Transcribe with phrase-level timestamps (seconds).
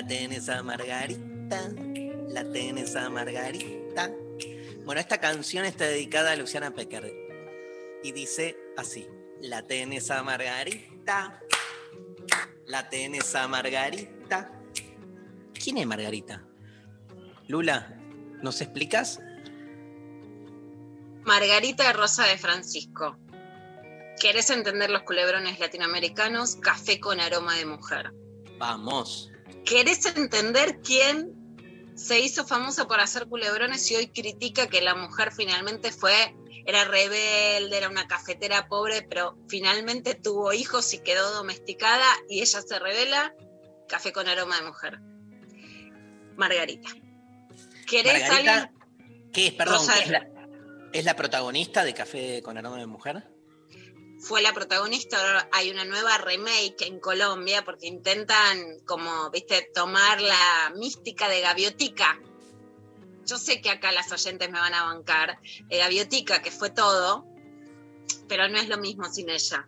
[0.00, 1.68] La tenés a Margarita.
[2.30, 4.10] La tenés a Margarita.
[4.86, 7.12] Bueno, esta canción está dedicada a Luciana Pecker.
[8.02, 9.06] Y dice así.
[9.42, 11.42] La tenés a Margarita.
[12.66, 14.50] La tenés a Margarita.
[15.52, 16.46] ¿Quién es Margarita?
[17.46, 17.94] Lula,
[18.42, 19.20] ¿nos explicas?
[21.24, 23.18] Margarita Rosa de Francisco.
[24.18, 26.56] ¿Querés entender los culebrones latinoamericanos?
[26.56, 28.14] Café con aroma de mujer.
[28.58, 29.29] Vamos.
[29.64, 31.40] ¿Querés entender quién
[31.94, 36.34] se hizo famosa por hacer culebrones y hoy critica que la mujer finalmente fue,
[36.66, 42.62] era rebelde, era una cafetera pobre, pero finalmente tuvo hijos y quedó domesticada y ella
[42.62, 43.34] se revela?
[43.88, 45.00] Café con aroma de mujer.
[46.36, 46.88] Margarita.
[47.86, 49.30] ¿Querés Margarita, alguien?
[49.32, 49.52] ¿Qué es?
[49.52, 50.28] Perdón, ¿qué es la,
[50.92, 53.24] ¿es la protagonista de Café con aroma de mujer?
[54.20, 60.20] Fue la protagonista, ahora hay una nueva remake en Colombia porque intentan como, viste, tomar
[60.20, 62.20] la mística de Gaviotica.
[63.24, 65.38] Yo sé que acá las oyentes me van a bancar.
[65.68, 67.26] eh, Gaviotica, que fue todo,
[68.28, 69.66] pero no es lo mismo sin ella.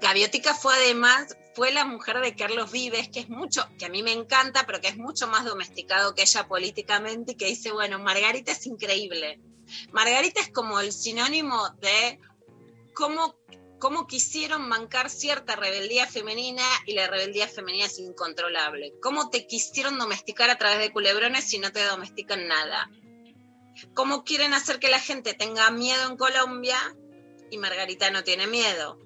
[0.00, 4.02] Gaviotica fue además, fue la mujer de Carlos Vives, que es mucho, que a mí
[4.02, 8.00] me encanta, pero que es mucho más domesticado que ella políticamente, y que dice, bueno,
[8.00, 9.40] Margarita es increíble.
[9.92, 12.18] Margarita es como el sinónimo de
[12.94, 13.38] cómo,
[13.78, 18.94] cómo quisieron mancar cierta rebeldía femenina y la rebeldía femenina es incontrolable.
[19.00, 22.90] Cómo te quisieron domesticar a través de culebrones si no te domestican nada.
[23.94, 26.78] Cómo quieren hacer que la gente tenga miedo en Colombia
[27.50, 28.98] y Margarita no tiene miedo.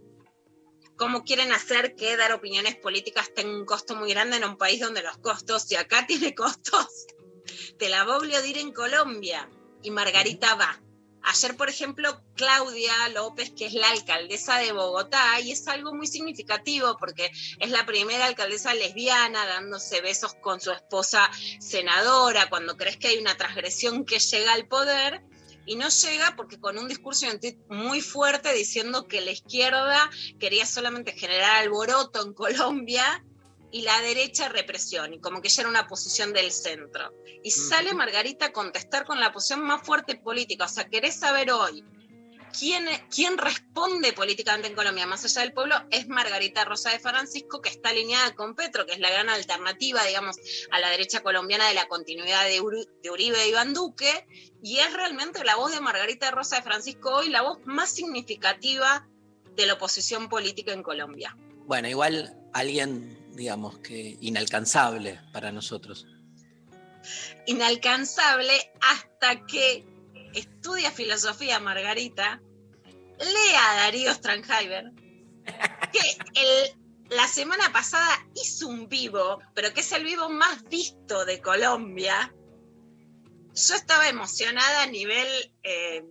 [0.97, 4.81] Cómo quieren hacer que dar opiniones políticas tenga un costo muy grande en un país
[4.81, 7.07] donde los costos, si acá tiene costos,
[7.79, 9.51] te la va a en Colombia
[9.83, 10.81] y Margarita va.
[11.29, 16.07] Ayer, por ejemplo, Claudia López, que es la alcaldesa de Bogotá, y es algo muy
[16.07, 21.29] significativo porque es la primera alcaldesa lesbiana dándose besos con su esposa
[21.59, 25.21] senadora, cuando crees que hay una transgresión que llega al poder,
[25.67, 27.27] y no llega porque con un discurso
[27.69, 30.09] muy fuerte diciendo que la izquierda
[30.39, 33.25] quería solamente generar alboroto en Colombia
[33.77, 37.13] y la derecha represión, y como que ya era una posición del centro.
[37.43, 40.65] Y sale Margarita a contestar con la posición más fuerte política.
[40.65, 41.85] O sea, querés saber hoy
[42.59, 47.61] quién, quién responde políticamente en Colombia, más allá del pueblo, es Margarita Rosa de Francisco,
[47.61, 50.37] que está alineada con Petro, que es la gran alternativa, digamos,
[50.71, 54.27] a la derecha colombiana de la continuidad de, Uri- de Uribe y Iván Duque.
[54.63, 59.07] Y es realmente la voz de Margarita Rosa de Francisco hoy, la voz más significativa
[59.55, 61.37] de la oposición política en Colombia.
[61.67, 66.07] Bueno, igual alguien, digamos, que inalcanzable para nosotros.
[67.47, 69.85] inalcanzable hasta que
[70.35, 72.41] estudia filosofía Margarita,
[73.19, 74.91] lea a Darío Strangheimer,
[75.93, 76.01] que
[76.41, 76.77] el-
[77.11, 82.35] la semana pasada hizo un vivo, pero que es el vivo más visto de Colombia.
[83.55, 85.29] Yo estaba emocionada a nivel,
[85.63, 86.05] eh,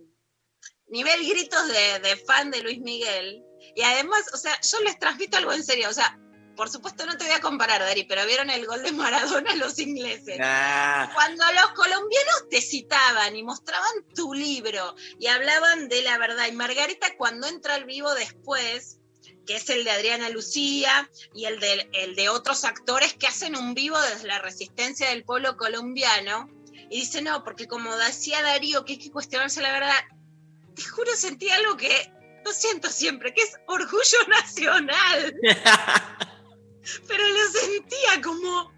[0.88, 3.42] nivel gritos de, de fan de Luis Miguel.
[3.76, 5.90] Y además, o sea, yo les transmito algo en serio.
[5.90, 6.18] O sea,
[6.56, 9.56] por supuesto no te voy a comparar, Dari, pero vieron el gol de Maradona a
[9.56, 10.38] los ingleses.
[10.40, 16.46] Ah, Cuando los colombianos te citaban y mostraban tu libro y hablaban de la verdad,
[16.48, 18.98] y Margarita cuando entra al vivo después,
[19.46, 23.56] que es el de Adriana Lucía y el de, el de otros actores que hacen
[23.56, 26.48] un vivo desde la resistencia del pueblo colombiano,
[26.88, 29.94] y dice, no, porque como decía Darío, que hay que cuestionarse la verdad,
[30.74, 32.12] te juro, sentí algo que
[32.44, 35.34] lo siento siempre, que es orgullo nacional
[37.08, 38.72] pero lo sentía como,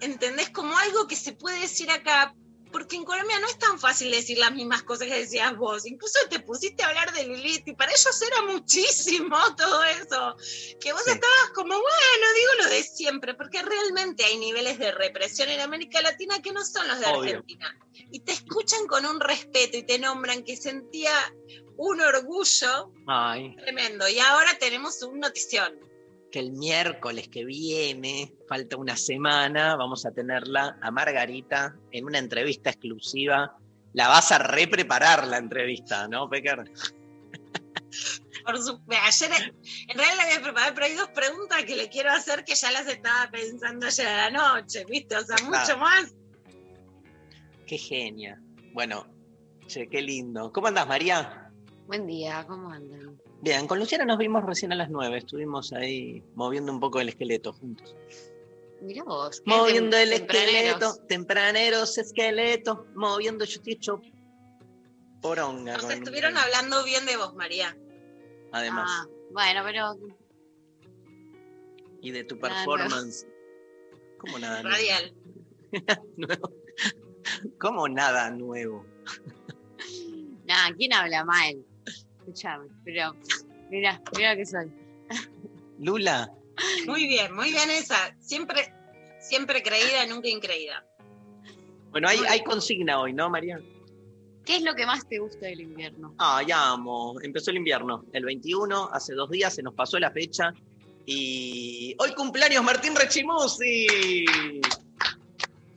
[0.00, 0.50] ¿entendés?
[0.50, 2.34] Como algo que se puede decir acá,
[2.70, 5.86] porque en Colombia no es tan fácil decir las mismas cosas que decías vos.
[5.86, 10.36] Incluso te pusiste a hablar de Lilith y para ellos era muchísimo todo eso.
[10.78, 11.12] Que vos Sí.
[11.12, 16.02] estabas como, bueno, digo lo de siempre, porque realmente hay niveles de represión en América
[16.02, 17.20] Latina que no son los de Obvio.
[17.38, 17.74] Argentina.
[18.12, 21.12] Y te escuchan con un respeto y te nombran que sentía
[21.78, 24.06] un orgullo Ay, tremendo.
[24.10, 25.80] Y ahora tenemos un notición.
[26.30, 32.18] Que el miércoles que viene, falta una semana, vamos a tenerla a Margarita en una
[32.18, 33.56] entrevista exclusiva.
[33.94, 36.70] La vas a repreparar la entrevista, ¿no, Pecker?
[38.44, 39.54] Por su- ayer,
[39.88, 42.70] en realidad la había preparado, pero hay dos preguntas que le quiero hacer que ya
[42.72, 45.16] las estaba pensando ayer a la noche, ¿viste?
[45.16, 46.14] O sea, mucho más.
[47.66, 48.40] Qué genia.
[48.72, 49.06] Bueno,
[49.66, 50.52] che, qué lindo.
[50.52, 51.50] ¿Cómo andás, María?
[51.86, 53.07] Buen día, ¿cómo andan?
[53.40, 55.18] Bien, con Luciana nos vimos recién a las nueve.
[55.18, 57.94] Estuvimos ahí moviendo un poco el esqueleto juntos.
[58.80, 59.40] Mirá vos.
[59.40, 60.54] qué Moviendo el tempraneros.
[60.56, 64.00] esqueleto, tempraneros esqueleto, moviendo yo estoy hecho
[65.20, 65.74] poronga.
[65.76, 67.76] Nos estuvieron hablando bien de vos, María.
[68.52, 69.96] Además, Ah, bueno, pero
[72.00, 73.26] y de tu nada performance.
[74.18, 74.76] ¿Cómo nada nuevo?
[74.76, 75.14] Radial.
[77.60, 78.84] ¿Cómo nada nuevo?
[80.44, 81.64] nada, ¿quién habla mal?
[82.28, 83.16] Escuchame, pero
[83.70, 84.70] mira, mira que soy.
[85.78, 86.30] Lula,
[86.86, 88.14] Muy bien, muy bien esa.
[88.20, 88.70] Siempre,
[89.18, 90.84] siempre creída, nunca increída.
[91.90, 93.58] bueno, hay, hay consigna hoy, ¿no, María?
[94.44, 96.14] ¿Qué es lo que más te gusta del invierno?
[96.18, 97.16] Ah, ya amo.
[97.22, 100.52] Empezó el invierno, el 21, hace dos días se nos pasó la fecha.
[101.06, 103.86] Y hoy cumpleaños Martín Rechimusi.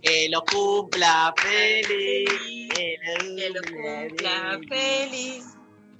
[0.01, 2.69] Que lo cumpla feliz.
[2.73, 5.45] Que lo cumpla feliz.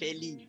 [0.02, 0.48] Feliz.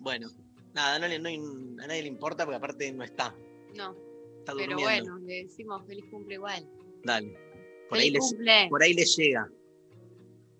[0.00, 0.28] Bueno,
[0.74, 1.38] nada, no le- no hay-
[1.82, 3.34] a nadie le importa porque aparte no está.
[3.74, 3.96] No,
[4.40, 5.12] Está pero durmiendo.
[5.12, 6.68] bueno, le decimos feliz cumple igual.
[7.02, 7.34] Dale.
[7.88, 8.66] Por ahí, le, cumple.
[8.68, 9.48] por ahí le llega.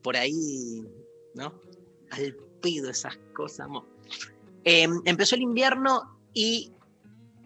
[0.02, 0.82] Por ahí,
[1.34, 1.60] ¿no?
[2.10, 3.68] Al pido esas cosas.
[4.64, 6.72] Eh, empezó el invierno y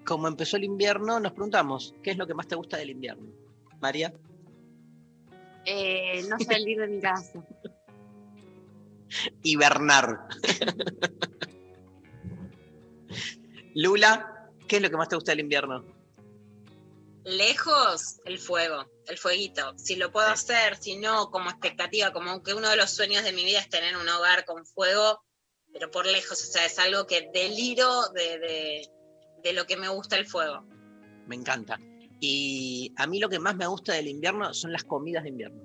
[0.07, 3.27] como empezó el invierno, nos preguntamos, ¿qué es lo que más te gusta del invierno?
[3.81, 4.13] María,
[5.67, 7.45] Eh, no salir de mi casa.
[9.43, 10.27] Hibernar.
[13.75, 15.85] Lula, ¿qué es lo que más te gusta del invierno?
[17.25, 19.73] Lejos, el fuego, el fueguito.
[19.79, 23.33] Si lo puedo hacer, si no, como expectativa, como que uno de los sueños de
[23.33, 25.23] mi vida es tener un hogar con fuego,
[25.73, 28.89] pero por lejos, o sea, es algo que deliro de, de-
[29.43, 30.65] de lo que me gusta el fuego.
[31.27, 31.79] Me encanta.
[32.21, 35.61] Y a mí lo que más me gusta del invierno son las comidas de invierno.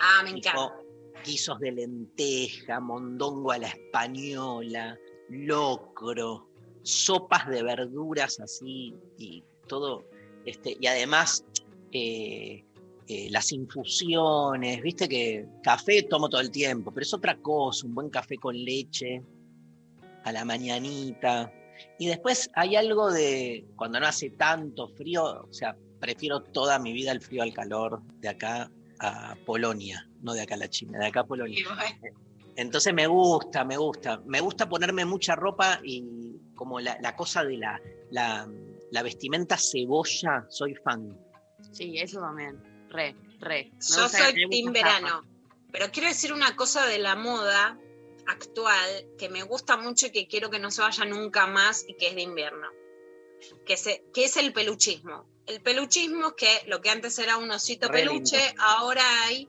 [0.00, 0.74] Ah, me Tipo, encanta.
[1.24, 4.98] Guisos de lenteja, mondongo a la española,
[5.28, 6.48] locro,
[6.82, 10.04] sopas de verduras así y todo.
[10.44, 11.44] Este, y además
[11.92, 12.64] eh,
[13.08, 17.94] eh, las infusiones, viste que café tomo todo el tiempo, pero es otra cosa, un
[17.94, 19.22] buen café con leche
[20.24, 21.52] a la mañanita.
[21.98, 26.92] Y después hay algo de cuando no hace tanto frío, o sea, prefiero toda mi
[26.92, 30.98] vida el frío al calor de acá a Polonia, no de acá a la China,
[30.98, 31.64] de acá a Polonia.
[32.56, 34.20] Entonces me gusta, me gusta.
[34.26, 37.80] Me gusta ponerme mucha ropa y como la, la cosa de la,
[38.10, 38.48] la,
[38.90, 41.16] la vestimenta cebolla, soy fan.
[41.72, 42.60] Sí, eso también.
[42.90, 43.70] Re, re.
[43.72, 45.22] Me Yo soy team verano,
[45.70, 47.78] pero quiero decir una cosa de la moda
[48.26, 51.94] actual que me gusta mucho y que quiero que no se vaya nunca más y
[51.94, 52.68] que es de invierno,
[53.64, 55.28] que, se, que es el peluchismo.
[55.46, 58.62] El peluchismo es que lo que antes era un osito Re peluche, lindo.
[58.62, 59.46] ahora hay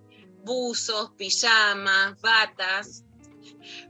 [0.47, 3.03] buzos, pijamas, batas.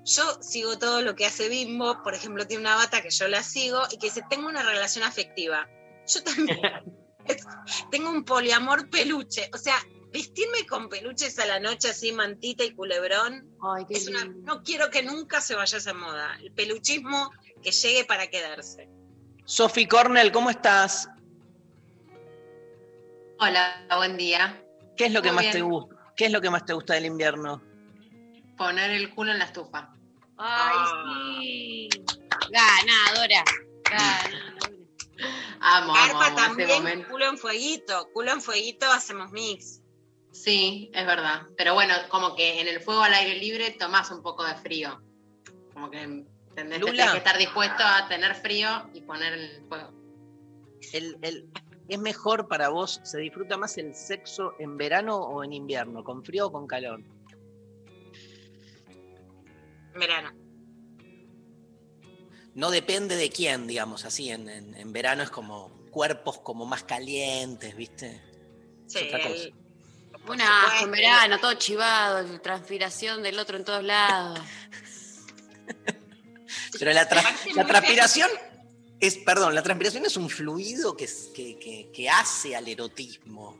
[0.04, 3.44] Yo sigo todo lo que hace Bimbo, por ejemplo, tiene una bata que yo la
[3.44, 5.70] sigo y que dice, tengo una relación afectiva.
[6.08, 6.60] Yo también
[7.92, 9.76] tengo un poliamor peluche, o sea,
[10.12, 14.56] vestirme con peluches a la noche así, mantita y culebrón, Ay, qué es una- lindo.
[14.56, 16.38] no quiero que nunca se vaya esa moda.
[16.42, 18.90] El peluchismo que llegue para quedarse.
[19.46, 21.10] Sophie Cornell, ¿cómo estás?
[23.40, 24.64] Hola, buen día.
[24.96, 25.52] ¿Qué es lo que más bien.
[25.54, 25.96] te gusta?
[26.18, 27.62] ¿Qué es lo que más te gusta del invierno?
[28.58, 29.94] Poner el culo en la estufa.
[30.38, 31.38] Ay, Ah.
[31.40, 31.90] sí.
[32.50, 33.44] Ganadora.
[33.84, 34.44] Ganadora.
[35.60, 37.10] Amo, amo, amo ese también, momento.
[37.10, 39.82] culo en fueguito, culo en fueguito, hacemos mix.
[40.32, 41.44] Sí, es verdad.
[41.58, 45.02] Pero bueno, como que en el fuego al aire libre tomás un poco de frío.
[45.74, 46.80] Como que ¿entendés?
[46.80, 46.92] Te Lula.
[46.94, 49.92] Tienes que estar dispuesto a tener frío y poner el fuego.
[50.94, 51.50] El- el-
[51.90, 56.04] ¿Es mejor para vos, se disfruta más el sexo en verano o en invierno?
[56.04, 57.02] ¿Con frío o con calor?
[59.96, 60.32] Verano.
[62.54, 64.30] No depende de quién, digamos, así.
[64.30, 68.22] En, en- en verano es como cuerpos como más calientes, ¿viste?
[68.88, 69.34] Sí, otra cosa.
[69.36, 69.54] el-
[70.26, 70.92] por Un asco, en supuesto.
[70.92, 74.40] verano, todo chivado, transpiración del otro en todos lados.
[76.80, 78.30] Pero la, tra- la transpiración
[79.00, 83.58] es, perdón, la transpiración es un fluido que, que, que- que hace al erotismo.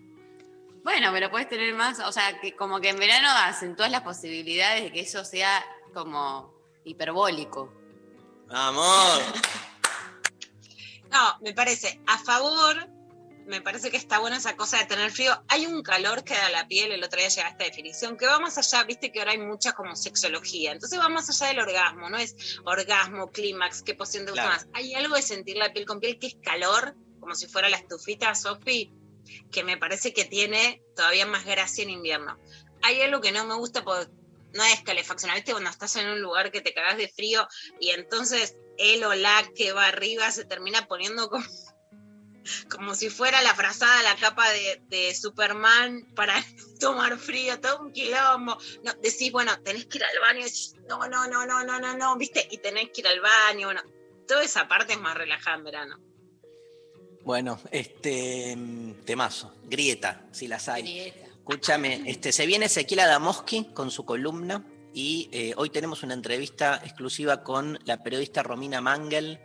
[0.84, 4.84] Bueno, pero puedes tener más, o sea, que como que en verano acentúas las posibilidades
[4.84, 5.64] de que eso sea
[5.94, 6.54] como
[6.86, 7.74] hiperbólico.
[8.48, 9.22] Vamos.
[11.12, 12.88] No, me parece a favor,
[13.48, 15.32] me parece que está buena esa cosa de tener frío.
[15.48, 18.40] Hay un calor que da la piel, el otro día llega esta definición, que va
[18.40, 22.10] más allá, viste que ahora hay mucha como sexología, entonces va más allá del orgasmo,
[22.10, 22.36] no es
[22.66, 24.58] orgasmo, clímax, qué posición te gusta Claro.
[24.58, 24.68] más.
[24.74, 27.78] Hay algo de sentir la piel con piel que es calor, como si fuera la
[27.78, 28.92] estufita, Sofi,
[29.52, 32.38] que me parece que tiene todavía más gracia en invierno.
[32.82, 34.12] Hay algo que no me gusta porque
[34.54, 35.52] no es calefacción, ¿viste?
[35.52, 37.48] Cuando estás en un lugar que te cagas de frío
[37.80, 41.46] y entonces él o la que va arriba se termina poniendo como,
[42.70, 46.36] como si fuera la frazada, la capa de, de Superman para
[46.80, 48.58] tomar frío, todo un quilombo.
[48.84, 50.46] No, decís, bueno, tenés que ir al baño,
[50.88, 52.48] no, no, no, no, no, no, no, ¿viste?
[52.52, 53.82] Y tenés que ir al baño, bueno,
[54.28, 56.00] toda esa parte es más relajada en verano.
[57.24, 60.84] Bueno, este mm, temazo, grieta, si las hay.
[60.84, 61.28] Grieta.
[61.38, 66.82] Escúchame, este, se viene Ezequiel Adamoski con su columna y eh, hoy tenemos una entrevista
[66.84, 69.40] exclusiva con la periodista Romina Mangel.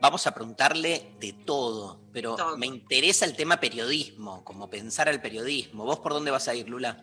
[0.00, 2.56] Vamos a preguntarle de todo, pero Todo.
[2.58, 5.84] me interesa el tema periodismo, como pensar al periodismo.
[5.84, 7.02] ¿Vos por dónde vas a ir, Lula?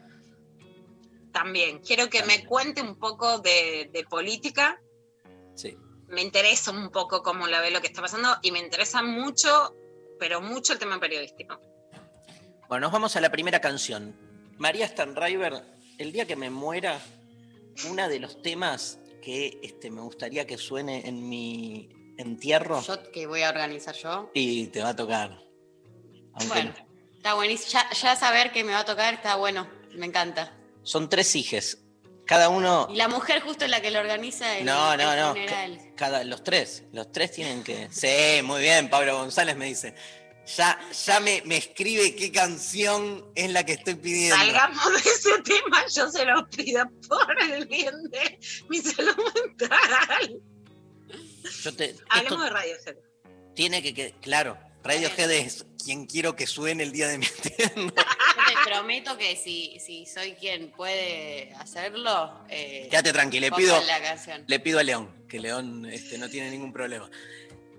[1.32, 4.80] También, quiero que me cuente un poco de, de política,
[5.56, 5.76] Sí.
[6.08, 9.76] me interesa un poco cómo la ve lo que está pasando y me interesa mucho,
[10.20, 11.60] pero mucho el tema periodístico.
[12.70, 14.16] Bueno, nos vamos a la primera canción.
[14.58, 15.64] María Stanriver,
[15.98, 17.00] el día que me muera,
[17.90, 23.26] uno de los temas que este, me gustaría que suene en mi entierro Yo que
[23.28, 24.30] voy a organizar yo.
[24.34, 25.40] y te va a tocar.
[26.34, 26.74] Aunque Bueno,
[27.18, 27.72] está buenísimo.
[27.72, 29.68] Ya, ya saber que me va a tocar está bueno.
[29.94, 30.56] Me encanta.
[30.84, 31.80] son tres hijes.
[32.26, 35.16] Cada uno, Y la mujer justo es la que lo organiza el, No, el no,
[35.16, 35.30] no.
[35.34, 35.78] funeral.
[35.98, 37.90] cada, los tres, los tres tienen que.
[37.92, 39.94] Sí, muy bien, Pablo González me dice.
[40.58, 44.36] Ya, ya me, me escribe qué canción es la que estoy pidiendo.
[44.38, 48.40] Salgamos de ese tema, yo se lo pido por el bien de
[48.70, 49.16] mi salud
[49.60, 50.42] mental.
[51.64, 52.96] Yo te- esto Hablemos de Radiohead.
[53.56, 57.76] tiene que, que claro, Radiohead es quien quiero que suene el día de mi entierro.
[57.86, 63.82] Yo te prometo que si, si soy quien puede hacerlo, eh, Quédate tranquilo, le pido,
[63.84, 64.44] la canción.
[64.48, 67.10] le pido a León, que León este, no tiene ningún problema.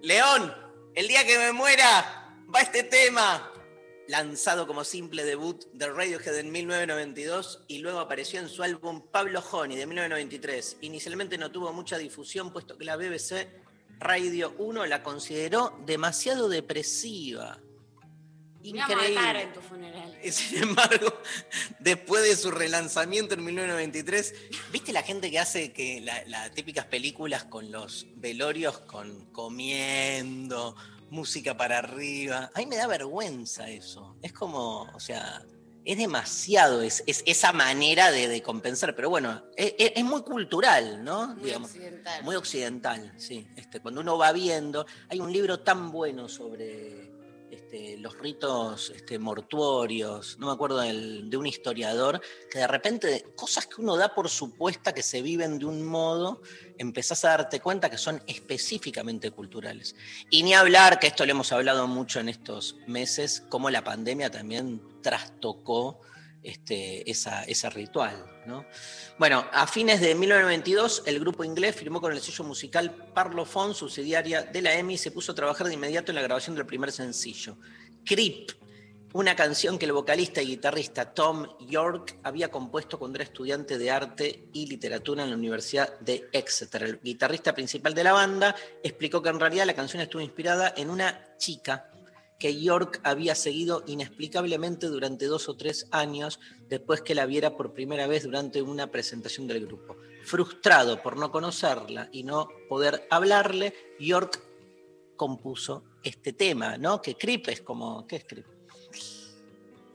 [0.02, 0.54] León,
[0.94, 3.50] el día que me muera, va este tema.
[4.08, 9.40] Lanzado como simple debut de Radiohead en 1992 y luego apareció en su álbum Pablo
[9.50, 10.76] Honey de 1993.
[10.82, 13.49] Inicialmente no tuvo mucha difusión puesto que la BBC
[13.99, 17.58] Radio 1 la consideró demasiado depresiva.
[18.66, 19.42] Va a Increíble.
[19.42, 20.18] en tu funeral.
[20.23, 21.20] Y Sin embargo,
[21.80, 24.34] después de su relanzamiento en 1993,
[24.73, 30.76] ¿viste la gente que hace que la- las típicas películas con los velorios con comiendo,
[31.14, 32.50] música para arriba?
[32.54, 34.16] A mí me da vergüenza eso.
[34.23, 35.42] Es como, o sea,
[35.85, 41.28] es demasiado es, es- esa manera de, de compensar, pero bueno, es, muy cultural, ¿no?
[41.35, 42.25] Muy Digamos, occidental.
[42.25, 43.47] muy occidental, sí.
[43.56, 47.12] Este, cuando uno va viendo, hay un libro tan bueno sobre
[47.75, 53.25] este, los ritos este, mortuorios, no me acuerdo del- de un historiador, que de repente
[53.35, 56.40] cosas que uno da por supuesta que se viven de un modo,
[56.78, 59.97] empezás a darte cuenta que son específicamente culturales.
[60.31, 64.31] Y ni hablar, que esto lo hemos hablado mucho en estos meses, cómo la pandemia
[64.31, 66.00] también trastocó
[66.43, 68.34] este, ese ritual.
[68.46, 68.64] ¿No?
[69.18, 74.42] Bueno, a fines de 1992, el grupo inglés firmó con el sello musical Parlophone, subsidiaria
[74.42, 76.92] de la EMI, y se puso a trabajar de inmediato en la grabación del primer
[76.92, 77.56] sencillo.
[78.04, 78.50] Creep,
[79.14, 83.90] una canción que el vocalista y guitarrista Tom York había compuesto cuando era estudiante de
[83.92, 86.82] arte y literatura en la Universidad de Exeter.
[86.82, 90.90] El guitarrista principal de la banda explicó que en realidad la canción estuvo inspirada en
[90.90, 91.92] una chica
[92.38, 97.73] que York había seguido inexplicablemente durante dos o tres años después que la viera por
[97.73, 99.97] primera vez durante una presentación del grupo.
[100.25, 104.43] Frustrado por no conocerla y no poder hablarle, York
[105.17, 107.00] compuso este tema, ¿no?
[107.00, 108.47] Que Creep es como, ¿qué es Creep?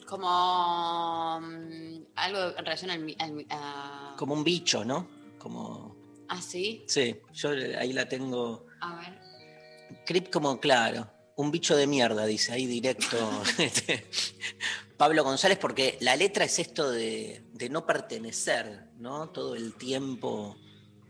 [0.08, 3.46] Como mm, algo en relación al...
[3.50, 5.08] a- Como un bicho, ¿no?
[5.38, 5.96] Como,
[6.28, 6.84] Ah, sí.
[6.88, 8.66] sí, yo ahí la tengo.
[8.82, 9.20] A ver.
[10.06, 13.18] Creep como, claro, un bicho de mierda, dice ahí directo
[13.58, 14.06] este,
[14.98, 19.30] Pablo González, porque la letra es esto de, de no pertenecer, ¿no?
[19.30, 20.58] Todo el tiempo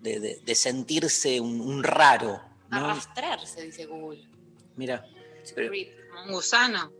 [0.02, 2.78] de, de- de sentirse un, un raro, ¿no?
[2.92, 4.24] Arrastrarse, dice Google.
[4.76, 5.04] Mira,
[5.56, 5.72] pero-
[6.26, 6.92] un gusano.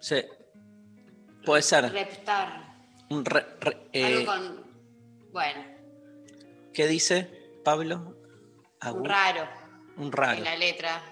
[0.00, 0.22] sí.
[1.46, 1.90] Puede ser.
[1.90, 2.74] Reptar.
[3.08, 4.66] Un re- re- eh, Algo con.
[5.32, 5.64] Bueno,
[6.74, 7.26] ¿Qué dice
[7.64, 8.14] Pablo?
[8.92, 9.48] un raro
[9.96, 10.38] un raro.
[10.38, 11.02] en la letra.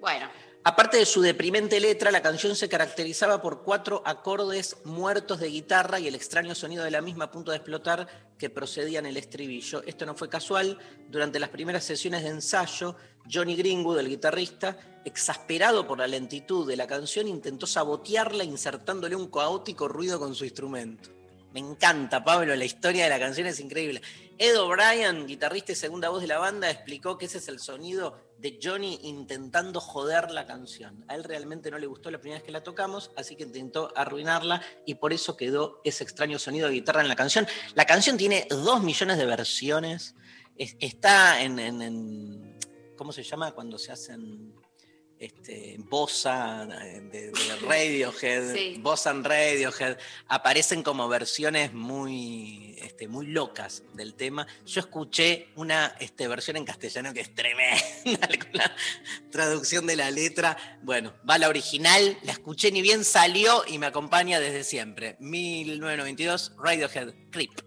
[0.00, 0.28] Bueno,
[0.68, 6.00] Aparte de su deprimente letra, la canción se caracterizaba por cuatro acordes muertos de guitarra
[6.00, 9.84] y el extraño sonido de la misma a punto de explotar que procedían el estribillo.
[9.86, 10.76] Esto no fue casual.
[11.08, 12.96] Durante las primeras sesiones de ensayo,
[13.32, 19.30] Johnny Greenwood, el guitarrista, exasperado por la lentitud de la canción, intentó sabotearla insertándole un
[19.30, 21.10] caótico ruido con su instrumento.
[21.52, 24.02] Me encanta, Pablo, la historia de la canción es increíble.
[24.38, 28.18] Ed O'Brien, guitarrista y segunda voz de la banda, explicó que ese es el sonido
[28.38, 31.04] de Johnny intentando joder la canción.
[31.08, 33.90] A él realmente no le gustó la primera vez que la tocamos, así que intentó
[33.96, 37.46] arruinarla y por eso quedó ese extraño sonido de guitarra en la canción.
[37.74, 40.14] La canción tiene dos millones de versiones.
[40.56, 42.58] Es- está en, en- en-
[42.96, 44.54] ¿Cómo se llama cuando se hacen
[45.18, 48.54] este, Bossa de, de Radiohead?
[48.54, 48.76] Sí.
[48.80, 49.98] Bossa en Radiohead.
[50.28, 54.46] Aparecen como versiones muy, este, muy locas del tema.
[54.66, 58.74] Yo escuché una este, versión en castellano que es tremenda, la
[59.30, 60.56] traducción de la letra.
[60.82, 65.16] Bueno, va la original, la escuché ni bien salió y me acompaña desde siempre.
[65.20, 67.65] 1992, Radiohead, Creep.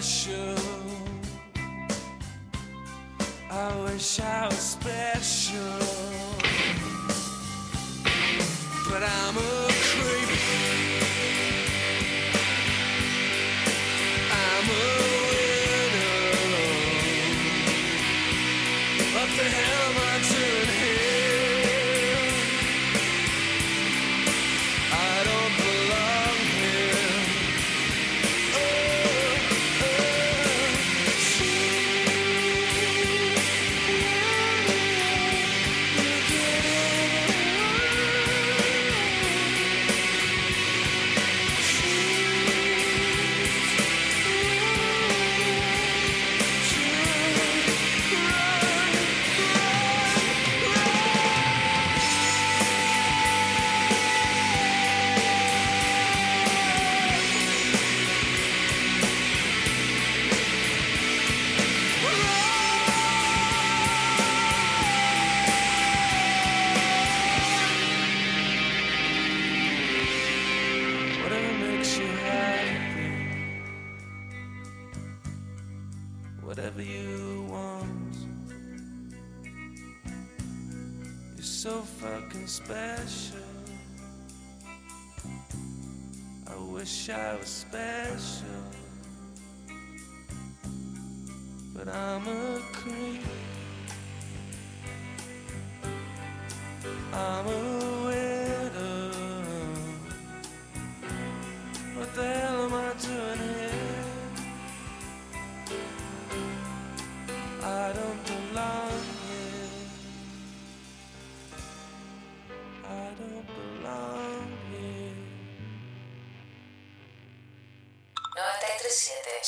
[0.00, 0.54] Special.
[3.50, 6.07] I wish I was special.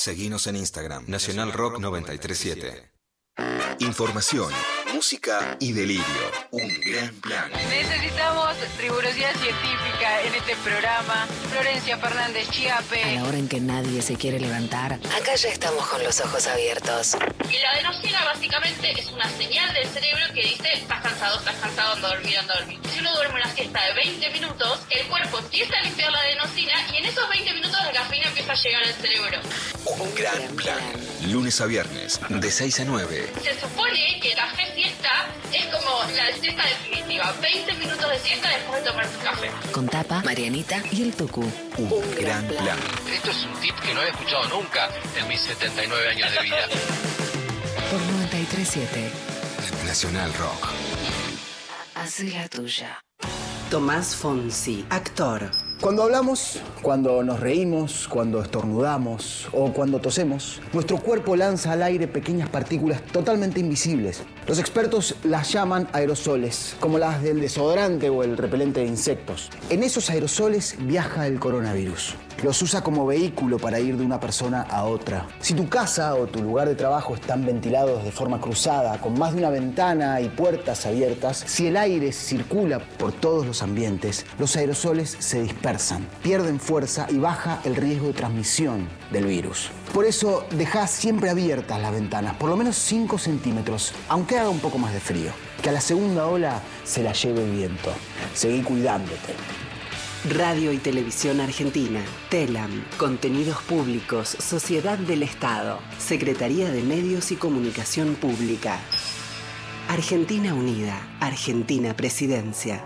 [0.01, 2.91] Seguinos en Instagram, Nacional Rock 937.
[3.81, 4.51] Información,
[4.95, 6.05] música y delirio.
[6.53, 7.51] Un gran plan.
[7.69, 11.27] Necesitamos rigurosidad científica en este programa.
[11.53, 13.15] Florencia Fernández A Chiape.
[13.17, 17.19] la hora en que nadie se quiere levantar, acá ya estamos con los ojos abiertos.
[17.51, 21.95] Y la adenosina básicamente es una señal del cerebro que dice estás cansado, estás cansado,
[21.95, 22.79] anda a dormir, anda a dormir.
[22.93, 26.75] Si uno duerme una siesta de 20 minutos, el cuerpo empieza a limpiar la adenosina
[26.93, 29.41] y en esos 20 minutos la cafeína empieza a llegar al cerebro.
[29.85, 30.79] Un gran plan.
[31.27, 33.33] Lunes a viernes, de 6 a 9.
[33.43, 37.35] Se supone que el café siesta es como la siesta definitiva.
[37.43, 39.51] 20 minutos de siesta después de tomar tu café.
[39.73, 41.43] Con Tapa, Marianita y el Tucu.
[41.79, 42.79] Un gran plan.
[43.13, 46.69] Esto es un tip que no había escuchado nunca en mis 79 años de vida.
[48.51, 49.87] Por 937.
[49.87, 50.69] Nacional Rock.
[51.95, 53.05] Hace la tuya.
[53.71, 55.51] Tomás Fonsi, actor.
[55.81, 62.09] Cuando hablamos, cuando nos reímos, cuando estornudamos o cuando tosemos, nuestro cuerpo lanza al aire
[62.09, 64.25] pequeñas partículas totalmente invisibles.
[64.47, 69.49] Los expertos las llaman aerosoles, como las del desodorante o el repelente de insectos.
[69.71, 72.17] En esos aerosoles viaja el coronavirus.
[72.43, 75.27] Los usa como vehículo para ir de una persona a otra.
[75.41, 79.33] Si tu casa o tu lugar de trabajo están ventilados de forma cruzada, con más
[79.33, 84.57] de una ventana y puertas abiertas, si el aire circula por todos los ambientes, los
[84.57, 89.71] aerosoles se dispersan, pierden fuerza y baja el riesgo de transmisión del virus.
[89.93, 94.61] Por eso deja siempre abiertas las ventanas, por lo menos 5 centímetros, aunque haga un
[94.61, 95.31] poco más de frío.
[95.61, 97.91] Que a la segunda ola se la lleve el viento.
[98.33, 99.35] Seguí cuidándote.
[100.29, 102.05] Radio y Televisión Argentina.
[102.29, 102.85] TELAM.
[102.99, 104.29] Contenidos Públicos.
[104.29, 105.81] Sociedad del Estado.
[105.99, 108.79] Secretaría de Medios y Comunicación Pública.
[109.89, 111.01] Argentina Unida.
[111.21, 112.85] Argentina Presidencia.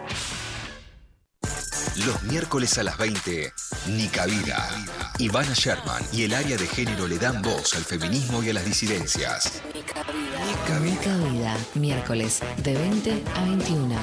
[2.06, 3.52] Los miércoles a las 20,
[3.88, 4.68] Nica Vida.
[5.18, 8.64] Ivana Sherman y el área de género le dan voz al feminismo y a las
[8.64, 9.60] disidencias.
[9.74, 11.56] Nica Vida.
[11.74, 13.96] Miércoles de 20 a 21.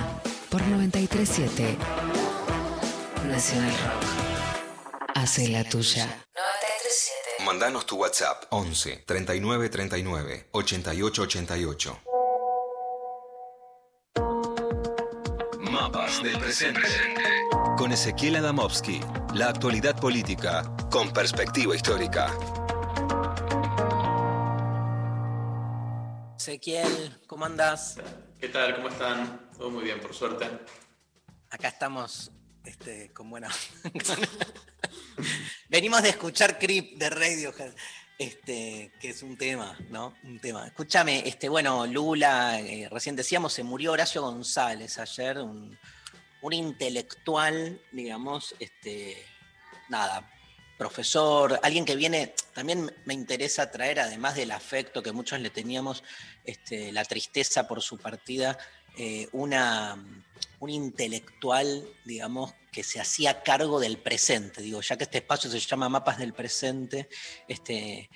[0.49, 2.30] Por 937.
[3.31, 5.07] Nacional Rock.
[5.15, 6.05] Hace la tuya.
[6.35, 7.45] 937.
[7.45, 11.99] Mandanos tu WhatsApp 11 39 39 88 88.
[15.61, 16.81] Mapas del presente.
[17.77, 18.99] Con Ezequiel Adamovsky.
[19.33, 22.37] La actualidad política con perspectiva histórica.
[26.37, 27.95] Ezequiel, ¿cómo andás?
[28.37, 28.75] ¿Qué tal?
[28.75, 29.49] ¿Cómo están?
[29.57, 30.49] Todo muy bien, por suerte.
[31.49, 32.29] Acá estamos
[32.65, 33.49] este, con buena.
[35.69, 37.73] Venimos de escuchar Creep de Radiohead,
[38.17, 40.15] este, que es un tema, ¿no?
[40.23, 40.67] Un tema.
[40.67, 45.77] Escúchame, este, bueno, Lula, eh, recién decíamos, se murió Horacio González ayer, un,
[46.41, 49.17] un intelectual, digamos, este,
[49.89, 50.29] nada,
[50.77, 56.03] profesor, alguien que viene, también me interesa traer, además del afecto que muchos le teníamos,
[56.43, 58.57] este, la tristeza por su partida,
[58.97, 60.03] eh, una,
[60.61, 64.61] un intelectual, digamos, que se hacía cargo del presente.
[64.61, 67.09] Digo, ya que este espacio se llama Mapas del Presente,
[67.47, 68.09] este,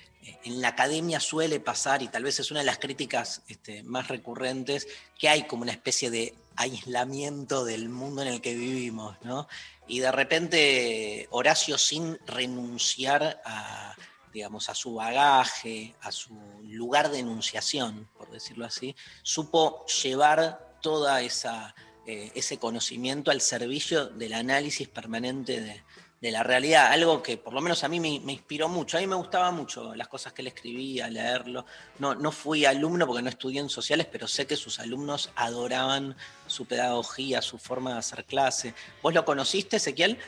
[0.44, 4.06] en la academia suele pasar, y tal vez es una de las críticas este, más
[4.06, 4.86] recurrentes,
[5.18, 9.48] que hay como una especie de aislamiento del mundo en el que vivimos, ¿no?
[9.88, 13.94] Y de repente Horacio, sin renunciar a,
[14.32, 16.32] digamos, a su bagaje, a su
[16.62, 21.74] lugar de enunciación, por decirlo así, supo llevar toda esa
[22.08, 25.82] eh, ese conocimiento al servicio del análisis permanente de,
[26.30, 29.14] la realidad, algo que por lo menos a mí me, inspiró mucho, a mí me
[29.14, 31.66] gustaba mucho las cosas que él escribía, leerlo,
[32.00, 36.16] no, no fui alumno porque no estudié en sociales, pero sé que sus alumnos adoraban
[36.48, 38.74] su pedagogía, su forma de hacer clase.
[39.02, 40.18] ¿Vos lo conociste, Ezequiel?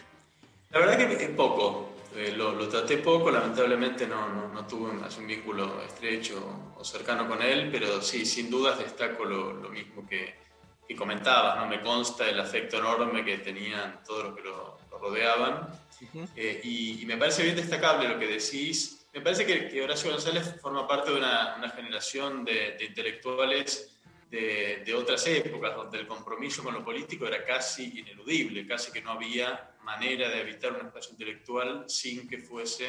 [0.70, 5.26] La verdad que es poco, eh, lo, traté poco, lamentablemente no, no, tuve un, un,
[5.26, 10.47] vínculo estrecho o cercano con él, pero sí, sin dudas destaco lo mismo que
[10.88, 11.66] que comentabas, ¿no?
[11.66, 15.68] me consta el afecto enorme que tenían todos los que lo, lo rodeaban.
[16.00, 16.28] Uh -huh.
[16.34, 19.06] eh, y, y, me parece bien destacable lo que decís.
[19.12, 23.94] Me parece que, que Horacio González forma parte de una, una generación de, de intelectuales
[24.30, 29.02] de, de, otras épocas, donde el compromiso con lo político era casi ineludible, casi que
[29.02, 32.88] no había manera de habitar un espacio intelectual sin que fuese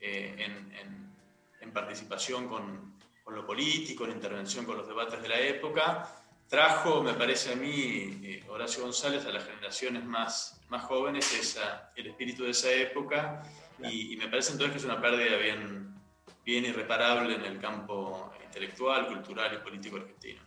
[0.00, 1.12] eh, en, en,
[1.60, 7.02] en, participación con, con lo político, en intervención con los debates de la época trajo,
[7.02, 12.08] me parece a mí, eh, Horacio González a las generaciones más, más jóvenes esa, el
[12.08, 13.42] espíritu de esa época
[13.82, 15.94] y, y, me parece entonces que es una pérdida bien,
[16.44, 20.40] bien irreparable en el campo intelectual, cultural y político argentino.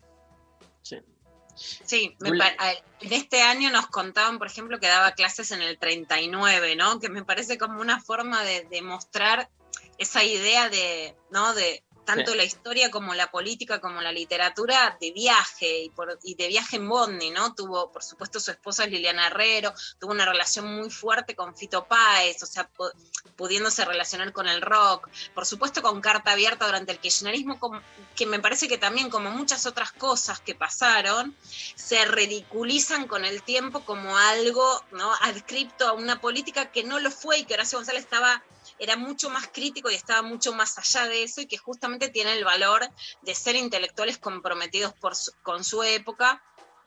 [1.55, 5.61] Sí, me pa- a- en este año nos contaban, por ejemplo, que daba clases en
[5.61, 6.99] el 39, ¿no?
[6.99, 9.49] Que me parece como una forma de, de mostrar
[9.97, 11.53] esa idea de, ¿no?
[11.55, 16.35] De tanto la historia como la política, como la literatura, de viaje y, por- y
[16.35, 17.53] de viaje en Bondi, ¿no?
[17.53, 21.85] Tuvo, por supuesto, su esposa es Liliana Herrero, tuvo una relación muy fuerte con Fito
[21.85, 22.91] Páez, o sea, pu-
[23.35, 27.81] pudiéndose relacionar con el rock, por supuesto con carta abierta durante el kirchnerismo, como-
[28.15, 31.35] que me parece que también, como muchas otras cosas que pasaron,
[31.75, 35.13] se ridiculizan con el tiempo como algo ¿no?
[35.21, 38.41] adscripto a una política que no lo fue y que Horacio González estaba
[38.77, 42.33] era mucho más crítico y estaba mucho más allá de eso y que justamente tiene
[42.33, 42.87] el valor
[43.21, 46.43] de ser intelectuales comprometidos por su- con su época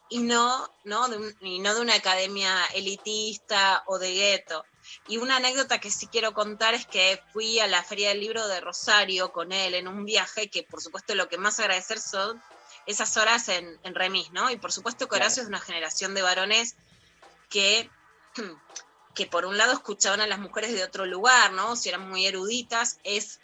[0.09, 1.09] y no, ¿no?
[1.09, 4.67] De un- y no de una academia elitista o de gueto.
[5.07, 8.47] Y una anécdota que sí quiero contar es que fui a la Feria del Libro
[8.49, 12.41] de Rosario con él en un viaje que por supuesto lo que más agradecer son
[12.87, 14.51] esas horas en, en remis, ¿no?
[14.51, 16.77] Y por supuesto que Horacio es una generación de varones
[17.49, 17.91] que,
[19.15, 21.77] que por un lado escuchaban a las mujeres de otro lugar, ¿no?
[21.77, 23.41] Si eran muy eruditas, es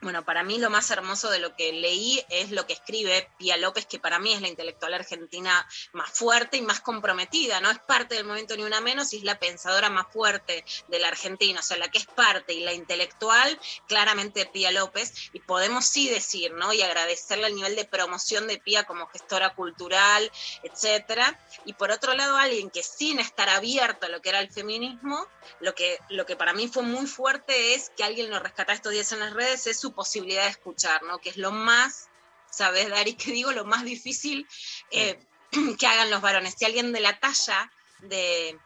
[0.00, 3.56] bueno, para mí lo más hermoso de lo que leí es lo que escribe Pía
[3.56, 7.78] López, que para mí es la intelectual argentina más fuerte y más comprometida, no es
[7.78, 11.60] parte del movimiento ni una menos y es la pensadora más fuerte de la Argentina,
[11.60, 16.08] o sea, la que es parte y la intelectual, claramente Pía López, y podemos sí
[16.08, 16.72] decir, ¿no?
[16.72, 20.30] Y agradecerle el nivel de promoción de Pía como gestora cultural,
[20.62, 21.38] etcétera.
[21.64, 25.26] Y por otro lado, alguien que sin estar abierto a lo que era el feminismo,
[25.60, 28.92] lo que, lo que para mí fue muy fuerte es que alguien lo rescata estos
[28.92, 31.18] días en las redes, es su posibilidad de escuchar, ¿no?
[31.18, 32.08] Que es lo más,
[32.50, 33.14] ¿sabes, Dari?
[33.16, 34.46] Que digo, lo más difícil
[34.90, 35.18] eh,
[35.78, 36.54] que hagan los varones.
[36.56, 38.58] Si alguien de la talla de,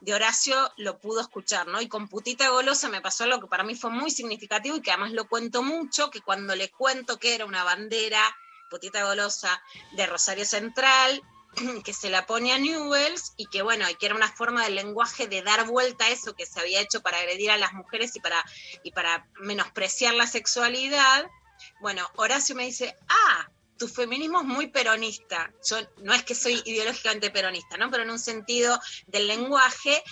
[0.00, 1.80] de Horacio lo pudo escuchar, ¿no?
[1.80, 4.90] Y con Putita Golosa me pasó algo que para mí fue muy significativo y que
[4.90, 8.20] además lo cuento mucho, que cuando le cuento que era una bandera,
[8.70, 11.22] Putita Golosa, de Rosario Central,
[11.84, 14.74] que se la pone a Newells y que bueno, y que era una forma del
[14.74, 18.14] lenguaje de dar vuelta a eso que se había hecho para agredir a las mujeres
[18.16, 18.44] y para,
[18.82, 21.26] y para menospreciar la sexualidad.
[21.80, 25.52] Bueno, Horacio me dice, ah, tu feminismo es muy peronista.
[25.68, 27.90] Yo no es que soy ideológicamente peronista, ¿no?
[27.90, 30.02] Pero en un sentido del lenguaje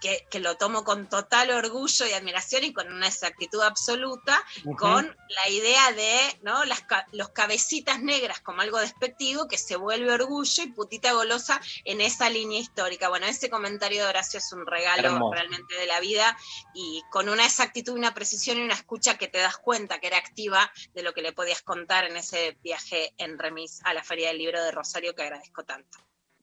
[0.00, 4.42] que, que lo tomo con total orgullo y admiración y con una exactitud absoluta,
[4.78, 6.64] con la idea de ¿no?
[6.64, 12.00] Las los cabecitas negras como algo despectivo que se vuelve orgullo y putita golosa en
[12.00, 13.08] esa línea histórica.
[13.08, 15.34] Bueno, ese comentario de Horacio es un regalo Hermoso.
[15.34, 16.36] realmente de la vida
[16.74, 20.18] y con una exactitud, una precisión y una escucha que te das cuenta que era
[20.18, 24.28] activa de lo que le podías contar en ese viaje en remis a la Feria
[24.28, 25.98] del Libro de Rosario que agradezco tanto.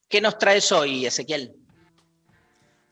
[0.07, 1.53] ¿Qué nos traes hoy, Ezequiel?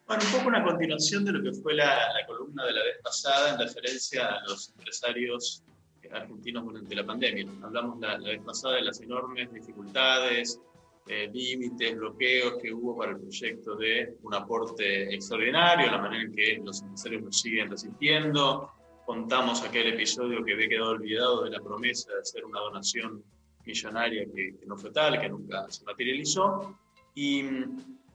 [0.08, 2.98] Bueno, un poco una continuación de lo que fue la, la columna de la vez
[3.04, 5.64] pasada en referencia a los empresarios
[6.12, 7.48] argentinos durante la pandemia.
[7.64, 10.60] Hablamos la, la vez pasada de las enormes dificultades,
[11.08, 16.36] eh, límites, bloqueos que hubo para el proyecto de un aporte extraordinario, la manera en
[16.36, 18.72] que los empresarios lo siguen resistiendo.
[19.06, 23.24] Contamos aquel episodio que había quedado olvidado de la promesa de hacer una donación
[23.66, 26.76] millonaria que, que no fue tal, que nunca se materializó.
[27.14, 27.40] Y,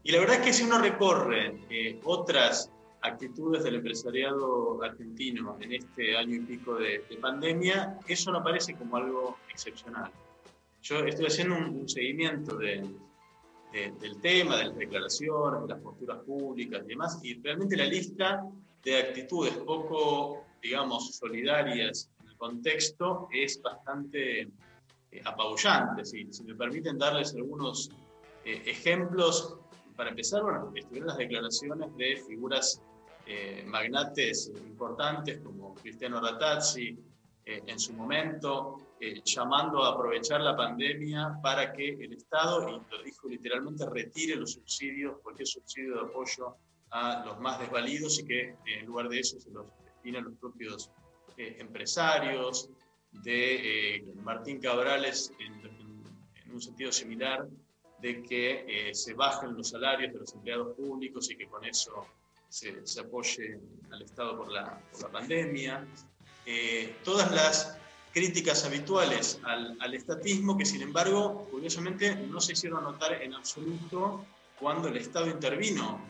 [0.05, 2.71] y la verdad es que si uno recorre eh, otras
[3.03, 8.75] actitudes del empresariado argentino en este año y pico de, de pandemia, eso no aparece
[8.75, 10.11] como algo excepcional.
[10.83, 12.87] Yo estoy haciendo un, un seguimiento de,
[13.73, 17.87] de- del tema, de las declaraciones, de las posturas públicas y demás, y realmente la
[17.87, 18.43] lista
[18.85, 24.49] de actitudes poco, digamos, solidarias en el contexto es bastante
[25.13, 26.05] eh, apabullante.
[26.05, 27.91] Si, si me permiten darles algunos
[28.45, 29.57] eh, ejemplos,
[29.97, 32.81] para empezar, bueno, estuvieron las declaraciones de figuras
[33.27, 36.99] eh, magnates importantes como Cristiano Ratazzi
[37.45, 38.79] eh, en su momento,
[39.25, 44.53] llamando a aprovechar la pandemia para que el Estado, y lo dijo literalmente, retire los
[44.53, 46.57] subsidios, cualquier subsidio de apoyo
[46.91, 50.91] a los más desvalidos y que en lugar de eso se los destinen los propios
[51.37, 52.69] empresarios,
[53.13, 55.81] de eh, Martín Cabrales en, en-
[56.53, 57.47] un sentido similar,
[58.01, 62.07] de que eh, se bajen los salarios de los empleados públicos y que con eso
[62.49, 63.61] se, apoye
[63.93, 65.87] al Estado por la, por la pandemia.
[66.45, 67.79] Eh, todas las
[68.13, 74.25] críticas habituales al, al estatismo que sin embargo, curiosamente, no se hicieron notar en absoluto
[74.59, 76.05] cuando el Estado intervino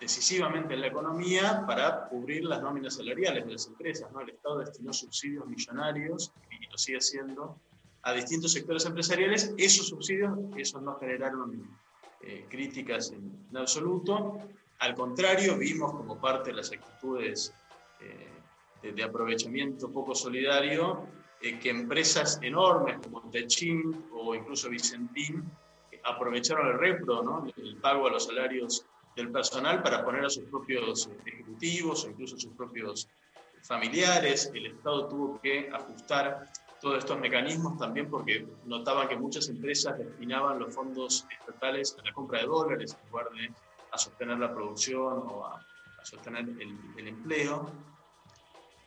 [0.00, 4.10] decisivamente en la economía para cubrir las nóminas salariales de las empresas.
[4.12, 4.20] ¿no?
[4.22, 7.60] El Estado destinó subsidios millonarios, y lo sigue haciendo,
[8.02, 9.54] a distintos sectores empresariales.
[9.58, 11.68] Esos subsidios, esos no generaron
[12.22, 14.38] eh, críticas en, absoluto.
[14.78, 17.52] Al contrario, vimos como parte de las actitudes
[18.00, 21.06] eh, de, aprovechamiento poco solidario
[21.42, 25.44] eh, que empresas enormes como Techin o incluso Vicentín
[26.04, 27.46] aprovecharon el repro, ¿no?
[27.58, 32.36] el pago a los salarios del personal para poner a sus propios ejecutivos o incluso
[32.36, 33.08] a sus propios
[33.62, 34.50] familiares.
[34.54, 40.58] El Estado tuvo que ajustar todos estos mecanismos también porque notaban que muchas empresas destinaban
[40.58, 43.52] los fondos estatales a la compra de dólares en lugar de
[43.92, 47.70] a sostener la producción o a, a sostener el, el empleo.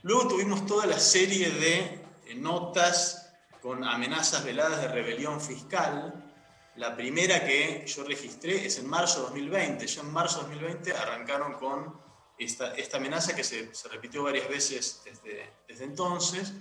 [0.01, 6.32] Luego tuvimos toda la serie de eh, notas con amenazas veladas de rebelión fiscal.
[6.75, 9.85] La primera que yo registré es en marzo de 2020.
[9.85, 12.01] Ya en marzo de 2020 arrancaron con
[12.37, 16.53] esta, amenaza que se, se, repitió varias veces desde, entonces.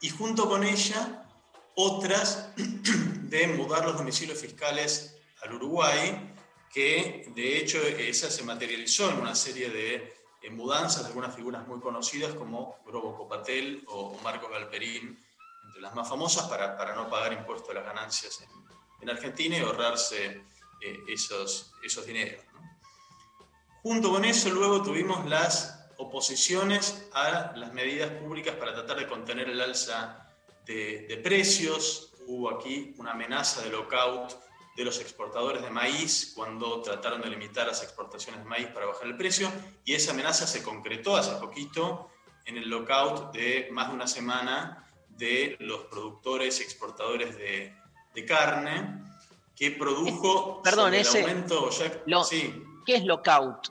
[0.00, 1.24] Y junto con ella,
[1.74, 6.34] otras de mudar los domicilios fiscales al Uruguay,
[6.72, 10.18] que de hecho esa se materializó en una serie de
[10.50, 15.22] mudanzas de algunas figuras muy conocidas como Grobo Copatel o Marco Galperín,
[15.66, 18.57] entre las más famosas, para, para no pagar impuestos a las ganancias en,
[19.00, 20.42] en Argentina y ahorrarse
[20.80, 22.44] eh, esos, esos dineros.
[22.52, 22.60] ¿no?
[23.82, 29.48] Junto con eso, luego tuvimos las oposiciones a las medidas públicas para tratar de contener
[29.48, 30.32] el alza
[30.64, 32.12] de, de precios.
[32.26, 34.36] Hubo aquí una amenaza de lockout
[34.76, 39.08] de los exportadores de maíz cuando trataron de limitar las exportaciones de maíz para bajar
[39.08, 39.50] el precio
[39.84, 42.10] y esa amenaza se concretó hace poquito
[42.44, 47.74] en el lockout de más de una semana de los productores y exportadores de,
[48.18, 49.02] de carne
[49.54, 52.64] que produjo Perdón, el ese, aumento ya, lo, sí.
[52.84, 53.68] ¿qué es lockout?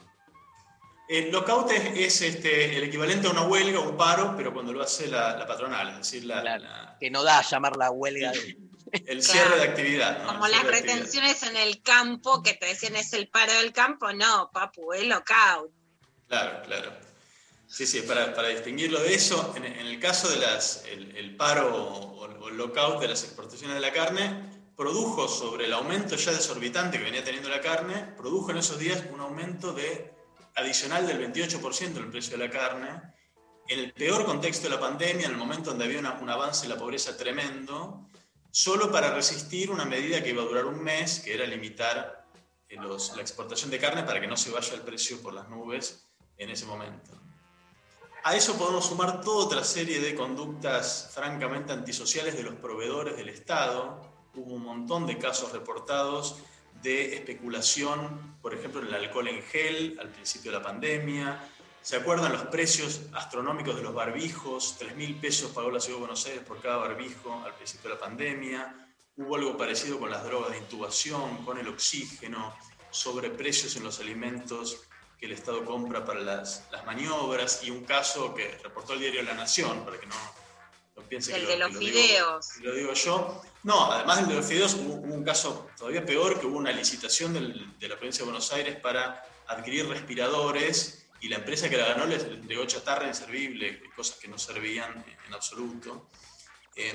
[1.08, 4.82] El lockout es, es este, el equivalente a una huelga, un paro, pero cuando lo
[4.82, 8.32] hace la, la patronal, es decir, la, la, que no da a llamar la huelga.
[8.32, 8.58] De...
[9.06, 9.62] El cierre claro.
[9.62, 10.22] de actividad.
[10.22, 10.28] ¿no?
[10.28, 14.50] Como las retenciones en el campo, que te decían es el paro del campo, no,
[14.50, 15.70] papu, es lockout.
[16.26, 16.92] Claro, claro.
[17.68, 20.42] Sí, sí, para, para distinguirlo de eso, en, en el caso del
[20.90, 25.66] el, el, paro o, o el lockout de las exportaciones de la carne, produjo sobre
[25.66, 29.72] el aumento ya desorbitante que venía teniendo la carne, produjo en esos días un aumento
[29.74, 30.14] de
[30.54, 32.88] adicional del 28% en el precio de la carne,
[33.68, 36.66] en el peor contexto de la pandemia, en el momento donde había una, un avance
[36.66, 38.08] de la pobreza tremendo,
[38.50, 42.26] solo para resistir una medida que iba a durar un mes, que era limitar
[42.70, 46.06] los, la exportación de carne para que no se vaya el precio por las nubes
[46.38, 47.27] en ese momento.
[48.28, 53.30] A eso podemos sumar toda otra serie de conductas francamente antisociales de los proveedores del
[53.30, 54.02] Estado.
[54.34, 56.36] Hubo un montón de casos reportados
[56.82, 61.40] de especulación, por ejemplo, en el alcohol en gel al principio de la pandemia.
[61.80, 64.76] ¿Se acuerdan los precios astronómicos de los barbijos?
[64.78, 67.94] 3 mil pesos pagó la Ciudad de Buenos Aires por cada barbijo al principio de
[67.94, 68.90] la pandemia.
[69.16, 72.54] Hubo algo parecido con las drogas de intubación, con el oxígeno,
[72.90, 74.87] sobreprecios en los alimentos
[75.18, 79.22] que el Estado compra para las, las, maniobras y un caso que reportó el diario
[79.22, 80.14] La Nación, para que no,
[80.96, 82.46] no piense el que, de lo, los que fideos.
[82.60, 83.42] Lo, digo, lo, digo, yo.
[83.64, 86.70] No, además del de los fideos hubo, hubo, un caso todavía peor, que hubo una
[86.70, 91.76] licitación del, de la provincia de Buenos Aires para adquirir respiradores y la empresa que
[91.76, 96.08] la ganó les entregó chatarra inservible, cosas que no servían en absoluto.
[96.76, 96.94] Eh,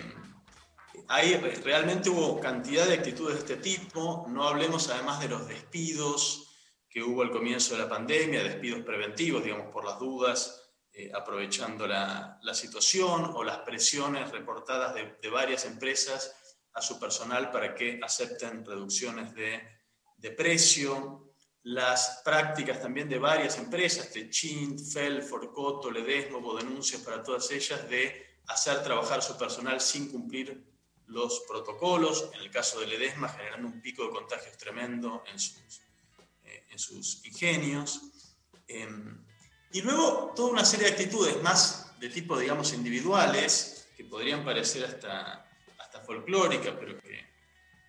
[1.10, 6.53] ahí realmente hubo cantidad de actitudes de este tipo, no hablemos además de los despidos,
[6.94, 11.88] que hubo al comienzo de la pandemia, despidos preventivos, digamos, por las dudas, eh, aprovechando
[11.88, 16.36] la, la, situación, o las presiones reportadas de, de, varias empresas
[16.72, 19.64] a su personal para que acepten reducciones de,
[20.18, 27.24] de precio, las prácticas también de varias empresas, Techint, Felford, Coto, Ledesma, hubo denuncias para
[27.24, 30.64] todas ellas de hacer trabajar su personal sin cumplir
[31.08, 35.82] los protocolos, en el caso de Ledesma generando un pico de contagios tremendo en sus
[36.74, 38.02] en sus ingenios.
[38.68, 38.88] Eh,
[39.72, 44.86] y luego toda una serie de actitudes más de tipo, digamos, individuales, que podrían parecer
[44.86, 47.26] hasta, hasta folclóricas, pero que,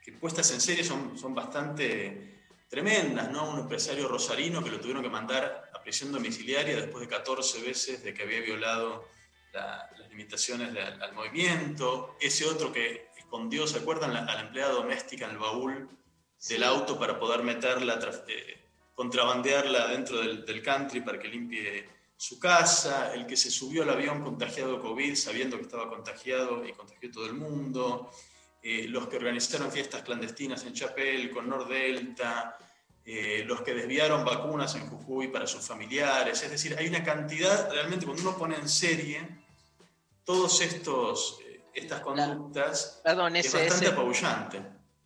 [0.02, 3.50] que, puestas en serie son, son bastante tremendas, ¿no?
[3.50, 8.04] Un empresario rosarino que lo tuvieron que mandar a prisión domiciliaria después de 14 veces
[8.04, 9.08] de que había violado
[9.52, 12.16] la, las limitaciones de, al, movimiento.
[12.20, 14.12] Ese otro que escondió, ¿se acuerdan?
[14.12, 15.88] La, a la empleada doméstica en el baúl
[16.48, 18.63] del auto para poder meterla, eh,
[18.94, 23.90] contrabandearla dentro del, del, country para que limpie su casa, el que se subió al
[23.90, 28.10] avión contagiado de COVID sabiendo que estaba contagiado y contagió todo el mundo,
[28.66, 32.56] eh, los que organizaron fiestas clandestinas en Chapel con Nordelta,
[33.04, 37.70] eh, los que desviaron vacunas en Jujuy para sus familiares, es decir, hay una cantidad,
[37.70, 39.44] realmente cuando uno pone en serie
[40.24, 44.62] todos estos, eh, estas conductas, la, perdón, es bastante ese, apabullante.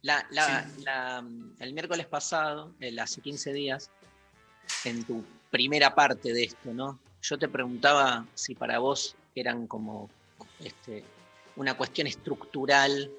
[0.08, 0.82] La, la, sí.
[0.84, 1.24] la,
[1.60, 3.90] el miércoles pasado, hace 15 días,
[4.86, 6.98] en tu primera parte de esto, ¿no?
[7.20, 10.08] yo te preguntaba si para vos eran como
[10.60, 11.04] este,
[11.56, 13.10] una cuestión estructural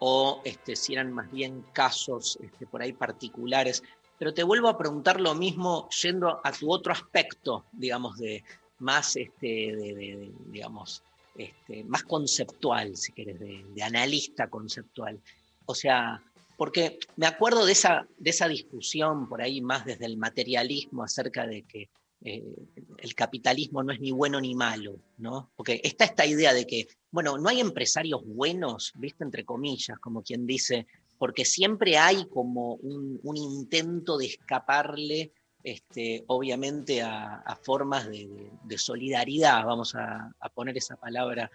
[0.00, 3.82] o este, si eran más bien casos este, por ahí particulares.
[4.18, 8.42] Pero te vuelvo a preguntar lo mismo yendo a tu otro aspecto, digamos, de
[8.80, 11.00] más, este, de, de- de- digamos,
[11.36, 15.20] este, más conceptual, si querés, de analista conceptual.
[15.70, 16.22] O sea,
[16.56, 21.46] porque me acuerdo de esa, de esa discusión por ahí más desde el materialismo acerca
[21.46, 21.90] de que
[22.24, 22.42] eh,
[22.96, 25.50] el capitalismo no es ni bueno ni malo, ¿no?
[25.56, 29.24] Porque está esta idea de que, bueno, no hay empresarios buenos, ¿viste?
[29.24, 30.86] Entre comillas, como quien dice,
[31.18, 39.94] porque siempre hay como un, intento de escaparle, este, obviamente, a, formas de, solidaridad, vamos
[39.94, 41.50] a, poner esa palabra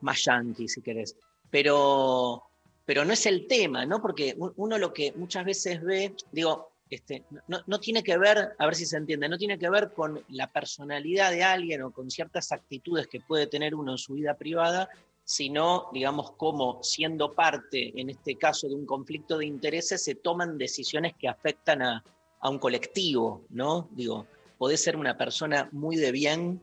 [0.00, 1.16] más yankee, si querés.
[1.50, 2.47] Pero,
[2.88, 4.00] pero no es el tema, ¿no?
[4.00, 8.64] Porque uno lo que muchas veces ve, digo, este, no, no tiene que ver, a
[8.64, 12.10] ver si se entiende, no tiene que ver con la personalidad de alguien o con
[12.10, 14.88] ciertas actitudes que puede tener uno en su vida privada,
[15.22, 20.56] sino, digamos, cómo siendo parte, en este caso, de un conflicto de intereses, se toman
[20.56, 22.02] decisiones que afectan a,
[22.40, 23.90] a un colectivo, ¿no?
[23.90, 24.26] Digo,
[24.56, 26.62] podés ser una persona muy de bien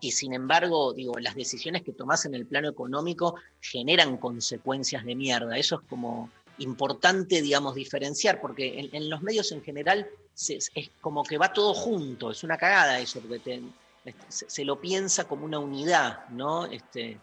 [0.00, 5.14] y sin embargo, digo, las decisiones que tomás en el plano económico generan consecuencias de
[5.14, 5.58] mierda.
[5.58, 10.08] Eso es como importante, digamos, diferenciar, porque en, los medios en general
[10.48, 10.70] es
[11.00, 13.62] como que va todo junto, es una cagada eso, porque te-
[14.04, 16.66] este, se, se lo piensa como una unidad, ¿no?
[16.66, 17.18] Este,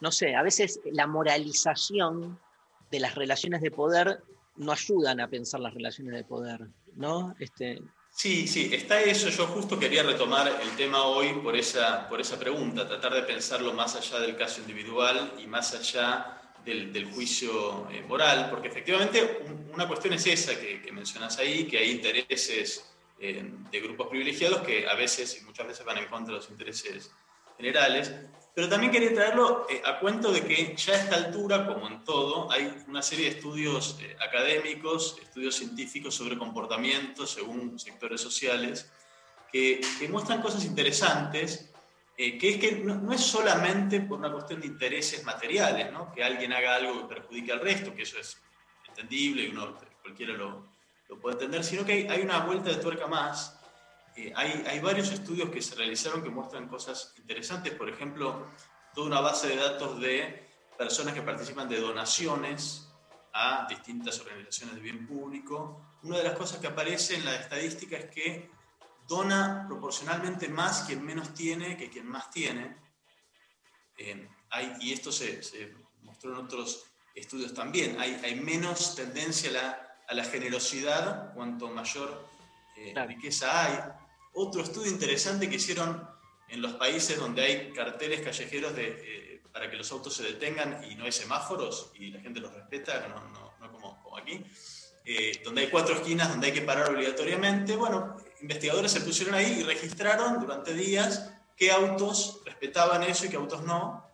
[0.00, 2.38] no sé, a veces la moralización
[2.90, 4.22] de las relaciones de poder
[4.56, 6.66] no ayudan a pensar las relaciones de poder,
[6.96, 7.34] ¿no?
[7.38, 7.80] Este,
[8.14, 9.28] Sí, sí, está eso.
[9.30, 13.72] Yo justo quería retomar el tema hoy por esa, por esa pregunta, tratar de pensarlo
[13.72, 19.70] más allá del caso individual y más allá del, juicio eh, moral, porque efectivamente un-
[19.74, 22.88] una cuestión es esa que, que mencionas ahí, que hay intereses
[23.18, 26.50] eh, de grupos privilegiados que a veces y muchas veces van en contra de los
[26.50, 27.10] intereses
[27.56, 28.12] generales,
[28.54, 32.04] pero también quería traerlo eh, a cuento de que ya a esta altura, como en
[32.04, 38.90] todo, hay una serie de estudios eh, académicos, estudios científicos sobre comportamiento según sectores sociales,
[39.50, 41.72] que, que muestran cosas interesantes,
[42.16, 46.12] eh, que es que no, es solamente por una cuestión de intereses materiales, ¿no?
[46.12, 48.38] que alguien haga algo que perjudique al resto, que eso es
[48.86, 50.66] entendible y uno, cualquiera lo,
[51.08, 53.58] lo puede entender, sino que hay una vuelta de tuerca más.
[54.16, 58.46] Eh, hay, hay varios estudios que se realizaron que muestran cosas interesantes, por ejemplo,
[58.94, 62.88] toda una base de datos de personas que participan de donaciones
[63.32, 65.96] a distintas organizaciones de bien público.
[66.02, 68.50] Una de las cosas que aparece en la estadística es que
[69.08, 72.76] dona proporcionalmente más quien menos tiene que quien más tiene.
[73.96, 76.84] Eh, hay, y esto se, se mostró en otros
[77.14, 77.98] estudios también.
[78.00, 82.28] Hay, hay menos tendencia a la, a la generosidad cuanto mayor
[82.76, 84.01] eh, riqueza hay.
[84.34, 86.08] Otro estudio interesante que hicieron
[86.48, 90.84] en los países donde hay carteles callejeros de, eh, para que los autos se detengan
[90.90, 94.44] y no hay semáforos y la gente los respeta, no, no- no como, como aquí,
[95.04, 97.76] eh, donde hay cuatro esquinas donde hay que parar obligatoriamente.
[97.76, 103.36] Bueno, investigadores se pusieron ahí y registraron durante días qué autos respetaban eso y qué
[103.36, 104.06] autos no.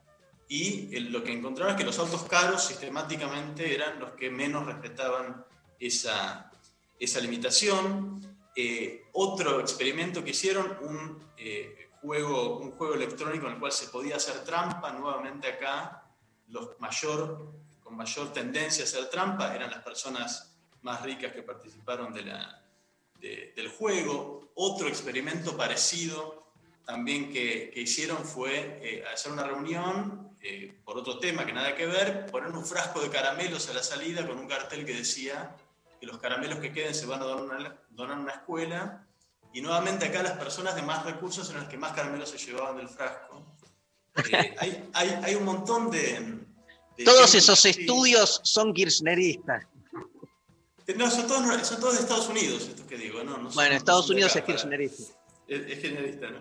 [0.49, 4.67] Y eh, lo que encontraron es que los autos caros sistemáticamente eran los que menos
[4.67, 5.45] respetaban
[5.79, 6.51] esa,
[6.99, 8.28] esa limitación.
[8.61, 13.87] Eh, otro experimento que hicieron, un, eh, juego, un juego electrónico en el cual se
[13.87, 16.11] podía hacer trampa, nuevamente acá,
[16.49, 17.53] los mayor,
[17.85, 24.51] con mayor tendencia a hacer trampa eran las personas más ricas que participaron del juego.
[24.57, 26.51] Otro experimento parecido
[26.85, 30.37] también que, hicieron fue eh, hacer una reunión
[30.85, 34.27] por otro tema que nada que ver, poner un frasco de caramelos a la salida
[34.27, 35.55] con un cartel que decía
[36.01, 39.05] que los caramelos que queden se van a donar a una, donar a una escuela.
[39.53, 42.77] Y nuevamente acá las personas de más recursos eran las que más caramelos se llevaban
[42.77, 43.45] del frasco.
[44.31, 46.39] Eh, hay, hay, hay un montón de...
[46.97, 49.65] de Todos esos estudios son kirchneristas.
[50.97, 53.23] No, son todos, son todos de Estados Unidos, estos que digo.
[53.23, 55.03] No, Bueno, no Estados de Unidos acá, es kirchnerista.
[55.47, 56.39] es, es generalista, ¿no?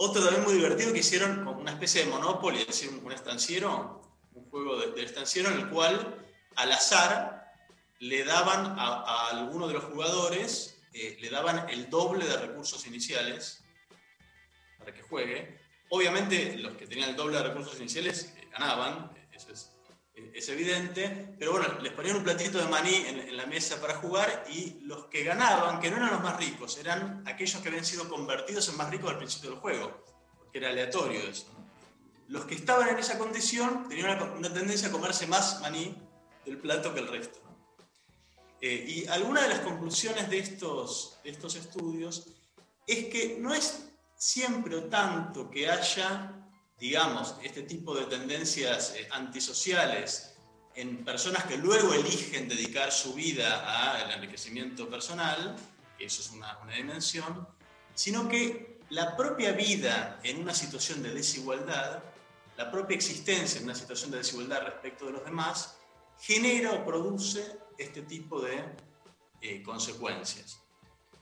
[0.00, 3.12] Otro también muy divertido que hicieron como una especie de Monopoly, es decir, un, un
[3.12, 4.02] estanciero,
[4.34, 6.16] un juego de- del estanciero en el cual
[6.56, 7.37] al azar
[8.00, 12.86] le daban a, a alguno de los jugadores, eh, le daban el doble de recursos
[12.86, 13.62] iniciales
[14.78, 15.60] para que juegue.
[15.90, 19.70] Obviamente los que tenían el doble de recursos iniciales eh, ganaban, eso es,
[20.14, 24.44] eh, evidente, pero bueno, les ponían un platito de maní en, la mesa para jugar
[24.50, 28.08] y los que ganaban, que no eran los más ricos, eran aquellos que habían sido
[28.08, 30.04] convertidos en más ricos al principio del juego,
[30.38, 31.46] porque era aleatorio eso.
[32.26, 35.96] Los que estaban en esa condición tenían una tendencia a comerse más maní
[36.44, 37.47] del plato que el resto.
[38.60, 42.26] Eh, y alguna de las conclusiones de estos, de estos estudios
[42.86, 46.32] es que no es siempre o tanto que haya,
[46.78, 50.34] digamos, este tipo de tendencias eh, antisociales
[50.74, 55.56] en personas que luego eligen dedicar su vida al enriquecimiento personal,
[55.96, 57.46] que eso es una, una dimensión,
[57.94, 62.02] sino que la propia vida en una situación de desigualdad,
[62.56, 65.76] la propia existencia en una situación de desigualdad respecto de los demás,
[66.20, 68.62] genera o produce este tipo de
[69.40, 70.60] eh, consecuencias.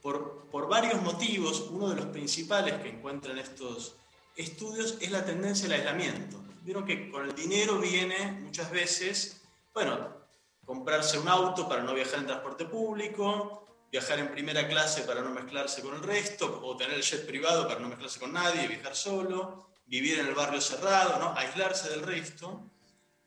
[0.01, 3.95] Por, por varios motivos, uno de los principales que encuentran estos
[4.35, 6.43] estudios es la tendencia al aislamiento.
[6.63, 9.41] Vieron que con el dinero viene muchas veces,
[9.73, 10.17] bueno,
[10.65, 15.29] comprarse un auto para no viajar en transporte público, viajar en primera clase para no
[15.29, 18.95] mezclarse con el resto, o tener el jet privado para no mezclarse con nadie, viajar
[18.95, 21.33] solo, vivir en el barrio cerrado, ¿no?
[21.37, 22.69] aislarse del resto.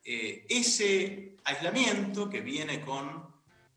[0.03, 3.27] Eh, ese aislamiento que viene con,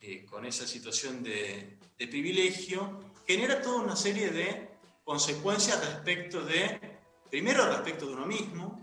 [0.01, 4.69] eh, con esa situación de, de privilegio genera toda una serie de
[5.05, 6.99] consecuencias respecto de,
[7.31, 8.81] primero respecto de uno mismo,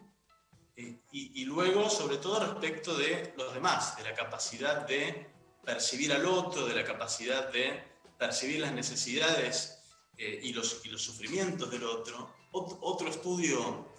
[0.76, 5.28] eh, y, y, luego sobre todo respecto de los demás, de la capacidad de
[5.64, 7.84] percibir al otro, de la capacidad de
[8.18, 9.80] percibir las necesidades
[10.18, 12.34] eh, y, los, y, los, sufrimientos del otro.
[12.52, 13.91] Ot otro estudio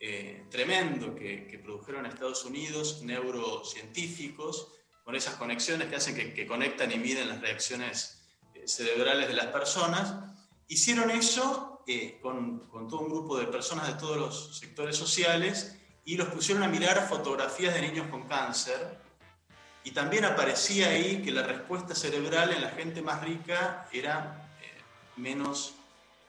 [0.00, 4.72] eh, tremendo que, produjeron en Estados Unidos, neurocientíficos,
[5.04, 8.22] con esas conexiones que hacen que, que conectan y miden las reacciones
[8.54, 10.14] eh, cerebrales de las personas,
[10.68, 15.76] hicieron eso eh, con, con, todo un grupo de personas de todos los sectores sociales
[16.04, 18.98] y los pusieron a mirar fotografías de niños con cáncer.
[19.82, 24.80] Y también aparecía ahí que la respuesta cerebral en la gente más rica era eh,
[25.16, 25.74] menos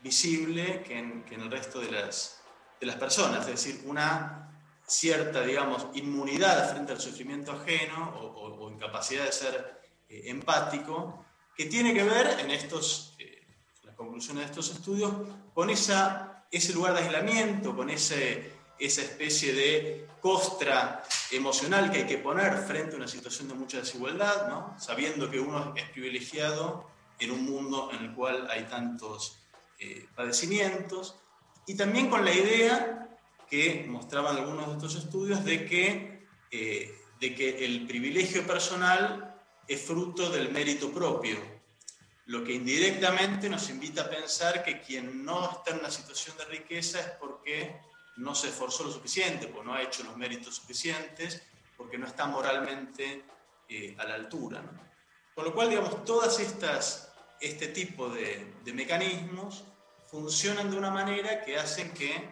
[0.02, 2.41] visible que en, el resto de las,
[2.82, 4.52] de las personas, es decir, una
[4.88, 11.24] cierta, digamos, inmunidad frente al sufrimiento ajeno o, incapacidad de ser eh, empático,
[11.56, 13.44] que tiene que ver en estos, eh,
[13.84, 15.14] las conclusiones de estos estudios
[15.54, 18.16] con ese lugar de aislamiento, con esa
[18.80, 24.48] especie de costra emocional que hay que poner frente a una situación de mucha desigualdad,
[24.48, 24.76] ¿no?
[24.80, 29.38] sabiendo que uno es privilegiado en un mundo en el cual hay tantos
[29.80, 31.16] eh, padecimientos,
[31.66, 33.18] y también con la idea
[33.50, 39.82] que mostraban algunos de estos estudios de que, eh, de que el privilegio personal es
[39.82, 41.38] fruto del mérito propio,
[42.28, 46.46] lo que indirectamente nos invita a pensar que quien no está en una situación de
[46.46, 47.82] riqueza es porque
[48.18, 51.42] no se esforzó lo suficiente, porque no ha hecho los méritos suficientes,
[51.76, 53.26] porque no está moralmente
[53.68, 54.62] eh, a la altura.
[54.62, 54.80] ¿no?
[55.34, 59.64] Con lo cual, digamos, todas estas, este tipo de, de, mecanismos
[60.12, 62.30] funcionan de una manera que hacen que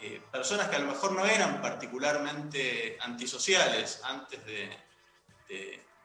[0.00, 4.70] eh, personas que a lo mejor no eran particularmente antisociales antes de,
[5.48, 5.56] de,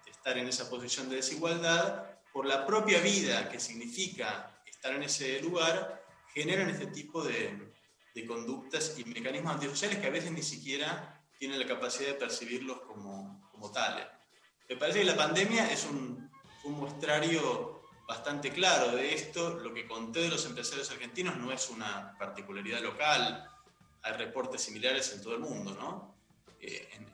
[0.06, 5.04] de estar en esa posición de desigualdad, por la propia vida que significa estar en
[5.04, 6.04] ese lugar,
[6.34, 7.74] generan este tipo de,
[8.14, 12.82] de conductas y mecanismos antisociales que a veces ni siquiera tienen la capacidad de percibirlos
[12.82, 14.08] como, como tales.
[14.68, 16.32] Me parece que la pandemia es un,
[16.64, 17.73] un muestrario
[18.08, 19.60] bastante claro de esto.
[19.60, 23.50] Lo que conté de los empresarios argentinos no es una particularidad local,
[24.02, 26.13] hay reportes similares en todo el mundo, ¿no?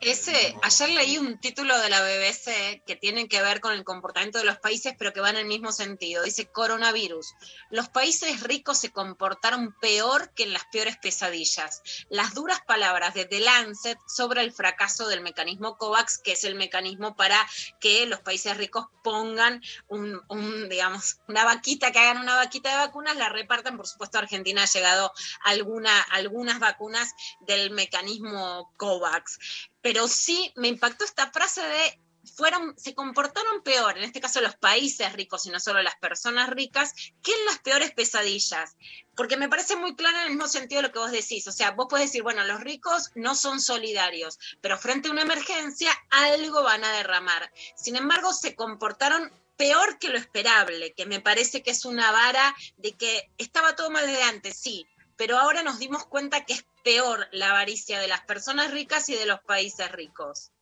[0.02, 4.38] Ese, ayer leí un título de la BBC que tiene que ver con el comportamiento
[4.38, 6.24] de los países, pero que va en el mismo sentido.
[6.24, 7.34] Dice coronavirus.
[7.70, 11.82] Los países ricos se comportaron peor que en las peores pesadillas.
[12.10, 16.56] Las duras palabras de The Lancet sobre el fracaso del mecanismo COVAX, que es el
[16.56, 17.45] mecanismo para
[17.82, 22.78] que los países ricos pongan un, un, digamos, una vaquita, que hagan una vaquita de
[22.78, 23.76] vacunas, la repartan.
[23.76, 25.12] Por supuesto, Argentina ha llegado
[25.43, 29.38] alguna, algunas vacunas del mecanismo COVAX
[29.81, 31.99] pero sí me impactó esta frase de
[32.35, 36.49] fueron, se comportaron peor, en este caso los países ricos y no solo las personas
[36.49, 38.75] ricas, que en las peores pesadillas.
[39.15, 41.47] Porque me parece muy claro en el mismo sentido lo que vos decís.
[41.47, 45.23] O sea, vos podés decir, bueno, los ricos no son solidarios, pero frente a una
[45.23, 47.51] emergencia algo van a derramar.
[47.75, 52.55] Sin embargo, se comportaron peor que lo esperable, que me parece que es una vara
[52.77, 54.87] de que estaba todo mal de antes, sí,
[55.20, 59.15] pero ahora nos dimos cuenta que es peor la avaricia de las personas ricas y
[59.15, 60.53] de los países ricos.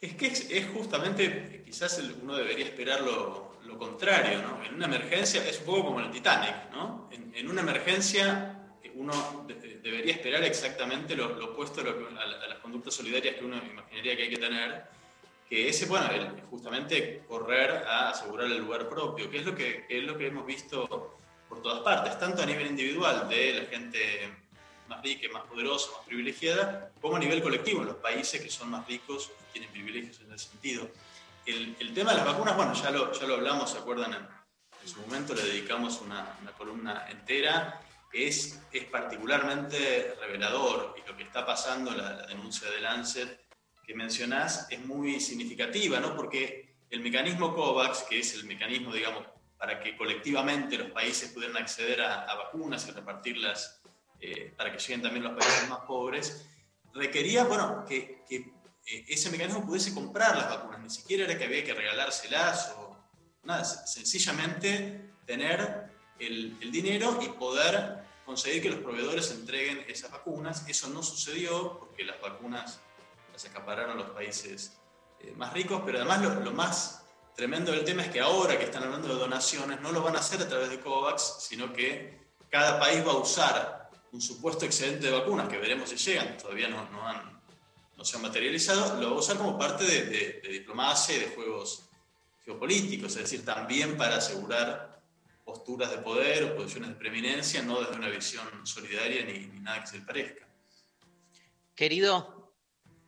[0.00, 4.62] Es que es, es justamente, quizás uno debería esperar lo, lo, contrario, ¿no?
[4.62, 7.08] En una emergencia es un poco como el Titanic, ¿no?
[7.10, 8.54] En, en una emergencia
[8.94, 13.34] uno de, debería esperar exactamente lo, lo opuesto a, lo, a, a, las conductas solidarias
[13.34, 14.84] que uno imaginaría que hay que tener,
[15.48, 19.84] que es, bueno, el, justamente correr a asegurar el lugar propio, que es lo que,
[19.88, 21.18] que es lo que hemos visto
[21.58, 24.32] por todas partes, tanto a nivel individual de la gente
[24.86, 28.70] más rica, más poderosa, más privilegiada, como a nivel colectivo, en los países que son
[28.70, 30.88] más ricos tienen privilegios en ese sentido.
[31.44, 34.14] El, el tema de las vacunas, bueno, ya lo, ya lo hablamos, ¿se acuerdan?
[34.14, 34.28] En,
[34.82, 37.80] en su momento le dedicamos una, una columna entera.
[38.12, 43.40] es, es particularmente revelador y lo que está pasando, la, la denuncia de Lancet
[43.84, 46.14] que mencionás, es muy significativa, ¿no?
[46.14, 49.24] porque el mecanismo COVAX, que es el mecanismo, digamos,
[49.58, 53.80] para que colectivamente los países pudieran acceder a, vacunas y repartirlas
[54.20, 56.48] eh, para que lleguen también los países más pobres,
[56.94, 58.52] requería, bueno, que, eh,
[59.08, 62.96] ese mecanismo pudiese comprar las vacunas, ni siquiera era que había que regalárselas o
[63.42, 70.64] nada, sencillamente tener el, el dinero y poder conseguir que los proveedores entreguen esas vacunas.
[70.68, 72.80] Eso no sucedió porque las vacunas
[73.32, 74.78] las acapararon los países
[75.20, 77.06] eh, más ricos, pero además lo, lo, más
[77.38, 80.18] tremendo del tema es que ahora que están hablando de donaciones, no lo van a
[80.18, 82.18] hacer a través de COVAX, sino que
[82.50, 86.66] cada país va a usar un supuesto excedente de vacunas, que veremos si llegan, todavía
[86.66, 91.84] no, se han materializado, lo va a usar como parte de, diplomacia y de juegos
[92.44, 95.00] geopolíticos, es decir, también para asegurar
[95.44, 99.82] posturas de poder o posiciones de preeminencia, no desde una visión solidaria ni, ni nada
[99.82, 100.48] que se le parezca.
[101.76, 102.52] Querido,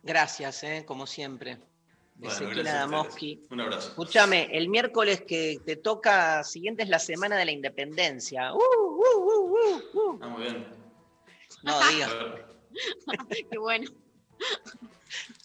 [0.01, 0.85] gracias, ¿eh?
[0.87, 1.70] como siempre.
[2.15, 3.33] Bueno, Ezequiel gracias a Adamovsky.
[3.33, 3.51] ustedes.
[3.51, 3.89] Un abrazo.
[3.89, 8.53] Escúchame, el miércoles que te toca siguiente es la semana de la independencia.
[8.53, 10.19] ¡Uh, uh, uh, uh, uh!
[10.21, 10.67] Ah, muy bien.
[11.63, 12.45] No ver,
[13.51, 13.89] Qué bueno.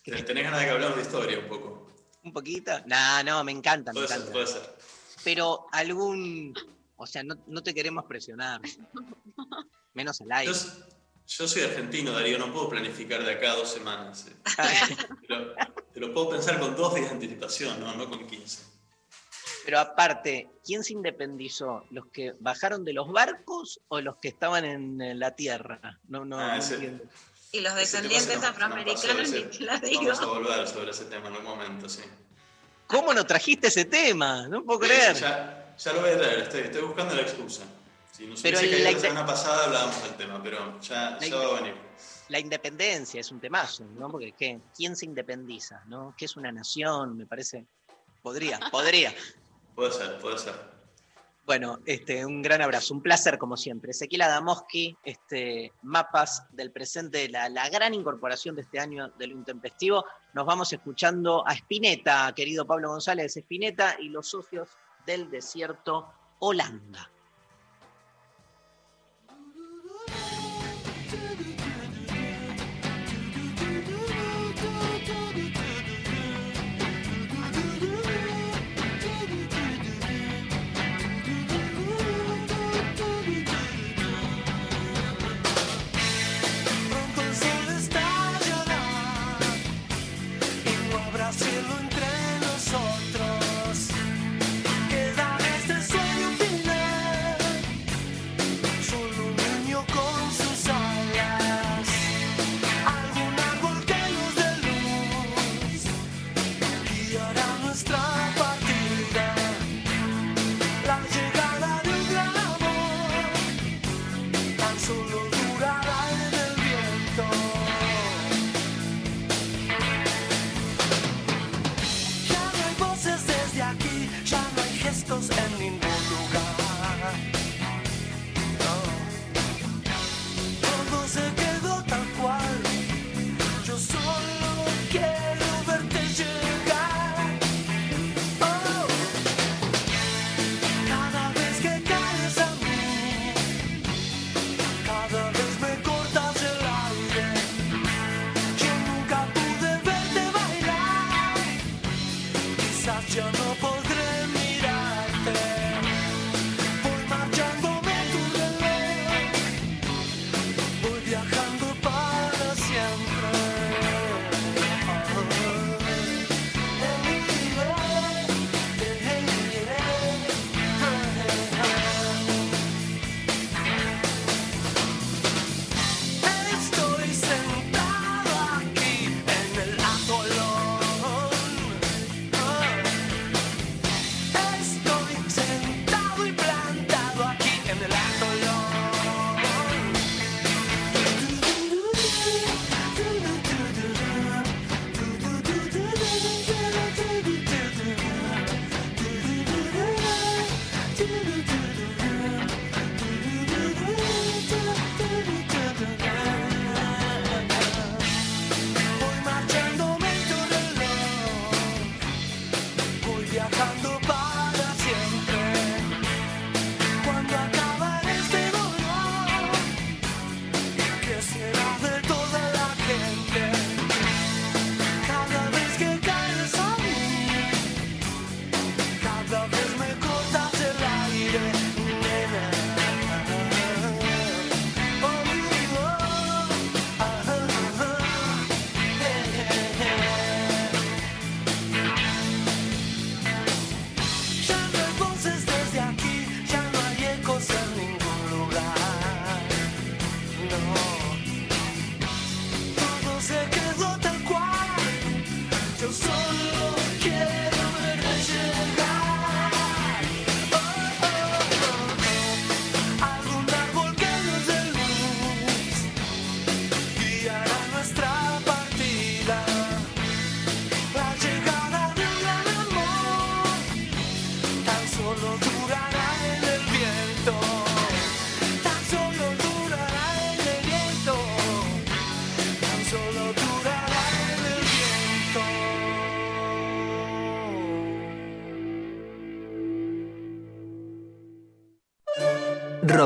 [0.04, 1.86] Tenés ganas de que hablemos de historia un poco.
[2.22, 2.72] ¿Un poquito?
[2.86, 4.32] No, no, me encanta, me Puede ser, encanta.
[4.32, 4.76] puede ser.
[5.24, 6.54] Pero algún.
[6.96, 8.60] O sea, no, no te queremos presionar.
[9.94, 10.52] Menos al aire.
[10.52, 10.58] Yo,
[11.26, 14.26] yo soy argentino, Darío, no puedo planificar de acá a dos semanas.
[14.28, 14.32] eh.
[15.26, 15.54] Te lo,
[15.92, 18.62] te lo puedo pensar con dos días de anticipación, no, no con 15.
[19.64, 21.84] Pero aparte, ¿quién se independizó?
[21.90, 25.98] ¿Los que bajaron de los barcos o los que estaban en la tierra?
[26.08, 27.00] No, no, Ah, no ese-.
[27.52, 30.02] Y los descendientes nos afroamericanos, pasó, ni te la digo.
[30.02, 32.02] Vamos a volver sobre ese tema en algún momento, sí.
[32.86, 34.46] ¿Cómo no trajiste ese tema?
[34.48, 35.16] No puedo creer.
[35.16, 37.62] Ya, ya lo voy a traer, estoy, estoy buscando la excusa.
[38.16, 41.36] Si nos Pero hubiese el- caído la semana pasada hablábamos del tema, pero ya, ya
[41.36, 41.74] va a venir.
[42.28, 44.10] La independencia es un temazo, ¿no?
[44.10, 44.60] Porque ¿qué?
[44.74, 45.82] ¿quién se independiza?
[45.86, 46.14] ¿no?
[46.16, 47.16] ¿Qué es una nación?
[47.16, 47.66] Me parece.
[48.22, 49.12] Podría, podría.
[49.74, 50.54] Puede ser, puede ser.
[51.44, 53.90] Bueno, este, un gran abrazo, un placer como siempre.
[53.90, 59.34] Ezequiel Adamoski, este, mapas del presente, la, la gran incorporación de este año de lo
[59.34, 60.06] intempestivo.
[60.32, 64.70] Nos vamos escuchando a Spinetta, querido Pablo González Spinetta y los socios
[65.04, 67.10] del desierto Holanda.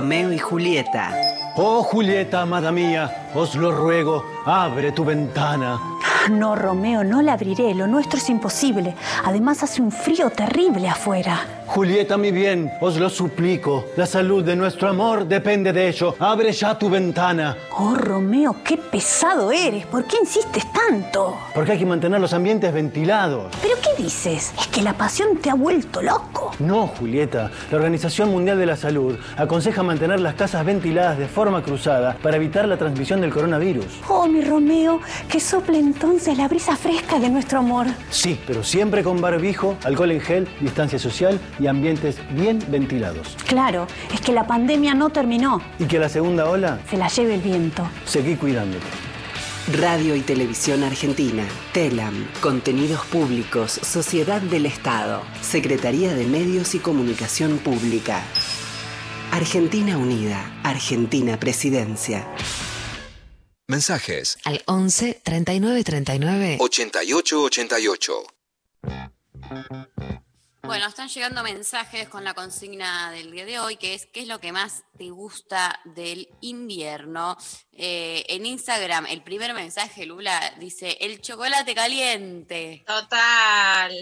[0.01, 1.13] Romeo y Julieta.
[1.57, 5.79] Oh Julieta, amada mía, os lo ruego, abre tu ventana.
[6.31, 7.75] No, Romeo, no la abriré.
[7.75, 8.95] Lo nuestro es imposible.
[9.25, 11.39] Además hace un frío terrible afuera.
[11.67, 13.85] Julieta, mi bien, os lo suplico.
[13.97, 16.15] La salud de nuestro amor depende de ello.
[16.19, 17.55] Abre ya tu ventana.
[17.79, 19.85] Oh, Romeo, qué pesado eres.
[19.87, 21.37] ¿Por qué insistes tanto?
[21.55, 23.53] Porque hay que mantener los ambientes ventilados.
[23.61, 24.53] ¿Pero qué dices?
[24.59, 26.40] ¿Es que la pasión te ha vuelto loco?
[26.61, 27.51] No, Julieta.
[27.71, 32.37] La Organización Mundial de la Salud aconseja mantener las casas ventiladas de forma cruzada para
[32.37, 33.87] evitar la transmisión del coronavirus.
[34.09, 37.87] Oh, mi Romeo, que sople entonces la brisa fresca de nuestro amor.
[38.11, 43.37] Sí, pero siempre con barbijo, alcohol en gel, distancia social y ambientes bien ventilados.
[43.47, 45.63] Claro, es que la pandemia no terminó.
[45.79, 47.83] Y que la segunda ola Se la lleve el viento.
[48.05, 48.87] seguí cuidándote.
[49.69, 51.47] Radio y Televisión Argentina.
[51.73, 52.29] TELAM.
[52.41, 53.71] Contenidos Públicos.
[53.71, 55.23] Sociedad del Estado.
[55.43, 58.25] Secretaría de Medios y Comunicación Pública.
[59.31, 60.61] Argentina Unida.
[60.65, 62.27] Argentina Presidencia.
[63.69, 68.25] Mensajes Al 11 39 39 8888.
[70.71, 74.29] Bueno, están llegando mensajes con la consigna del día de hoy, que es ¿qué es
[74.29, 77.37] lo que más te gusta del invierno?
[77.73, 82.85] Eh, en Instagram, el primer mensaje, Lula, dice, el chocolate caliente.
[82.87, 83.97] Total.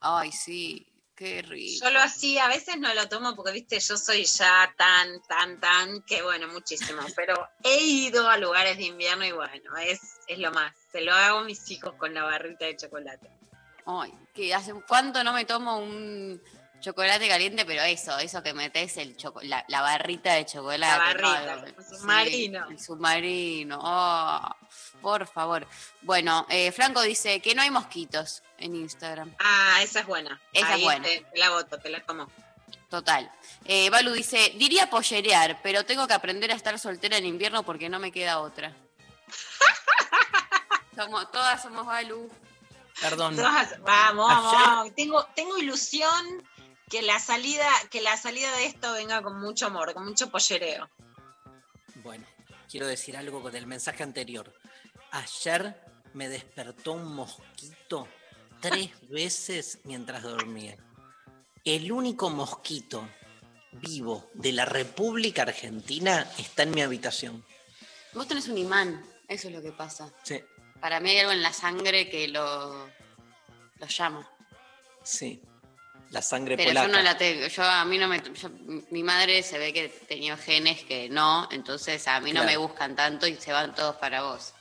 [0.00, 1.84] Ay, sí, qué rico.
[1.84, 5.60] Yo lo hacía, a veces no lo tomo porque, viste, yo soy ya tan, tan,
[5.60, 7.02] tan, que bueno, muchísimo.
[7.14, 10.72] Pero he ido a lugares de invierno y bueno, es, es lo más.
[10.90, 13.28] Se lo hago a mis hijos con la barrita de chocolate.
[13.86, 16.40] Ay, que hace cuánto no me tomo un
[16.80, 20.78] chocolate caliente, pero eso, eso que metes el choco- la, la barrita de chocolate.
[20.78, 21.66] La barrita, ¿no?
[21.66, 22.66] el submarino.
[22.68, 23.78] Sí, el submarino.
[23.82, 24.56] oh,
[25.02, 25.66] por favor.
[26.02, 29.34] Bueno, eh, Franco dice que no hay mosquitos en Instagram.
[29.38, 30.40] Ah, esa es buena.
[30.52, 31.04] Esa Ahí es buena.
[31.04, 32.30] Te, te la voto, te la como.
[32.88, 33.30] Total.
[33.66, 37.88] Eh, Balu dice, diría pollerear, pero tengo que aprender a estar soltera en invierno porque
[37.88, 38.74] no me queda otra.
[40.96, 42.30] Somos, todas somos Balu.
[43.00, 43.36] Perdón.
[43.36, 44.94] Vamos, vamos.
[44.94, 46.42] Tengo, tengo ilusión
[46.88, 50.90] que la salida, que la salida de esto venga con mucho amor, con mucho pollereo.
[52.02, 52.26] Bueno,
[52.68, 54.52] quiero decir algo con el mensaje anterior.
[55.12, 55.80] Ayer
[56.14, 58.08] me despertó un mosquito
[58.60, 60.76] tres veces mientras dormía.
[61.64, 63.08] El único mosquito
[63.72, 67.44] vivo de la República Argentina está en mi habitación.
[68.14, 70.12] Vos tenés un imán, eso es lo que pasa.
[70.24, 70.42] Sí,
[70.80, 72.86] Para mí hay algo en la sangre que lo,
[73.78, 74.28] lo llama.
[75.02, 75.42] sí.
[76.10, 76.86] La sangre Pero polaca.
[76.88, 77.46] yo no la tengo.
[77.46, 78.20] Yo a mí no me.
[78.20, 78.50] yo-
[78.90, 82.96] mi madre se ve que tenía genes que no, entonces a mí no me buscan
[82.96, 84.52] tanto y se van todos para vos.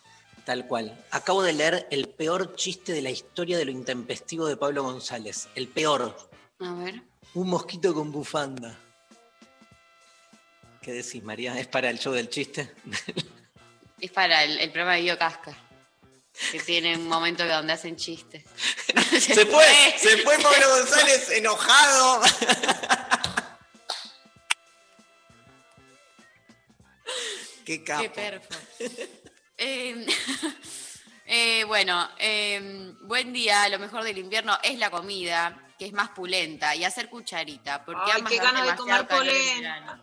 [0.45, 0.95] Tal cual.
[1.09, 5.49] Acabo de leer el peor chiste de la historia de lo intempestivo de Pablo González.
[5.55, 6.15] El peor.
[6.59, 7.01] A ver.
[7.34, 8.78] Un mosquito con bufanda.
[10.84, 11.59] ¿Qué decís, María?
[11.59, 12.76] ¿Es para el show del chiste?
[13.99, 15.57] Es para el, el programa de Guido Casca.
[16.51, 18.43] Que tiene un momento donde hacen chistes.
[19.19, 19.65] Se fue,
[19.97, 22.21] se fue Pablo González enojado.
[27.69, 28.01] Qué capo.
[28.01, 28.49] Qué perfo.
[29.55, 30.07] Eh,
[31.27, 33.69] eh, bueno, eh, buen día.
[33.69, 37.85] Lo mejor del invierno es la comida, que es más pulenta, y hacer cucharita.
[37.85, 40.01] Porque Ay, qué ganas de comer polenta.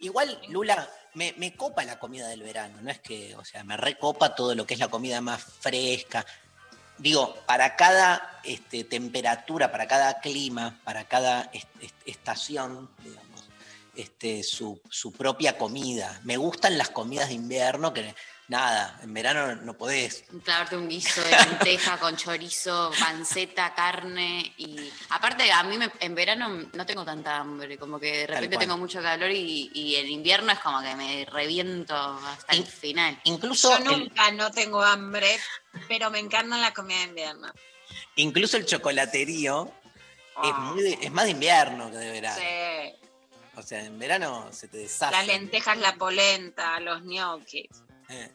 [0.00, 2.78] Igual, Lula, me, copa la comida del verano.
[2.82, 6.24] No es que, o sea, me recopa todo lo que es la comida más fresca.
[6.98, 13.48] Digo, para cada este, temperatura, para cada clima, para cada est- est- estación, digamos,
[13.94, 16.20] este, su, su propia comida.
[16.24, 18.14] Me gustan las comidas de invierno que,
[18.48, 20.24] nada, en verano no podés.
[20.44, 26.14] Clavarte un guiso de lenteja con chorizo, panceta, carne y aparte a mí me- en
[26.14, 30.08] verano no tengo tanta hambre, como que de repente tengo mucho calor y, y en
[30.08, 33.20] invierno es como que me reviento hasta el final.
[33.24, 35.38] Incluso Yo el- nunca no tengo hambre,
[35.86, 37.52] pero me encanta la comida de invierno.
[38.16, 39.70] Incluso el chocolaterío
[40.42, 40.72] es, Ah.
[40.72, 42.36] muy de- es más de invierno que de verano.
[42.40, 42.94] Sí.
[43.56, 45.10] O sea, en verano se te deshace.
[45.12, 47.68] Las lentejas, la polenta, los ñoquis.
[48.08, 48.30] Eh.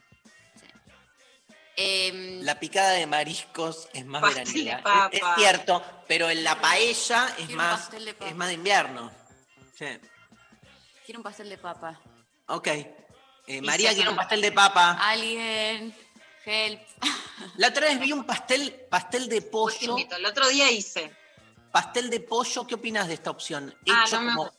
[1.75, 5.09] Em, La picada de mariscos es más veraniega.
[5.11, 9.11] Es, es cierto, pero en la paella es más, de es más de invierno.
[9.77, 9.85] Sí.
[11.05, 11.99] Quiero un pastel de papa.
[12.47, 12.67] Ok.
[13.47, 14.97] Eh, María quiere un pastel de papa.
[15.01, 15.93] Alguien,
[16.45, 16.81] help.
[17.57, 19.97] La otra vez vi un pastel, pastel de pollo.
[19.97, 21.11] El otro día hice.
[21.71, 23.75] Pastel de pollo, ¿qué opinas de esta opción?
[23.89, 24.51] Ah, Hecho, no me como,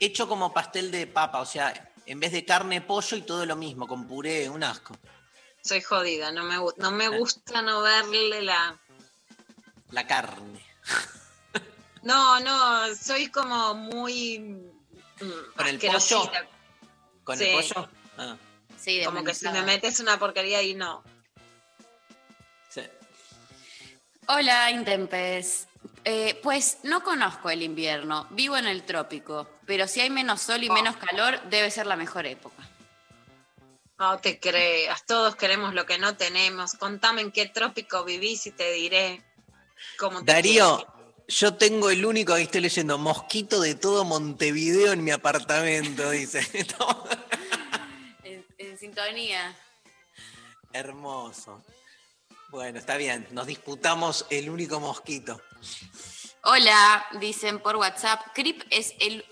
[0.00, 3.56] hecho como pastel de papa, o sea, en vez de carne, pollo y todo lo
[3.56, 4.96] mismo, con puré, un asco.
[5.66, 8.78] Soy jodida, no me, no me gusta no verle la...
[9.90, 10.64] La carne.
[12.02, 14.38] No, no, soy como muy...
[15.56, 16.20] ¿Con el asquerosita.
[16.20, 16.48] pollo?
[17.24, 17.44] ¿Con Sí.
[17.46, 17.88] el pollo?
[18.16, 18.36] Ah,
[18.78, 21.02] Sí, Como que si me metes una porquería y no.
[22.68, 22.82] sí.
[24.28, 25.66] Hola, Intempes.
[26.04, 30.62] Eh, pues no conozco el invierno, vivo en el trópico, pero si hay menos sol
[30.62, 32.55] y menos calor, debe ser la mejor época.
[33.98, 36.74] No te creas, todos queremos lo que no tenemos.
[36.74, 39.24] Contame en qué trópico vivís y te diré
[39.98, 40.86] cómo te Darío,
[41.28, 46.40] yo tengo el único que estoy leyendo, mosquito de todo Montevideo en mi apartamento, dice.
[48.22, 49.56] En, en sintonía.
[50.72, 51.62] Hermoso.
[52.48, 55.40] Bueno, está bien, nos disputamos el único mosquito.
[56.42, 58.20] Hola, dicen por WhatsApp.
[58.34, 59.24] Creep es el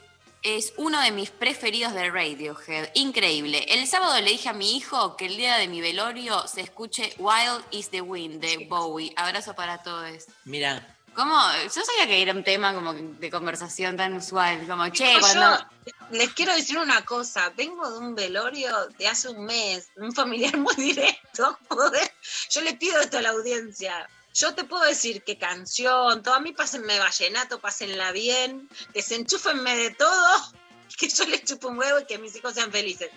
[0.45, 2.91] es uno de mis preferidos de Radiohead.
[2.95, 3.65] Increíble.
[3.69, 7.15] El sábado le dije a mi hijo que el día de mi velorio se escuche
[7.19, 9.13] Wild is the Wind de Bowie.
[9.17, 10.27] Abrazo para todos.
[10.45, 11.37] Mira, ¿Cómo?
[11.63, 14.67] Yo sabía que era un tema como de conversación tan usual.
[14.67, 15.59] Como, che, cuando.
[15.87, 20.13] yo les quiero decir una cosa, vengo de un velorio de hace un mes, un
[20.13, 22.13] familiar muy directo, joder.
[22.51, 24.09] Yo le pido esto a la audiencia.
[24.35, 29.91] Yo te puedo decir qué canción, todo a mí pásenme vallenato, pásenla bien, desenchúfenme de
[29.93, 30.53] todo,
[30.99, 33.11] que yo les chupo un huevo y que mis hijos sean felices.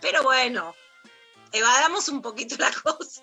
[0.00, 0.72] Pero bueno,
[1.50, 3.22] evadamos un poquito la cosa.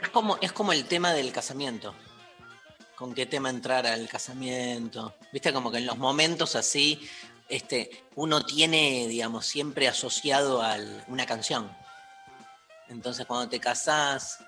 [0.00, 1.96] es como, es como el tema del casamiento.
[2.94, 5.16] ¿Con qué tema entrar al casamiento?
[5.32, 7.10] Viste, como que en los momentos así,
[7.48, 10.76] este, uno tiene, digamos, siempre asociado a
[11.08, 11.74] una canción.
[12.88, 14.40] Entonces, cuando te casás,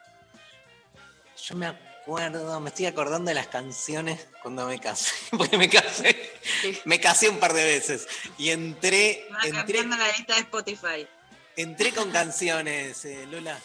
[1.43, 6.33] yo me acuerdo, me estoy acordando de las canciones cuando me casé, porque me casé,
[6.85, 8.07] me casé un par de veces
[8.39, 11.07] y entré, entré, la lista de Spotify.
[11.57, 13.59] entré con canciones, eh, Lola.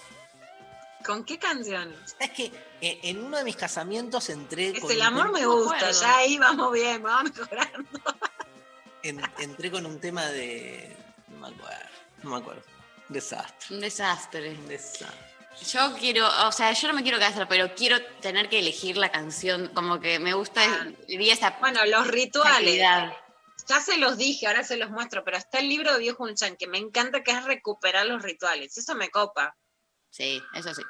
[1.06, 2.16] ¿Con qué canciones?
[2.20, 2.52] Es que
[2.82, 6.38] eh, en uno de mis casamientos entré Es con el amor me gusta, ya ahí
[6.38, 8.00] vamos bien, vamos mejorando.
[9.04, 10.94] en- entré con un tema de.
[11.30, 11.90] No me acuerdo.
[12.24, 12.62] No me acuerdo.
[13.08, 13.76] Desastre.
[13.76, 14.50] Un desastre.
[14.52, 15.08] Un desastre.
[15.66, 19.12] Yo quiero, o sea, yo no me quiero casar, pero quiero tener que elegir la
[19.12, 19.72] canción.
[19.74, 20.62] Como que me gusta,
[21.08, 21.58] diría esa.
[21.60, 22.82] Bueno, los rituales.
[23.68, 26.56] Ya se los dije, ahora se los muestro, pero está el libro de Viejo Chan
[26.56, 28.78] que me encanta que es recuperar los rituales.
[28.78, 29.58] Eso me copa.
[30.10, 30.84] Sí, eso sí.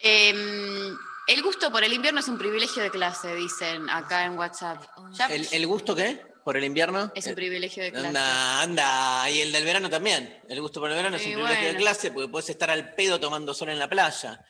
[0.00, 4.82] Em, el gusto por el invierno es un privilegio de clase, dicen acá en WhatsApp.
[5.12, 6.31] Ya ¿El, el gusto qué?
[6.44, 7.12] ¿Por el invierno?
[7.14, 8.06] es un privilegio de clase.
[8.08, 9.30] Anda, anda.
[9.30, 10.42] Y el del verano también.
[10.48, 13.20] El gusto por el verano es un privilegio de clase porque puedes estar al pedo
[13.20, 14.44] tomando sol en la playa.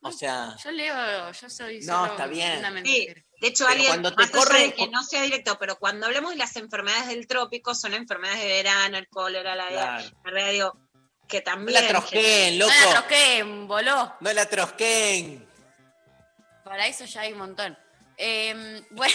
[0.00, 2.62] O sea, Yo leo, yo soy No, solo está bien.
[2.84, 3.08] Sí,
[3.40, 5.76] de hecho, Pero alguien, cuando te más allá corre- de que no sea directo, pero
[5.76, 10.50] cuando hablemos de las enfermedades del trópico, son enfermedades de verano, el cólera, la Claro.
[10.52, 10.78] digo,
[11.28, 11.82] que no también...
[11.82, 12.72] la trosqueen, loco.
[12.72, 14.14] No la troqué, voló.
[14.20, 15.48] No la trosqueen.
[16.64, 17.76] Para eso ya hay un montón.
[18.20, 19.14] Em, bueno,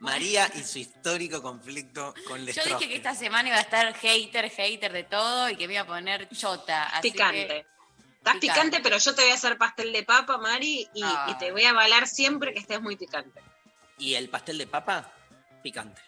[0.00, 2.74] María y su histórico conflicto con yo Lestrosque.
[2.74, 5.82] dije que esta semana iba a estar hater, hater de todo y que me iba
[5.82, 6.84] a poner chota.
[6.84, 7.46] Así Picante.
[7.46, 7.66] que-
[8.18, 8.40] Estás Picante.
[8.70, 11.26] picante, pero yo te voy a hacer pastel de papa, Mari, y, Ah.
[11.30, 13.38] y te voy a avalar siempre que estés muy picante.
[13.98, 15.10] ¿Y el pastel de papa?
[15.62, 16.00] Picante.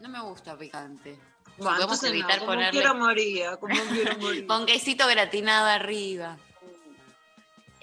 [0.00, 1.18] no me gusta picante.
[1.56, 4.46] Bueno, podemos no, evitar como ponerle quiero María, como quiero María.
[4.46, 6.36] con quesito gratinado arriba.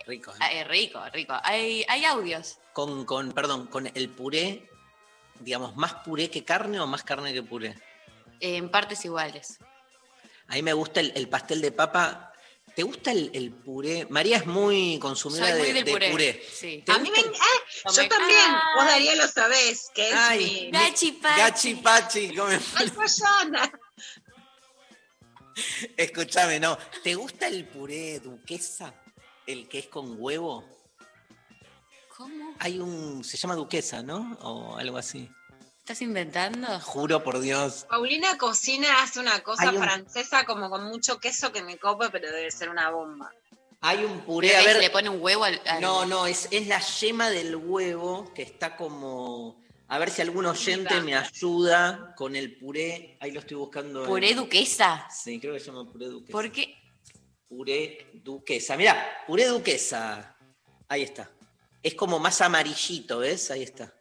[0.06, 0.32] Rico.
[0.32, 0.38] ¿eh?
[0.42, 1.34] Ah, es rico, rico.
[1.44, 2.60] Hay, hay audios.
[2.74, 4.68] Con, con, perdón, con el puré,
[5.40, 7.76] digamos, ¿más puré que carne o más carne que puré?
[8.40, 9.60] En partes iguales.
[10.48, 12.34] A mí me gusta el, el pastel de papa.
[12.76, 14.08] ¿Te gusta el, el puré?
[14.10, 16.12] María es muy consumidora Soy muy de, del de puré.
[16.12, 16.44] puré.
[16.52, 16.84] Sí.
[16.84, 17.20] ¿Te A mí me...
[17.20, 18.62] ah, yo también, Ay.
[18.76, 20.72] vos Darío lo sabés, que es Ay, mi...
[20.72, 21.40] Gachi pachi.
[21.40, 22.60] Gachi pachi, come-.
[25.96, 26.78] Escúchame, no.
[27.04, 28.94] ¿Te gusta el puré duquesa?
[29.46, 30.66] El que es con huevo.
[32.24, 32.54] ¿Cómo?
[32.60, 33.24] Hay un.
[33.24, 34.38] Se llama duquesa, ¿no?
[34.42, 35.30] O algo así.
[35.80, 36.80] ¿Estás inventando?
[36.80, 37.86] Juro por Dios.
[37.90, 42.32] Paulina cocina, hace una cosa un- francesa como con mucho queso que me copa, pero
[42.32, 43.32] debe ser una bomba.
[43.82, 44.56] Hay un puré.
[44.56, 45.60] A ver, se le pone un huevo al.
[45.66, 49.62] al- No, no, es, es la yema del huevo que está como.
[49.90, 53.18] A ver si algún oyente me ayuda con el puré.
[53.20, 54.04] Ahí lo estoy buscando.
[54.04, 55.06] en- ¿Puré duquesa?
[55.14, 56.32] Sí, creo que se llama puré duquesa.
[56.32, 56.74] ¿Por qué?
[57.50, 58.78] Puré duquesa.
[58.78, 60.38] Mirá, puré duquesa.
[60.88, 61.30] Ahí está.
[61.84, 63.52] Es como más amarillito, ¿ves?
[63.52, 63.94] Ahí está.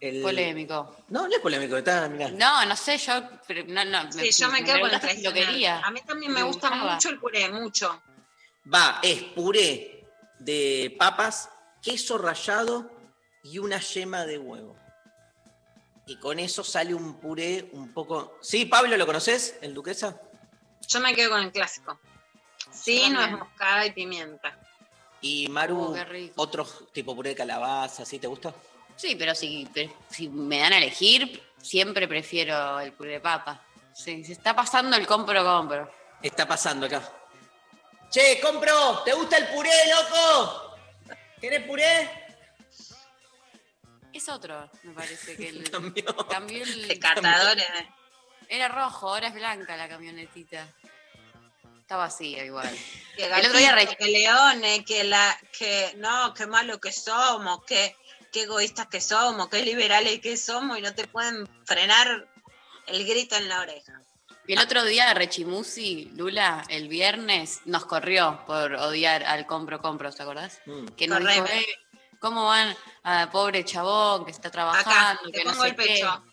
[0.00, 0.96] El- Polémico.
[1.08, 2.30] No, no es polémico, está, mirá.
[2.30, 3.14] No, no sé, yo.
[3.46, 5.80] pero no, no, Sí, yo me quedo con la si lo quería.
[5.80, 6.94] A mí también me Me gusta gustaba.
[6.94, 8.02] mucho el puré, mucho.
[8.72, 10.06] Va, es puré
[10.38, 11.50] de papas,
[11.82, 12.90] queso rallado
[13.42, 14.76] y una yema de huevo.
[16.06, 18.38] Y con eso sale un puré un poco.
[18.40, 19.56] Sí, Pablo, ¿lo conoces?
[19.60, 20.18] ¿El duquesa?
[20.86, 21.98] Yo me quedo con el clásico.
[22.72, 24.57] Sí, no es moscada y pimienta.
[25.20, 26.42] Y Maru, Oh, qué rico.
[26.42, 28.54] otro tipo puré de calabaza, ¿sí te gusta?
[28.96, 33.62] Sí, pero si, pero si me dan a elegir, siempre prefiero el puré de papa.
[33.92, 35.90] Sí, se está pasando el compro, compro.
[36.22, 37.02] Está pasando acá.
[38.10, 40.76] Che, compro, ¿te gusta el puré, loco?
[41.40, 42.26] ¿Querés puré?
[44.12, 46.16] Es otro, me parece que el, Cambió.
[46.28, 46.88] cambió el.
[46.88, 47.66] Descartadores.
[48.48, 50.66] Era rojo, ahora es blanca la camionetita.
[51.88, 52.68] Está vacía igual.
[53.16, 57.64] Que El otro día re- que leones, que la, que no, qué malo que somos,
[57.64, 57.96] que,
[58.30, 62.28] qué egoístas que somos, qué liberales que somos y no te pueden frenar
[62.86, 64.00] el grito en la oreja.
[64.46, 70.12] Y el otro día Rechimusi, Lula, el viernes, nos corrió por odiar al compro compro,
[70.12, 70.60] ¿te acordás?
[70.96, 71.44] Que nos dijo.
[71.46, 71.66] "Eh,
[72.20, 75.22] ¿cómo van a pobre chabón que está Acá, trabajando?
[75.24, 75.82] te que no pongo sé el qué"?
[75.82, 76.24] pecho.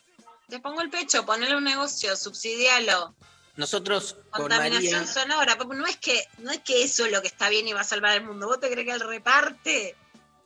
[0.50, 3.16] Te pongo el pecho, ponele un negocio, subsidialo.
[3.58, 5.14] Nosotros con Contaminación María.
[5.14, 5.58] sonora.
[5.58, 7.82] porque No es, que, no es que eso es lo que está bien y va
[7.82, 8.48] a salvar el mundo.
[8.48, 9.96] ¿Vos te crees que el reparte?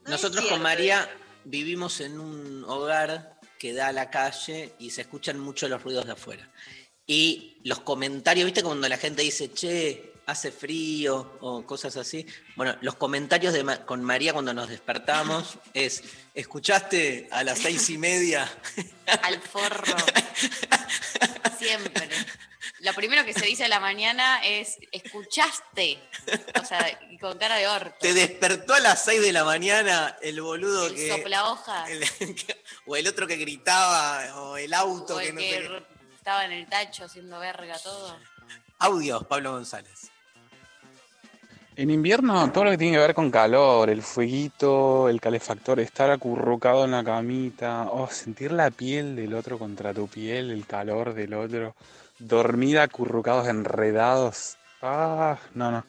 [0.06, 1.10] No Nosotros con María
[1.44, 6.06] vivimos en un hogar que da a la calle y se escuchan mucho los ruidos
[6.06, 6.50] de afuera.
[7.08, 8.62] Y los comentarios, ¿viste?
[8.64, 12.26] Cuando la gente dice, che, hace frío o cosas así.
[12.56, 16.04] Bueno, los comentarios de Ma- con María cuando nos despertamos es,
[16.36, 18.48] ¿escuchaste a las seis y media?
[19.24, 19.96] Al forro.
[21.60, 22.10] Siempre.
[22.82, 26.00] Lo primero que se dice a la mañana es, ¿escuchaste?
[26.62, 27.96] O sea, y con cara de orto.
[28.00, 31.10] ¿Te despertó a las seis de la mañana el boludo El que...
[31.10, 31.90] sopla hojas.
[31.90, 32.06] el-
[32.86, 35.70] o el otro que gritaba, o el auto O que no que sé
[36.16, 38.18] estaba en el tacho haciendo verga todo.
[38.80, 40.10] Audios, Pablo González.
[41.76, 46.10] En invierno, todo lo que tiene que ver con calor, el fueguito, el calefactor, estar
[46.12, 51.14] acurrucado en la camita, oh, sentir la piel del otro contra tu piel, el calor
[51.14, 51.76] del otro,
[52.20, 54.58] dormir acurrucados, enredados.
[54.82, 55.86] Ah, no, no.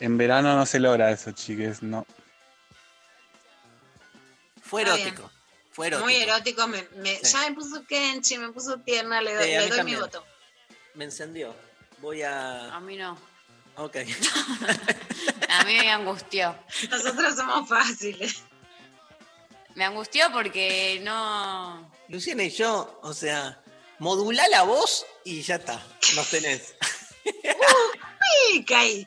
[0.00, 2.06] En verano no se logra eso, chiques, no.
[4.62, 5.30] Fue erótico.
[5.72, 6.04] Fue erótico.
[6.04, 6.66] Muy erótico.
[6.68, 7.32] Me, me- Sí.
[7.32, 9.20] Ya me puso Kenchi, me puso tierna.
[9.22, 10.24] Le Sí, le doy mi voto.
[10.94, 11.54] Me encendió.
[12.00, 12.74] Voy a.
[12.74, 13.18] A mí no.
[13.76, 13.96] Ok.
[15.50, 16.54] A mí me angustió.
[16.90, 18.42] Nosotros somos fáciles.
[19.74, 21.90] Me angustió porque no.
[22.08, 23.62] Luciana y yo, o sea,
[23.98, 25.82] modulá la voz y ya está.
[26.14, 26.74] Nos tenés.
[28.54, 28.64] ¡Uy!
[28.64, 29.06] Caí.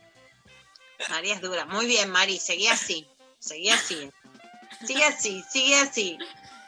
[1.09, 1.65] María es dura.
[1.65, 2.39] Muy bien, Mari.
[2.39, 3.07] Seguí así.
[3.39, 4.11] Seguí así.
[4.85, 6.17] Sigue así, sigue así.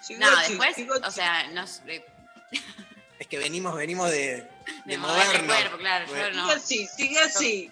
[0.02, 2.06] Sigue No, así, después, o sea, no sé,
[3.18, 4.48] Es que venimos, venimos de, de,
[4.86, 5.48] de mover el moderno.
[5.48, 6.44] cuerpo, claro, yo no.
[6.44, 7.72] Sigue así, sigue así.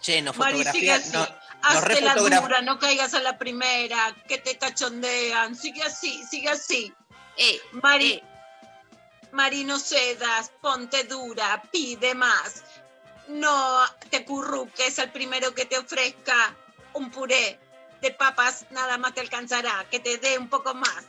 [0.00, 0.94] Che, nos Mari, sigue fotografía.
[0.96, 1.10] así.
[1.12, 1.30] No, nos
[1.62, 5.56] Hazte la dura, no caigas a la primera, que te cachondean.
[5.56, 6.92] Sigue así, sigue así.
[7.38, 8.22] Eh, Mari, Mari,
[9.32, 12.64] no cedas, ponte dura, pide más.
[13.28, 16.54] No te curruques al primero que te ofrezca
[16.94, 17.58] un puré
[18.00, 21.04] de papas, nada más te alcanzará, que te dé un poco más.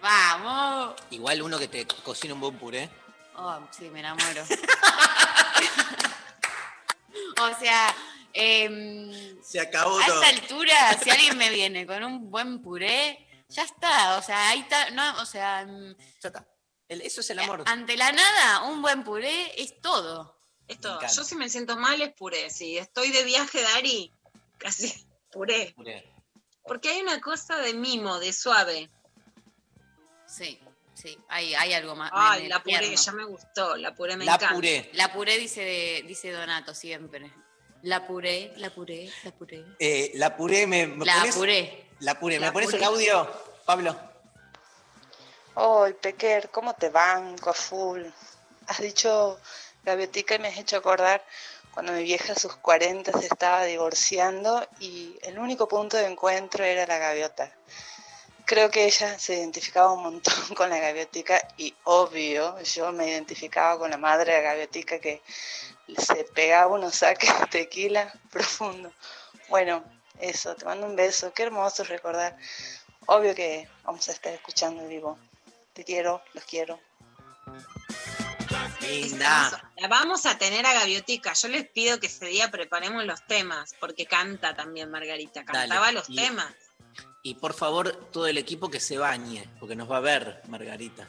[0.00, 0.94] Vamos.
[1.10, 2.90] Igual uno que te cocina un buen puré.
[3.36, 4.44] Oh, sí, me enamoro.
[7.40, 7.94] o sea,
[8.32, 10.22] em, Se acabó a todo.
[10.22, 14.18] esta altura, si alguien me viene con un buen puré, ya está.
[14.18, 14.90] O sea, ahí está.
[14.90, 16.46] No, o sea, em, Ya está.
[16.94, 17.62] El- eso es el amor.
[17.66, 20.34] ante la nada, un buen puré es todo.
[20.66, 21.14] Esto, encanta.
[21.14, 22.48] yo si me siento mal es puré.
[22.50, 24.10] Si estoy de viaje, Dari,
[24.58, 24.92] casi
[25.32, 25.72] puré.
[25.76, 26.10] Puré.
[26.66, 28.90] Porque hay una cosa de mimo, de suave.
[30.26, 30.58] Sí,
[30.94, 32.10] sí, hay, hay algo más.
[32.14, 32.96] Ay, la puré, tierno.
[32.96, 33.76] ya me gustó.
[33.76, 34.54] La puré me La encanta.
[34.54, 34.90] puré.
[34.94, 37.30] La puré dice, dice Donato siempre.
[37.82, 39.62] La puré, la puré, la puré.
[39.78, 40.86] Eh, la puré me.
[40.86, 41.90] me La pones- puré.
[42.00, 42.38] La puré.
[42.40, 42.78] ¿Me La pones puré.
[42.78, 43.30] el audio,
[43.66, 43.94] Pablo?
[45.56, 48.02] Hoy, Pequer, ¿cómo te banco a full?
[48.66, 49.38] Has dicho
[49.84, 51.24] gaviotica y me has hecho acordar
[51.72, 56.64] cuando mi vieja a sus 40 se estaba divorciando y el único punto de encuentro
[56.64, 57.52] era la gaviota.
[58.44, 63.78] Creo que ella se identificaba un montón con la gaviotica y obvio, yo me identificaba
[63.78, 65.22] con la madre de la gaviotica que
[65.96, 68.92] se pegaba unos saques de tequila profundo.
[69.48, 69.84] Bueno,
[70.18, 72.36] eso, te mando un beso, qué hermoso recordar.
[73.06, 75.16] Obvio que vamos a estar escuchando en vivo.
[75.74, 76.80] Te quiero, los quiero.
[78.80, 79.72] Linda.
[79.78, 81.32] La vamos a tener a Gaviotica.
[81.32, 85.44] Yo les pido que ese día preparemos los temas, porque canta también Margarita.
[85.44, 85.92] Cantaba Dale.
[85.98, 86.52] los Y- temas.
[87.22, 91.08] Y por favor, todo el equipo que se bañe, porque nos va a ver Margarita.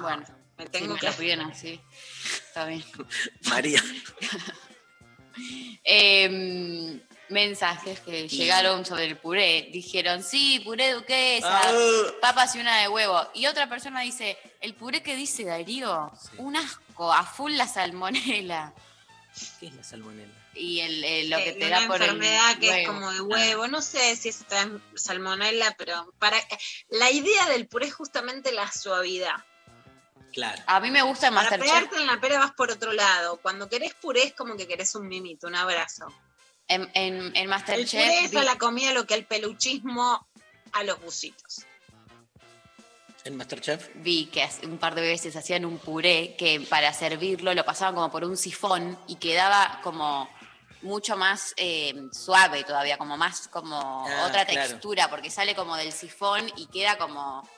[0.00, 0.24] Bueno,
[0.56, 1.06] Me tengo me que.
[1.08, 1.80] lo piden así.
[2.46, 2.84] Está bien.
[3.50, 3.82] María.
[5.84, 9.68] Em, mensajes que llegaron sobre el puré.
[9.72, 11.72] Dijeron, sí, puré duquesa, Ah.
[12.20, 13.28] papas y una de huevo.
[13.34, 18.72] Y otra persona dice, el puré que dice Darío, un asco, a full la salmonela.
[19.60, 20.32] ¿Qué es la salmonela?
[20.54, 23.12] Y el, el- lo que Eh, te una da por el enfermedad que es como
[23.12, 26.38] de huevo, no sé si es tan salmonella, pero para
[26.88, 29.34] la idea del puré es justamente la suavidad.
[30.32, 30.62] Claro.
[30.66, 31.66] A mí me gusta Para Masterchef.
[31.70, 33.38] pegarte en la pera vas por otro lado.
[33.42, 36.06] Cuando querés puré es como que querés un mimito, un abrazo.
[36.68, 40.26] En, en, en El puré es a la comida lo que el peluchismo
[40.72, 41.64] a los busitos.
[43.24, 43.88] ¿En Masterchef?
[43.96, 48.10] vi que un par de veces hacían un puré que para servirlo lo pasaban como
[48.10, 50.28] por un sifón y quedaba como
[50.82, 54.68] mucho más eh, suave todavía, como más como Ah, otra claro.
[54.68, 57.48] textura, porque sale como del sifón y queda como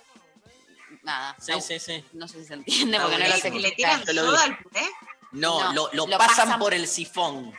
[1.02, 1.36] nada.
[1.38, 2.04] Sí, no, sí, sí.
[2.14, 3.50] no sé si se entiende porque no lo sé.
[3.50, 4.36] ¿Le tiran vi.
[4.36, 4.82] al puré?
[5.32, 7.52] No, No, lo, lo lo pasan, pasan- por el sifón.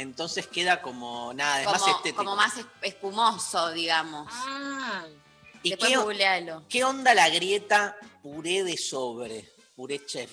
[0.00, 2.16] Entonces queda como nada, es más Como, estético.
[2.16, 4.28] como más es- espumoso, digamos.
[4.32, 5.04] Ah,
[5.62, 6.64] ¿Y Después qué, googlealo.
[6.70, 9.52] qué onda la grieta puré de sobre?
[9.76, 10.30] Puré chef.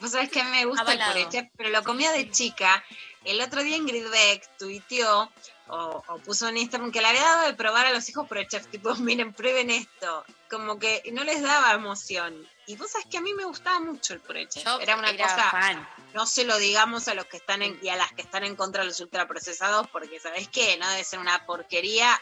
[0.00, 2.82] Vos sabés que a mí me gusta el puré, chef, pero lo comía de chica.
[3.24, 5.30] El otro día Ingrid Beck tuiteó
[5.68, 8.38] o, o puso en Instagram que le había dado de probar a los hijos por
[8.38, 10.24] el chef, tipo, miren, prueben esto.
[10.50, 12.46] Como que no les daba emoción.
[12.66, 14.64] Y vos sabés que a mí me gustaba mucho el puré chef.
[14.64, 15.88] Yo Era una era cosa, fan.
[16.14, 18.56] no se lo digamos a los que están en, y a las que están en
[18.56, 20.76] contra de los ultraprocesados, porque ¿sabés qué?
[20.78, 22.18] No debe ser una porquería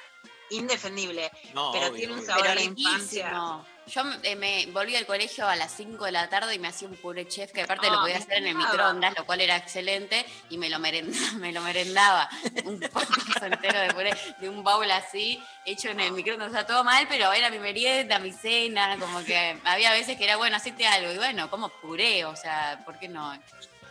[0.51, 1.31] indefendible.
[1.55, 3.63] No, pero obvio, tiene un sabor a la infancia.
[3.89, 6.89] Yo eh, me volví al colegio a las 5 de la tarde y me hacía
[6.89, 9.57] un puré chef que aparte lo Ah, podía hacer en el microondas, lo cual era
[9.57, 12.29] excelente y me lo, merenda- me lo merendaba.
[12.65, 13.07] Un poco
[13.45, 16.49] entero de puré, de un baúl así, hecho en el microondas.
[16.49, 20.25] O sea, todo mal, pero era mi merienda, mi cena, como que había veces que
[20.25, 21.13] era, bueno, hacete algo.
[21.13, 23.39] Y bueno, como puré, o sea, ¿por qué no?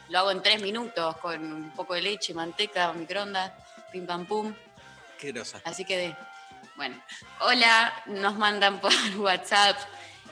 [0.10, 3.54] Lo hago en tres minutos con un poco de leche, manteca, microondas,
[3.94, 4.54] pim pam pum.
[5.18, 5.62] Qué grosa.
[5.64, 6.16] Así que, de-
[6.76, 7.02] bueno.
[7.40, 9.78] Hola, nos mandan por WhatsApp.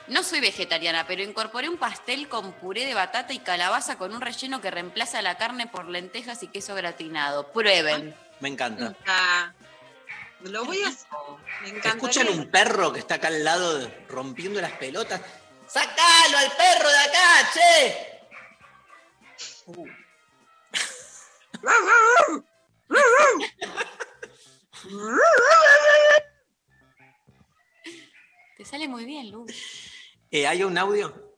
[0.06, 4.20] No soy vegetariana, pero incorporé un pastel con puré de batata y calabaza con un
[4.20, 7.50] relleno que reemplaza la carne por lentejas y queso gratinado.
[7.52, 8.14] Prueben.
[8.40, 8.94] Me encanta.
[9.06, 9.52] Ah,
[10.42, 11.08] lo voy a hacer.
[11.62, 11.88] Me encanta.
[11.88, 15.22] ¿Escuchan un perro que está acá al lado de- rompiendo las pelotas?
[15.66, 18.20] ¡Sacalo al perro de acá, che!
[19.66, 19.86] Uh.
[28.56, 29.46] Te sale muy bien, Lu.
[30.30, 31.34] Eh, ¿Hay un audio?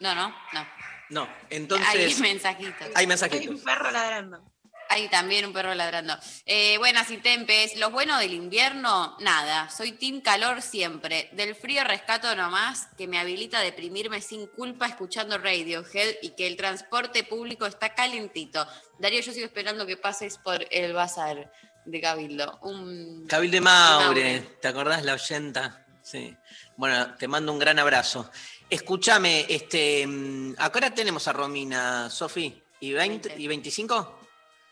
[0.00, 0.66] No, no, no.
[1.10, 1.88] No, entonces.
[1.88, 2.88] Hay mensajitos.
[2.94, 3.46] Hay mensajitos.
[3.48, 4.52] un perro ladrando.
[4.88, 6.16] Hay también un perro ladrando.
[6.46, 7.76] Eh, buenas y tempes.
[7.76, 9.70] Lo bueno del invierno, nada.
[9.70, 11.30] Soy team calor siempre.
[11.32, 16.46] Del frío rescato nomás que me habilita a deprimirme sin culpa escuchando Radiohead y que
[16.46, 18.66] el transporte público está calentito.
[18.98, 21.50] Darío, yo sigo esperando que pases por el bazar
[21.84, 22.58] de Cabildo.
[22.62, 23.26] Un...
[23.28, 24.40] Cabil de Maure.
[24.60, 25.84] ¿te acordás la oyenta?
[26.02, 26.36] Sí.
[26.76, 28.30] Bueno, te mando un gran abrazo.
[28.68, 34.18] Escúchame, este, mm, acá ahora tenemos a Romina, Sofi, ¿y 20, y 25?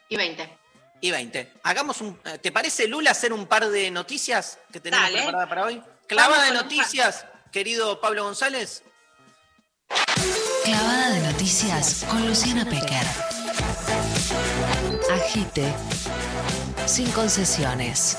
[0.09, 0.59] Y 20.
[1.03, 1.53] Y 20.
[1.63, 2.19] Hagamos un.
[2.25, 5.19] eh, ¿Te parece, Lula, hacer un par de noticias que tenemos Dale.
[5.19, 5.83] preparadas para hoy?
[6.07, 8.83] Clavada de noticias, querido Pablo González.
[10.65, 13.07] Clavada de noticias con Luciana Pecker.
[15.11, 15.75] Agite.
[16.91, 18.17] Sin concesiones.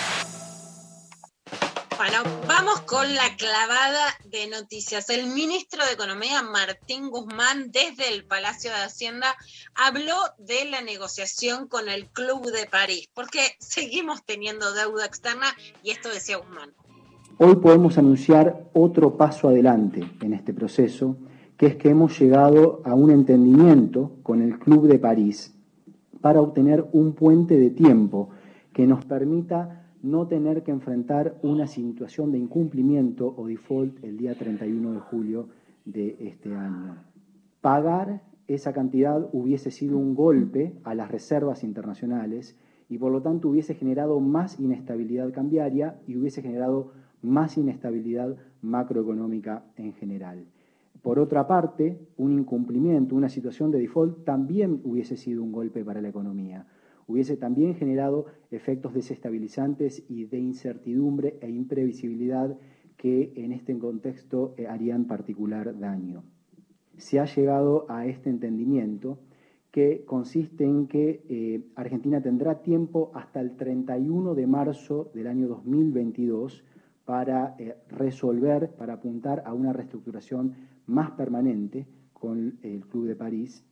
[1.98, 5.10] Bueno, vamos con la clavada de noticias.
[5.10, 9.35] El ministro de Economía, Martín Guzmán, desde el Palacio de Hacienda,
[9.76, 15.48] habló de la negociación con el Club de París, porque seguimos teniendo deuda externa
[15.84, 16.69] y esto decía Guzmán.
[17.39, 21.18] Hoy podemos anunciar otro paso adelante en este proceso,
[21.57, 25.53] que es que hemos llegado a un entendimiento con el Club de París
[26.22, 28.30] para obtener un puente de tiempo
[28.73, 34.35] que nos permita no tener que enfrentar una situación de incumplimiento o default el día
[34.35, 35.49] 31 de julio
[35.85, 36.98] de este año.
[37.61, 42.57] Pagar esa cantidad hubiese sido un golpe a las reservas internacionales
[42.89, 46.91] y por lo tanto hubiese generado más inestabilidad cambiaria y hubiese generado
[47.22, 50.45] más inestabilidad macroeconómica en general.
[51.02, 56.02] Por otra parte, un incumplimiento, una situación de default también hubiese sido un golpe para
[56.02, 56.68] la economía.
[57.12, 62.58] Hubiese también generado efectos desestabilizantes y de incertidumbre e imprevisibilidad
[62.96, 66.24] que en este contexto eh, harían particular daño.
[66.96, 69.20] Se ha llegado a este entendimiento
[69.72, 75.50] que consiste en que eh, Argentina tendrá tiempo hasta el 31 de marzo del año
[75.50, 76.64] 2022
[77.04, 80.56] para eh, resolver, para apuntar a una reestructuración
[80.88, 83.66] más permanente con el Club de París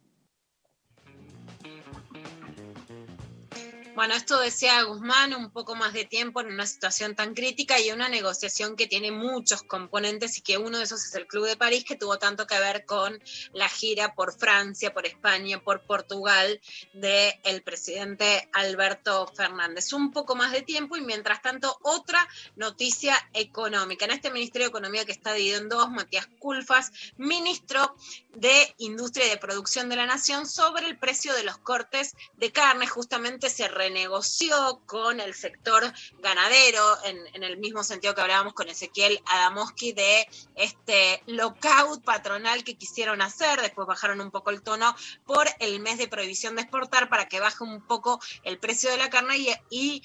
[4.00, 7.92] Bueno, esto decía Guzmán, un poco más de tiempo en una situación tan crítica y
[7.92, 11.58] una negociación que tiene muchos componentes y que uno de esos es el Club de
[11.58, 13.22] París, que tuvo tanto que ver con
[13.52, 16.62] la gira por Francia, por España, por Portugal
[16.94, 19.92] del presidente Alberto Fernández.
[19.92, 24.06] Un poco más de tiempo y mientras tanto otra noticia económica.
[24.06, 27.98] En este Ministerio de Economía que está dividido en dos, Matías Culfas, ministro
[28.34, 32.54] de Industria y de Producción de la Nación, sobre el precio de los cortes de
[32.54, 32.88] carne.
[32.88, 35.84] Justamente se renegoció con el sector
[36.20, 42.76] ganadero, en, el mismo sentido que hablábamos con Ezequiel Adamoski de este lockout patronal que
[42.76, 44.96] quisieron hacer, después bajaron un poco el tono
[45.26, 48.98] por el mes de prohibición de exportar para que baje un poco el precio de
[48.98, 49.38] la carne
[49.70, 50.04] y,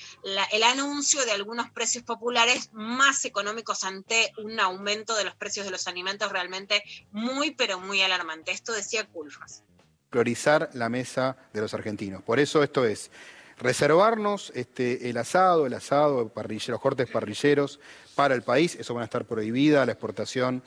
[0.53, 5.73] el anuncio de algunos precios populares más económicos ante un aumento de los precios de
[5.73, 8.53] los alimentos realmente muy, pero muy alarmante.
[8.53, 9.63] Esto decía Culfas.
[10.11, 12.23] priorizar la mesa de los argentinos.
[12.23, 13.11] Por eso esto es
[13.59, 17.81] reservarnos este, el asado, el asado, parrille- los cortes parrilleros
[18.15, 20.63] para el país, eso van a estar prohibida la exportación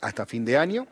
[0.00, 0.86] hasta fin de año.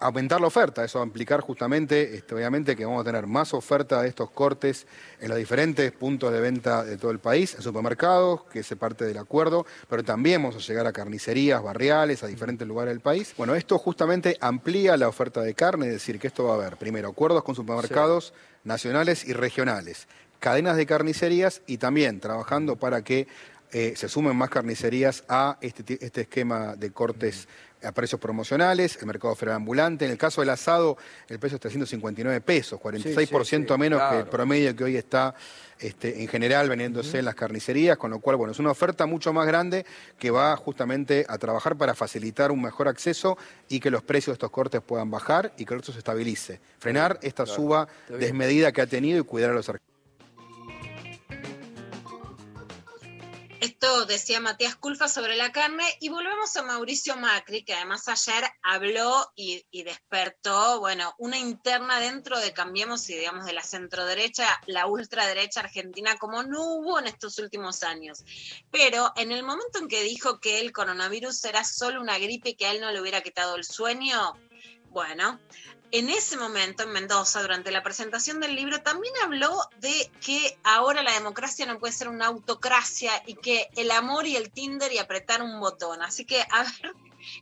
[0.00, 3.54] Aumentar la oferta, eso va a implicar justamente, este, obviamente, que vamos a tener más
[3.54, 4.86] oferta de estos cortes
[5.20, 9.04] en los diferentes puntos de venta de todo el país, en supermercados, que es parte
[9.04, 13.32] del acuerdo, pero también vamos a llegar a carnicerías barriales, a diferentes lugares del país.
[13.38, 16.76] Bueno, esto justamente amplía la oferta de carne, es decir, que esto va a haber,
[16.76, 18.34] primero, acuerdos con supermercados
[18.64, 20.08] nacionales y regionales,
[20.44, 23.26] cadenas de carnicerías y también trabajando para que
[23.72, 27.48] eh, se sumen más carnicerías a este, este esquema de cortes
[27.82, 30.04] a precios promocionales, el mercado federal ambulante.
[30.04, 30.98] En el caso del asado,
[31.28, 35.34] el precio está 159 pesos, 46% sí, sí, menos que el promedio que hoy está
[35.78, 39.32] este, en general vendiéndose en las carnicerías, con lo cual, bueno, es una oferta mucho
[39.32, 39.86] más grande
[40.18, 43.38] que va justamente a trabajar para facilitar un mejor acceso
[43.70, 46.60] y que los precios de estos cortes puedan bajar y que el resto se estabilice.
[46.80, 49.93] Frenar esta Claro, suba desmedida que ha tenido y cuidar a los argentinos.
[53.64, 58.44] Esto decía Matías Culfa sobre la carne y volvemos a Mauricio Macri, que además ayer
[58.62, 64.86] habló y, despertó, bueno, una interna dentro de Cambiemos y digamos de la centroderecha, la
[64.86, 68.22] ultraderecha argentina, como no hubo en estos últimos años.
[68.70, 72.56] Pero en el momento en que dijo que el coronavirus era solo una gripe y
[72.56, 74.34] que a él no le hubiera quitado el sueño,
[74.90, 75.40] bueno,
[75.94, 81.04] en ese momento en Mendoza, durante la presentación del libro, también habló de que ahora
[81.04, 84.98] la democracia no puede ser una autocracia y que el amor y el Tinder y
[84.98, 86.02] apretar un botón.
[86.02, 86.94] Así que, a ver,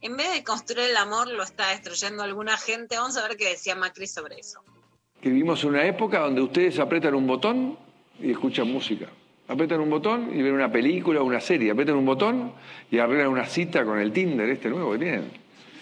[0.03, 2.99] en vez de construir el amor, lo está destruyendo alguna gente.
[2.99, 4.61] Vamos a ver qué decía Macri sobre eso.
[5.23, 7.79] que vivimos una época donde ustedes apretan un botón
[8.21, 9.07] y escuchan música.
[9.49, 11.71] Apretan un botón y ven una película o una serie.
[11.71, 12.53] Apretan un botón
[12.91, 15.31] y arreglan una cita con el Tinder este nuevo que tienen.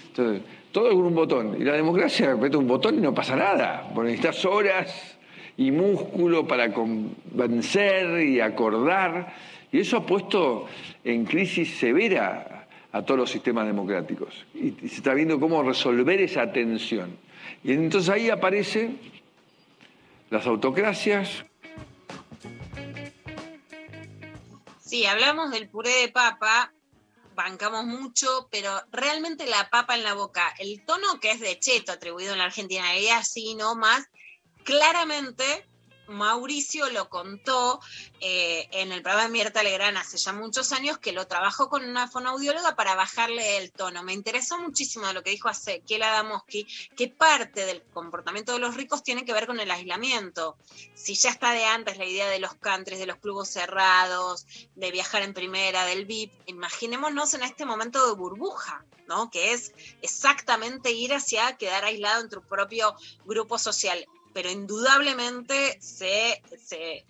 [0.07, 0.43] Entonces,
[0.73, 1.57] todo con un botón.
[1.61, 3.91] Y la democracia aprieta un botón y no pasa nada.
[3.95, 5.19] Porque necesitas horas
[5.57, 9.35] y músculo para convencer y acordar.
[9.73, 10.67] Y eso ha puesto
[11.05, 14.47] en crisis severa a todos los sistemas democráticos.
[14.55, 17.17] Y se está viendo cómo resolver esa tensión.
[17.63, 18.99] Y entonces ahí aparecen
[20.31, 21.45] las autocracias,
[24.91, 26.73] Sí, hablamos del puré de papa,
[27.35, 31.93] bancamos mucho, pero realmente la papa en la boca, el tono que es de cheto
[31.93, 34.07] atribuido en la Argentina, y así no más,
[34.65, 35.70] claramente
[36.11, 37.81] Mauricio lo contó
[38.20, 41.85] eh, en el programa de Mirta Legrand hace ya muchos años que lo trabajó con
[41.85, 44.03] una fonoaudióloga para bajarle el tono.
[44.03, 46.66] Me interesó muchísimo lo que dijo Ezequiel Adamoski,
[46.97, 50.57] que parte del comportamiento de los ricos tiene que ver con el aislamiento.
[50.95, 54.91] Si ya está de antes la idea de los countries, de los clubes cerrados, de
[54.91, 58.85] viajar en primera, del VIP, imaginémonos en este momento de burbuja.
[59.07, 59.28] ¿no?
[59.28, 59.73] que es
[60.03, 67.05] exactamente ir hacia quedar aislado en tu propio grupo social pero indudablemente se, se,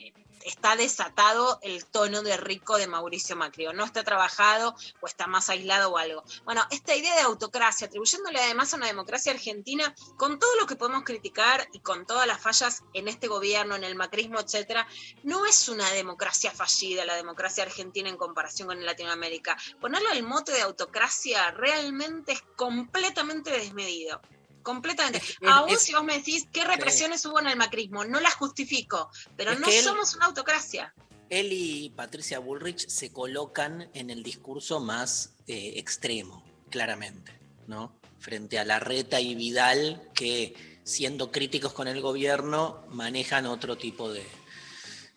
[0.45, 5.27] está desatado el tono de rico de Mauricio Macri, o no está trabajado o está
[5.27, 6.25] más aislado o algo.
[6.45, 10.77] Bueno, esta idea de autocracia, atribuyéndole además a una democracia argentina, con todo lo que
[10.77, 14.87] podemos criticar y con todas las fallas en este gobierno, en el macrismo, etcétera,
[15.23, 19.57] no es una democracia fallida la democracia argentina en comparación con Latinoamérica.
[19.81, 24.21] Ponerle el mote de autocracia realmente es completamente desmedido
[24.63, 25.23] completamente.
[25.47, 27.29] Aún si vos me decís qué represiones sí.
[27.29, 30.95] hubo en el macrismo, no las justifico, pero es no él, somos una autocracia.
[31.29, 37.33] Él y Patricia Bullrich se colocan en el discurso más eh, extremo, claramente,
[37.67, 37.95] ¿no?
[38.19, 44.27] Frente a Larreta y Vidal, que siendo críticos con el gobierno, manejan otro tipo de,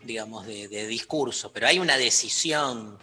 [0.03, 1.51] digamos, de, de discurso.
[1.51, 2.99] Pero hay una decisión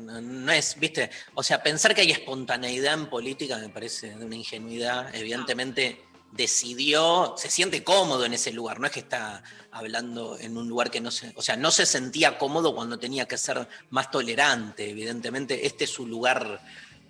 [0.00, 4.36] no es, viste, o sea, pensar que hay espontaneidad en política me parece de una
[4.36, 10.56] ingenuidad, evidentemente decidió, se siente cómodo en ese lugar, no es que está hablando en
[10.56, 13.68] un lugar que no se, o sea, no se sentía cómodo cuando tenía que ser
[13.90, 16.60] más tolerante, evidentemente, este es su lugar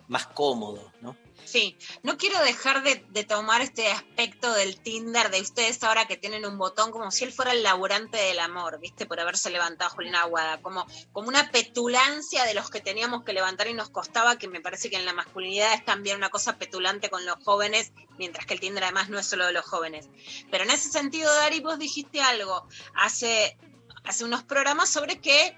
[0.08, 1.16] más cómodo, ¿no?
[1.52, 6.46] Sí, no quiero dejar de, tomar este aspecto del Tinder de ustedes ahora que tienen
[6.46, 9.04] un botón como si él fuera el laburante del amor, ¿viste?
[9.04, 13.66] Por haberse levantado Juliana Aguada, como, como una petulancia de los que teníamos que levantar
[13.66, 17.10] y nos costaba, que me parece que en la masculinidad es también una cosa petulante
[17.10, 20.08] con los jóvenes, mientras que el Tinder además no es solo de los jóvenes.
[20.50, 23.58] Pero en ese sentido, Dari, vos dijiste algo hace,
[24.04, 25.54] hace unos programas sobre que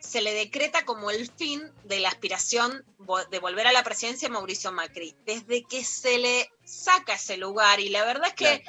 [0.00, 2.84] se le decreta como el fin de la aspiración
[3.30, 7.80] de volver a la presidencia a Mauricio Macri, desde que se le saca ese lugar.
[7.80, 8.64] Y la verdad es que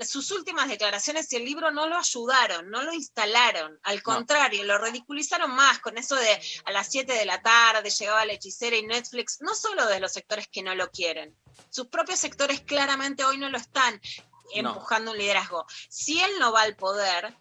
[0.00, 4.78] sus últimas declaraciones y el libro no lo ayudaron, no lo instalaron, al contrario, lo
[4.78, 8.86] ridiculizaron más con eso de a las 7 de la tarde llegaba la hechicera y
[8.86, 11.34] Netflix, no solo de los sectores que no lo quieren,
[11.70, 14.00] sus propios sectores claramente hoy no lo están
[14.62, 14.70] No.
[14.70, 15.66] empujando un liderazgo.
[15.90, 17.36] Si él no va al poder,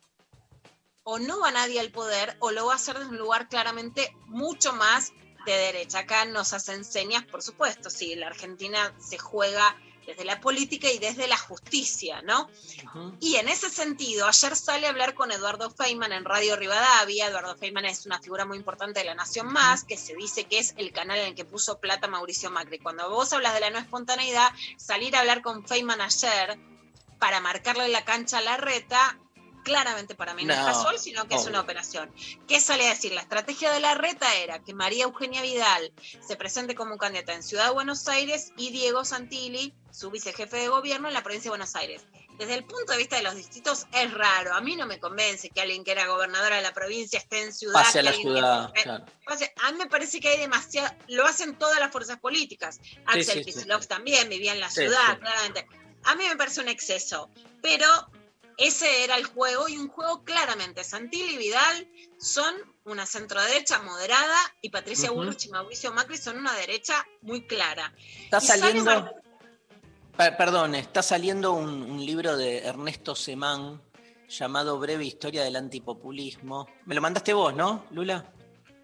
[1.09, 4.13] o no va nadie al poder, o lo va a hacer desde un lugar claramente
[4.25, 5.13] mucho más
[5.45, 5.99] de derecha.
[5.99, 10.99] Acá nos hacen señas, por supuesto, sí, la Argentina se juega desde la política y
[10.99, 12.49] desde la justicia, ¿no?
[13.21, 17.27] Y en ese sentido, ayer sale a hablar con Eduardo Feynman en Radio Rivadavia.
[17.27, 20.59] Eduardo Feynman es una figura muy importante de la Nación Más, que se dice que
[20.59, 22.79] es el canal en el que puso plata Mauricio Macri.
[22.79, 26.59] Cuando vos hablas de la no espontaneidad, salir a hablar con Feynman ayer
[27.17, 29.17] para marcarle la cancha a la reta,
[29.68, 32.10] claramente para mí no, es casual, sino que es una operación.
[32.48, 33.11] ¿Qué sale a decir?
[33.11, 35.91] La estrategia de la reta era que María Eugenia Vidal
[36.26, 40.69] se presente como candidata en Ciudad de Buenos Aires y Diego Santilli, su vicejefe de
[40.69, 42.03] gobierno en la provincia de Buenos Aires.
[42.38, 44.53] Desde el punto de vista de los distritos es raro.
[44.53, 47.52] A mí no me convence que alguien que era gobernadora de la provincia esté en
[47.52, 47.73] ciudad.
[47.73, 49.06] Pase a la ciudad, que- claro.
[49.26, 52.80] Pase- a mí me parece que hay demasiado, lo hacen todas las fuerzas políticas.
[53.07, 53.45] Axel sí, sí.
[53.53, 55.68] Kicillof también vivía en la ciudad, claramente.
[56.03, 57.30] A mí me parece un exceso,
[57.61, 57.88] pero
[58.57, 60.84] ese era el juego y un juego claramente.
[60.84, 62.55] Santilli y Vidal son
[62.85, 65.11] una centroderecha moderada y Patricia.
[65.11, 67.93] Bullrich y Mauricio Macri son una derecha muy clara.
[68.23, 69.11] Está Y saliendo,
[70.15, 73.81] perdón, está saliendo un, un libro de Ernesto Semán
[74.27, 76.67] llamado Breve Historia del Antipopulismo.
[76.85, 78.34] Me lo mandaste vos, ¿no, Lula?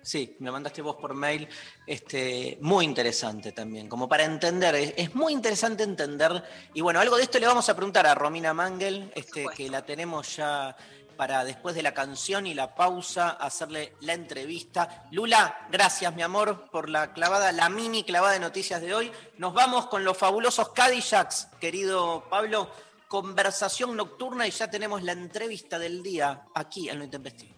[0.04, 1.48] Sí, me mandaste vos por mail.
[1.88, 4.76] Este, muy interesante también, como para entender.
[4.76, 6.44] Es, es muy interesante entender.
[6.74, 9.86] Y bueno, algo de esto le vamos a preguntar a Romina Mangel, este, que la
[9.86, 10.76] tenemos ya
[11.16, 15.08] para después de la canción y la pausa hacerle la entrevista.
[15.12, 19.12] Lula, gracias, mi amor, por la clavada, la mini clavada de noticias de hoy.
[19.38, 22.70] Nos vamos con los fabulosos Cadillacs, querido Pablo.
[23.08, 27.54] Conversación nocturna y ya tenemos la entrevista del día aquí en Lo Intempestivo.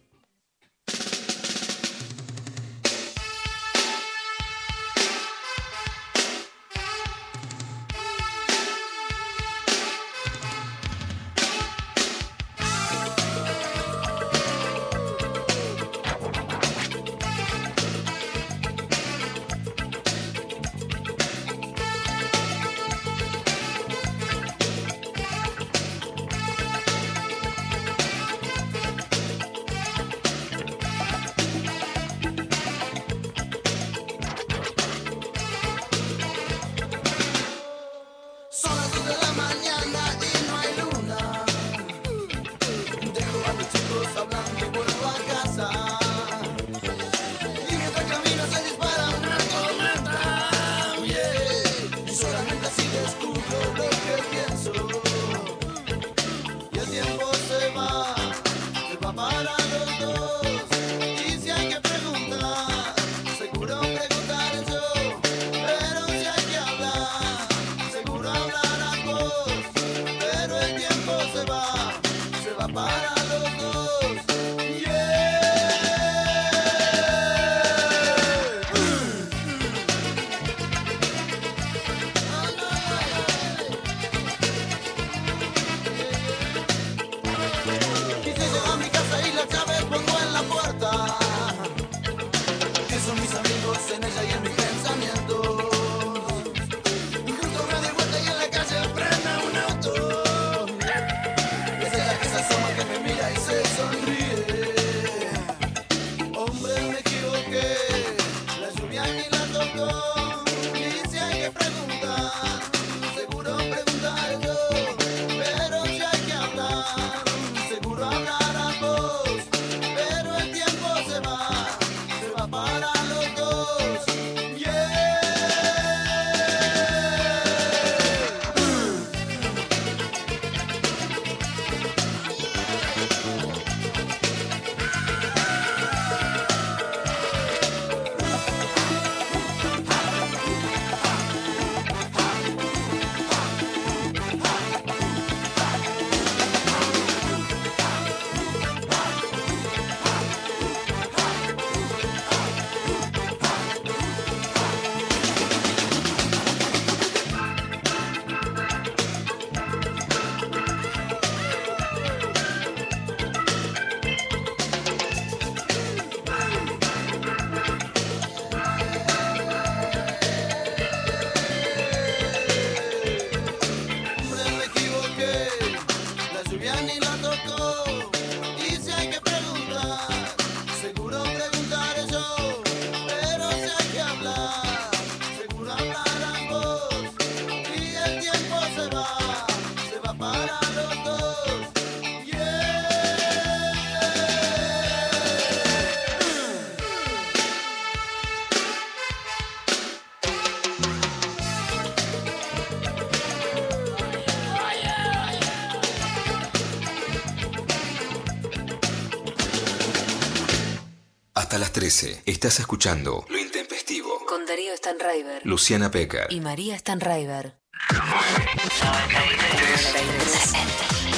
[212.26, 214.26] Estás escuchando Lo Intempestivo.
[214.26, 215.46] Con Darío Stanraiver.
[215.46, 216.26] Luciana Pecker.
[216.32, 217.60] Y María Stanraiver.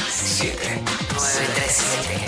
[0.09, 0.81] 7.
[1.13, 2.25] 937.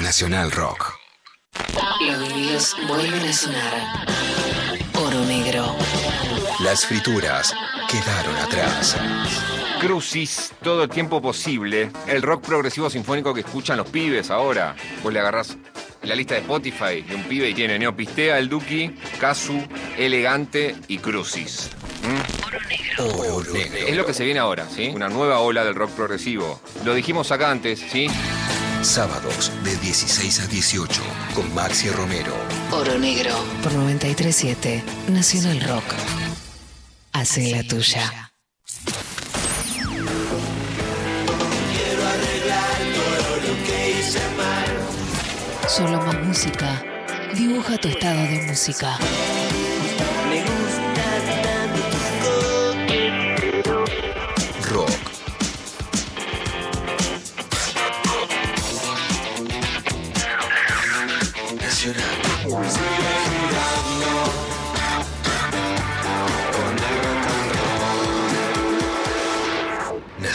[0.00, 0.94] Nacional Rock.
[2.00, 4.06] Los vinilos vuelven a sonar.
[4.94, 5.76] Oro negro.
[6.60, 7.54] Las frituras
[7.90, 8.96] quedaron atrás.
[9.80, 11.90] Crucis, todo el tiempo posible.
[12.06, 14.76] El rock progresivo sinfónico que escuchan los pibes ahora.
[15.02, 15.56] Vos le agarrás
[16.02, 19.60] la lista de Spotify de un pibe y tiene Neopistea, El Duki, Casu,
[19.98, 21.70] Elegante y Crucis.
[22.04, 23.02] ¿Mm?
[23.02, 23.76] Oro negro.
[23.88, 24.92] Es lo que se viene ahora, ¿sí?
[24.94, 26.60] Una nueva ola del rock progresivo.
[26.84, 28.08] Lo dijimos acá antes, ¿sí?
[28.82, 31.02] Sábados de 16 a 18
[31.34, 32.34] con Maxi Romero.
[32.70, 33.34] Oro negro.
[33.62, 34.82] Por 937.
[35.08, 35.84] Nacional Rock.
[37.20, 38.32] Hace la tuya.
[41.70, 45.68] Quiero arreglar todo lo que hice mal.
[45.68, 46.82] Solo más música.
[47.34, 48.96] Dibuja tu estado de música.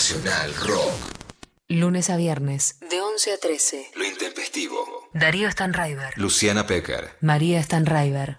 [0.06, 0.94] Nacional Rock.
[1.68, 2.78] Lunes a viernes.
[2.92, 3.92] De 11 a 13.
[3.96, 5.10] Lo intempestivo.
[5.16, 6.14] Darío Stanraiver.
[6.16, 7.10] Luciana Pecker.
[7.22, 8.38] María Stanraiver.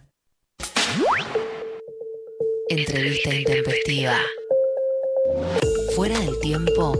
[2.69, 4.17] Entrevista intempestiva.
[5.97, 6.97] Fuera del tiempo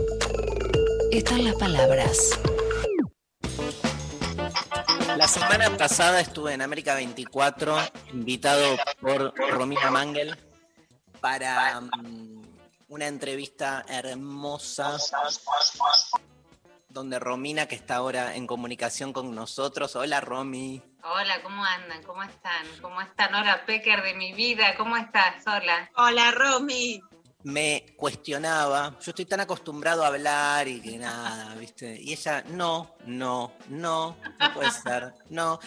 [1.13, 2.37] están las palabras.
[5.15, 7.77] La semana pasada estuve en América 24,
[8.11, 10.35] invitado por Romina Mangel
[11.21, 12.46] para mm,
[12.89, 14.97] una entrevista hermosa
[16.89, 22.03] donde Romina, que está ahora en comunicación con nosotros, hola Romy, Hola, ¿cómo andan?
[22.03, 22.65] ¿Cómo están?
[22.81, 23.33] ¿Cómo están?
[23.33, 25.41] Hola, Pecker de mi vida, ¿cómo estás?
[25.47, 25.89] Hola.
[25.95, 27.01] Hola, Romy.
[27.43, 31.95] me cuestionaba, yo estoy tan acostumbrado a hablar y que nada, ¿viste?
[32.01, 35.59] Y ella, no, no, no, no puede ser, no.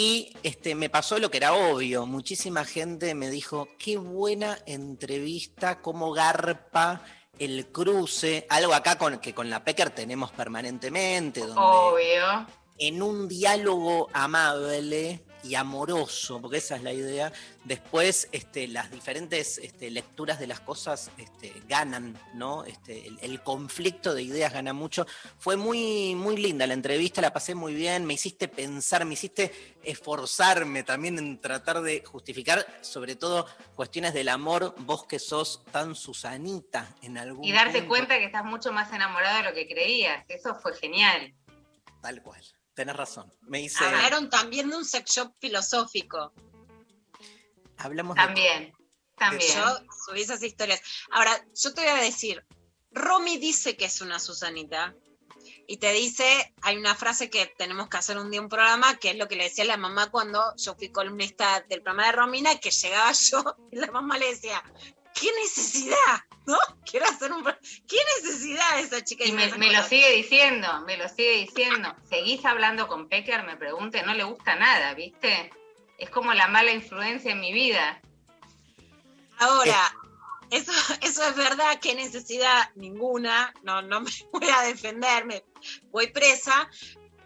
[0.00, 5.80] Y este, me pasó lo que era obvio, muchísima gente me dijo, qué buena entrevista,
[5.82, 7.02] cómo garpa
[7.40, 12.46] el cruce, algo acá con, que con la Pecker tenemos permanentemente, donde Obvio.
[12.78, 17.32] en un diálogo amable y amoroso, porque esa es la idea,
[17.64, 22.64] después este, las diferentes este, lecturas de las cosas este, ganan, ¿no?
[22.64, 25.06] Este, el, el conflicto de ideas gana mucho.
[25.38, 29.78] Fue muy, muy linda la entrevista, la pasé muy bien, me hiciste pensar, me hiciste
[29.82, 35.94] esforzarme también en tratar de justificar, sobre todo, cuestiones del amor, vos que sos tan
[35.94, 37.88] Susanita en algún Y darte punto.
[37.88, 40.24] cuenta que estás mucho más enamorado de lo que creías.
[40.28, 41.34] Eso fue genial.
[42.02, 42.42] Tal cual,
[42.78, 43.32] tenés razón.
[43.40, 43.84] Me hice...
[43.84, 46.32] Hablaron también de un sex shop filosófico.
[47.76, 48.72] Hablamos de También,
[49.16, 49.52] también.
[49.52, 50.80] Yo subí esas historias.
[51.10, 52.46] Ahora, yo te voy a decir,
[52.92, 54.94] Romy dice que es una Susanita.
[55.66, 59.10] Y te dice, hay una frase que tenemos que hacer un día un programa, que
[59.10, 62.60] es lo que le decía la mamá cuando yo fui columnista del programa de Romina,
[62.60, 64.62] que llegaba yo y la mamá le decía,
[65.14, 66.20] ¿qué necesidad?
[66.48, 66.56] ¿No?
[66.90, 67.44] Quiero hacer un...
[67.44, 69.24] ¿Qué necesidad esa chica?
[69.26, 71.94] Y me, me lo sigue diciendo, me lo sigue diciendo.
[72.08, 73.44] ¿Seguís hablando con Pecker?
[73.44, 75.50] Me pregunte, no le gusta nada, ¿viste?
[75.98, 78.00] Es como la mala influencia en mi vida.
[79.38, 79.94] Ahora,
[80.50, 80.72] eso,
[81.02, 85.44] eso es verdad, qué necesidad ninguna, no, no me voy a defenderme,
[85.90, 86.68] voy presa,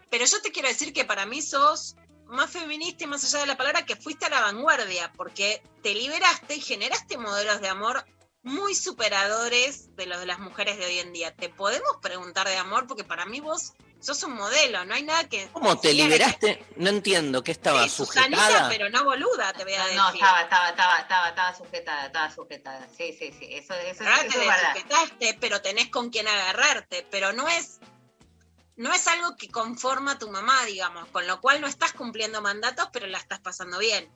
[0.09, 1.95] pero yo te quiero decir que para mí sos
[2.27, 5.93] más feminista y más allá de la palabra que fuiste a la vanguardia, porque te
[5.93, 8.05] liberaste y generaste modelos de amor
[8.43, 11.33] muy superadores de los de las mujeres de hoy en día.
[11.35, 15.29] Te podemos preguntar de amor porque para mí vos sos un modelo, no hay nada
[15.29, 15.47] que...
[15.53, 16.65] ¿Cómo te liberaste?
[16.75, 18.69] No entiendo, ¿qué estaba Sí, Susanita, sujetada?
[18.69, 19.97] pero no boluda, te voy a decir.
[19.97, 22.87] no, estaba, estaba, estaba, estaba, estaba sujetada, estaba sujetada.
[22.97, 24.73] Sí, sí, sí, eso, eso, Ahora eso te es verdad.
[24.73, 27.79] desujetaste, pero tenés con quién agarrarte, pero no es,
[28.75, 32.41] no es algo que conforma a tu mamá, digamos, con lo cual no estás cumpliendo
[32.41, 34.11] mandatos, pero la estás pasando bien.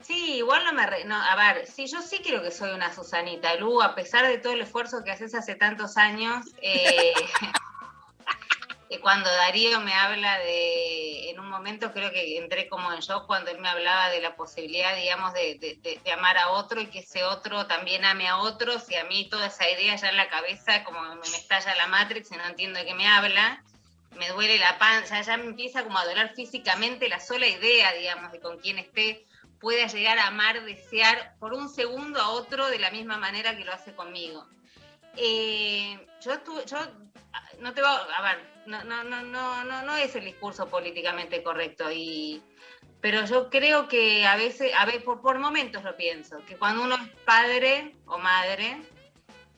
[0.00, 0.86] Sí, igual no me...
[0.86, 3.54] re- no, a ver, sí, yo sí creo que soy una Susanita.
[3.56, 7.12] Lu, a pesar de todo el esfuerzo que haces hace tantos años, eh,
[8.90, 11.30] eh, cuando Darío me habla de...
[11.30, 14.34] En un momento creo que entré como en shock cuando él me hablaba de la
[14.36, 18.90] posibilidad, digamos, de, de- amar a otro y que ese otro también ame a otros
[18.90, 21.86] y a mí toda esa idea ya en la cabeza como me, me estalla la
[21.86, 23.62] Matrix y no entiendo de qué me habla.
[24.16, 28.32] Me duele la panza, ya me empieza como a doler físicamente la sola idea, digamos,
[28.32, 29.24] de con quién esté
[29.60, 33.64] pueda llegar a amar, desear por un segundo a otro de la misma manera que
[33.64, 34.46] lo hace conmigo.
[35.16, 36.78] Eh, yo estuve, yo
[37.60, 41.90] no te va, a ver, no, no, no, no, no, es el discurso políticamente correcto
[41.92, 42.42] y
[43.00, 46.82] pero yo creo que a veces, a ver, por, por momentos lo pienso, que cuando
[46.82, 48.76] uno es padre o madre,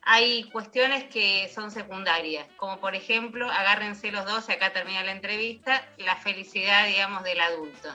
[0.02, 5.12] hay cuestiones que son secundarias, como por ejemplo, agárrense los dos, y acá termina la
[5.12, 7.88] entrevista, la felicidad, digamos, del adulto.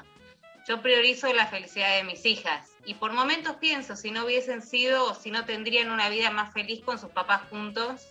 [0.67, 5.05] Yo priorizo la felicidad de mis hijas y por momentos pienso, si no hubiesen sido
[5.05, 8.01] o si no tendrían una vida más feliz con sus papás juntos,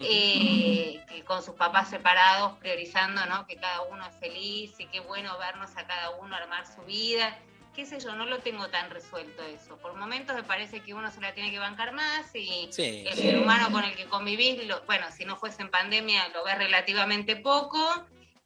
[0.00, 3.46] eh, que con sus papás separados, priorizando ¿no?
[3.46, 7.38] que cada uno es feliz y qué bueno vernos a cada uno armar su vida.
[7.74, 9.76] Qué sé yo, no lo tengo tan resuelto eso.
[9.78, 13.04] Por momentos me parece que uno se la tiene que bancar más y Sí.
[13.06, 16.42] el ser humano con el que convivís, lo- bueno, si no fuese en pandemia, lo
[16.44, 17.78] ves relativamente poco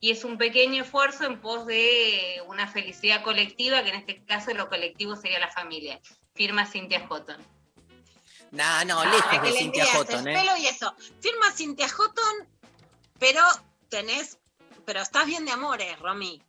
[0.07, 4.55] y es un pequeño esfuerzo en pos de una felicidad colectiva, que en este caso
[4.55, 5.99] lo colectivo sería la familia.
[6.33, 7.45] Firma Cintia Houghton.
[8.53, 10.39] No, no, Ah, lejos de Cintia Houghton, el ¿eh?
[10.39, 10.95] pelo y eso.
[11.21, 12.49] Firma Cintia Houghton,
[13.19, 13.41] pero
[13.89, 14.39] tenés,
[14.85, 16.41] pero estás bien de amores, Romy.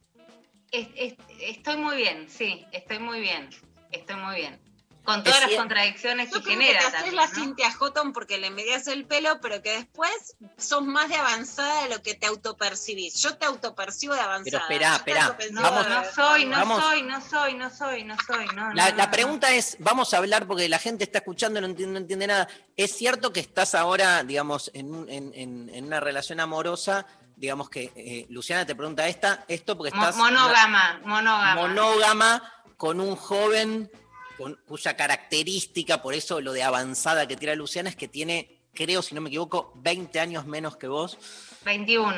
[0.69, 3.49] Es- es- estoy muy bien, sí, estoy muy bien,
[3.91, 4.61] estoy muy bien.
[5.07, 7.34] Con todas las contradicciones Yo que creo que genera te haces también, la ¿no?
[7.34, 11.89] Cintia Houghton porque le envidias el pelo, pero que después sos más de avanzada de
[11.95, 13.15] lo que te autopercibís.
[13.21, 14.65] Yo te autopercibo de avanzada.
[14.67, 18.17] Pero esperá, autopercibo No, vamos- no soy, no vamos- soy, no soy, no soy, no
[18.27, 18.73] soy, no.
[18.73, 21.61] La, no, la no, pregunta es, vamos a hablar porque la gente está escuchando y
[21.61, 22.49] no entiende, no entiende nada.
[22.75, 27.05] ¿Es cierto que estás ahora, digamos, en, un- en- en- en una relación amorosa?
[27.38, 31.55] Digamos que eh, Luciana te pregunta esta, esto porque estás monógama, monógama.
[31.55, 33.89] monógama con un joven
[34.38, 39.01] con, cuya característica, por eso lo de avanzada que tira Luciana, es que tiene, creo,
[39.01, 41.18] si no me equivoco, 20 años menos que vos.
[41.65, 42.15] 21.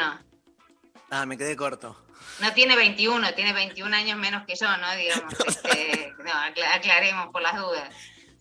[1.09, 1.95] Ah, me quedé corto.
[2.41, 4.95] No tiene 21, tiene 21 años menos que yo, ¿no?
[4.95, 7.89] Digamos, este, no, acla- aclaremos por las dudas.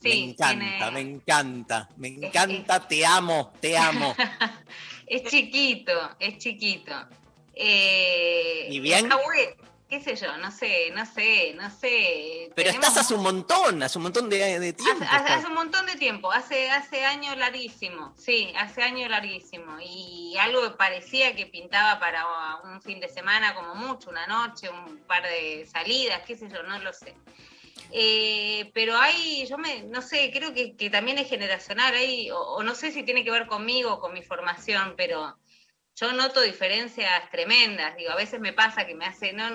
[0.03, 4.15] me Sí, encanta, tiene- me encanta, me encanta, te amo, te amo.
[5.07, 6.93] es chiquito, es chiquito.
[7.55, 9.09] Eh, ¿Y bien?
[9.89, 12.51] Qué sé yo, no sé, no sé, no sé.
[12.55, 15.05] Pero Tenemos estás hace un montón, hace un montón de, de tiempo.
[15.11, 19.79] Hace, hace- un montón de tiempo, hace, hace años larguísimo, sí, hace años larguísimo.
[19.81, 22.25] Y algo que parecía que pintaba para
[22.65, 26.63] un fin de semana como mucho, una noche, un par de salidas, qué sé yo,
[26.63, 27.15] no lo sé.
[27.91, 32.39] Eh, pero hay, yo me, no sé, creo que, que también es generacional, hay, o,
[32.39, 35.39] o no sé si tiene que ver conmigo con mi formación, pero
[35.99, 37.97] yo noto diferencias tremendas.
[37.97, 39.51] Digo, a veces me pasa que me hace, no,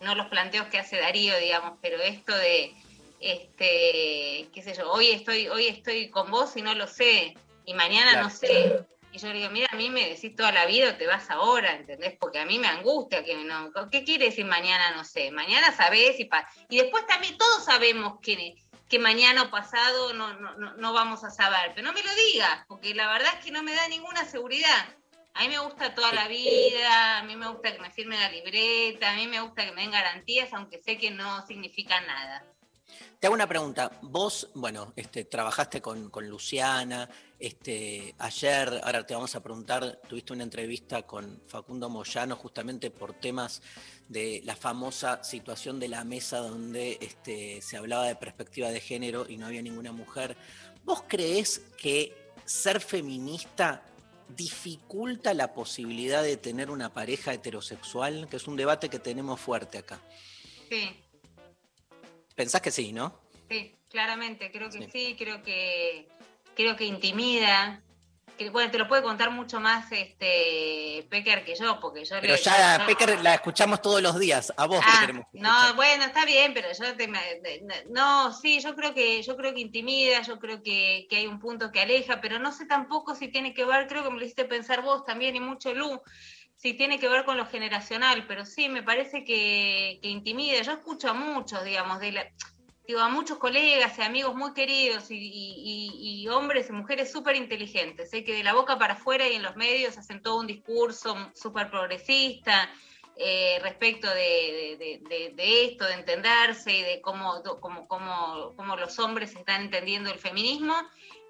[0.00, 2.74] no los planteos que hace Darío, digamos, pero esto de,
[3.20, 7.74] este, qué sé yo, hoy estoy, hoy estoy con vos y no lo sé, y
[7.74, 8.28] mañana Claro.
[8.28, 8.84] no sé.
[9.12, 11.30] Y yo le digo, mira, a mí me decís toda la vida o te vas
[11.30, 12.14] ahora, ¿entendés?
[12.20, 13.72] Porque a mí me angustia que no.
[13.90, 14.94] ¿Qué quiere decir mañana?
[14.94, 15.30] No sé.
[15.30, 18.56] Mañana sabés y pa- Y después también todos sabemos que,
[18.90, 21.72] que mañana o pasado no, no, no, no vamos a saber.
[21.74, 24.86] Pero no me lo digas, porque la verdad es que no me da ninguna seguridad.
[25.36, 28.30] A mí me gusta toda la vida, a mí me gusta que me firmen la
[28.30, 32.42] libreta, a mí me gusta que me den garantías, aunque sé que no significa nada.
[33.20, 33.90] Te hago una pregunta.
[34.00, 37.06] Vos, bueno, este, trabajaste con, con Luciana,
[37.38, 43.12] este, ayer, ahora te vamos a preguntar, tuviste una entrevista con Facundo Moyano justamente por
[43.12, 43.60] temas
[44.08, 49.26] de la famosa situación de la mesa donde este, se hablaba de perspectiva de género
[49.28, 50.34] y no había ninguna mujer.
[50.82, 53.82] ¿Vos creés que ser feminista
[54.28, 58.28] dificulta la posibilidad de tener una pareja heterosexual?
[58.28, 60.00] Que es un debate que tenemos fuerte acá.
[60.68, 60.90] Sí.
[62.34, 63.18] Pensás que sí, ¿no?
[63.48, 66.08] Sí, claramente, creo que sí, creo que
[66.54, 67.82] creo que intimida.
[68.36, 72.34] Que, bueno, te lo puede contar mucho más este Pecker que yo, porque yo Pero
[72.34, 74.52] le- ya, Pecker, la escuchamos todos los días.
[74.56, 75.24] A vos Ah, queremos.
[75.32, 77.08] no, bueno, está bien, pero yo te,
[77.90, 81.38] no, sí, yo creo que yo creo que intimida, yo creo que, que hay un
[81.38, 84.24] punto que aleja, pero no sé tampoco si tiene que ver, creo que me lo
[84.24, 86.00] hiciste pensar vos también y mucho Lu,
[86.56, 90.60] si tiene que ver con lo generacional, pero sí, me parece que, que intimida.
[90.62, 92.26] Yo escucho a muchos, digamos, de la,
[92.86, 98.24] digo, a muchos colegas y amigos muy queridos y, hombres y mujeres súper inteligentes, ¿eh?
[98.24, 101.70] que de la boca para afuera y en los medios hacen todo un discurso súper
[101.70, 102.68] progresista
[103.16, 109.62] eh, respecto de esto, de entenderse y de cómo, cómo, cómo, cómo los hombres están
[109.62, 110.74] entendiendo el feminismo.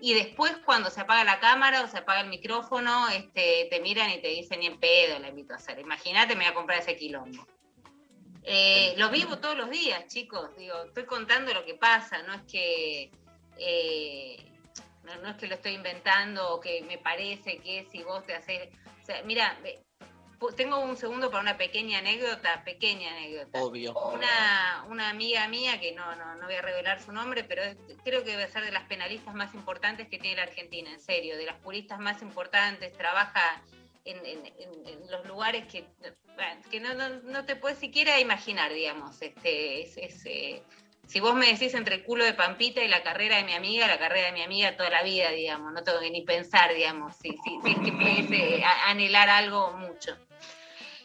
[0.01, 4.11] Y después, cuando se apaga la cámara o se apaga el micrófono, este, te miran
[4.11, 5.79] y te dicen, ni en pedo la invito a hacer.
[5.79, 7.47] Imagínate, me voy a comprar ese quilombo.
[8.49, 10.57] Eh, lo vivo todos los días, chicos.
[10.57, 13.11] Digo, estoy contando lo que pasa, no es que
[13.59, 14.37] eh,
[15.03, 18.35] no, no es que lo estoy inventando o que me parece que si vos te
[18.37, 18.69] haces.
[19.03, 19.59] O sea, mira,
[20.57, 23.61] tengo un segundo para una pequeña anécdota, pequeña anécdota.
[23.63, 23.95] Obvio.
[23.99, 27.77] Una, una amiga mía, que no, no, no voy a revelar su nombre, pero es-
[28.05, 31.37] creo que debe ser de las penalistas más importantes que tiene la Argentina, en serio,
[31.37, 33.61] de las juristas más importantes, trabaja
[34.07, 35.85] en, los lugares que,
[36.71, 39.21] que no, no, te puedes siquiera imaginar, digamos.
[39.21, 40.63] Este, es, es, eh,
[41.07, 43.87] si vos me decís entre el culo de Pampita y la carrera de mi amiga,
[43.87, 47.17] la carrera de mi amiga toda la vida, digamos, no tengo que ni pensar, digamos,
[47.17, 50.17] si, si, si es que pudiese a- anhelar algo mucho.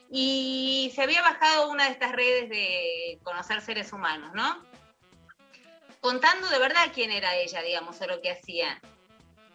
[0.10, 4.66] Y se había bajado una de estas redes de conocer seres humanos, ¿no?
[6.02, 8.82] Contando de verdad quién era ella, digamos, o lo que hacía.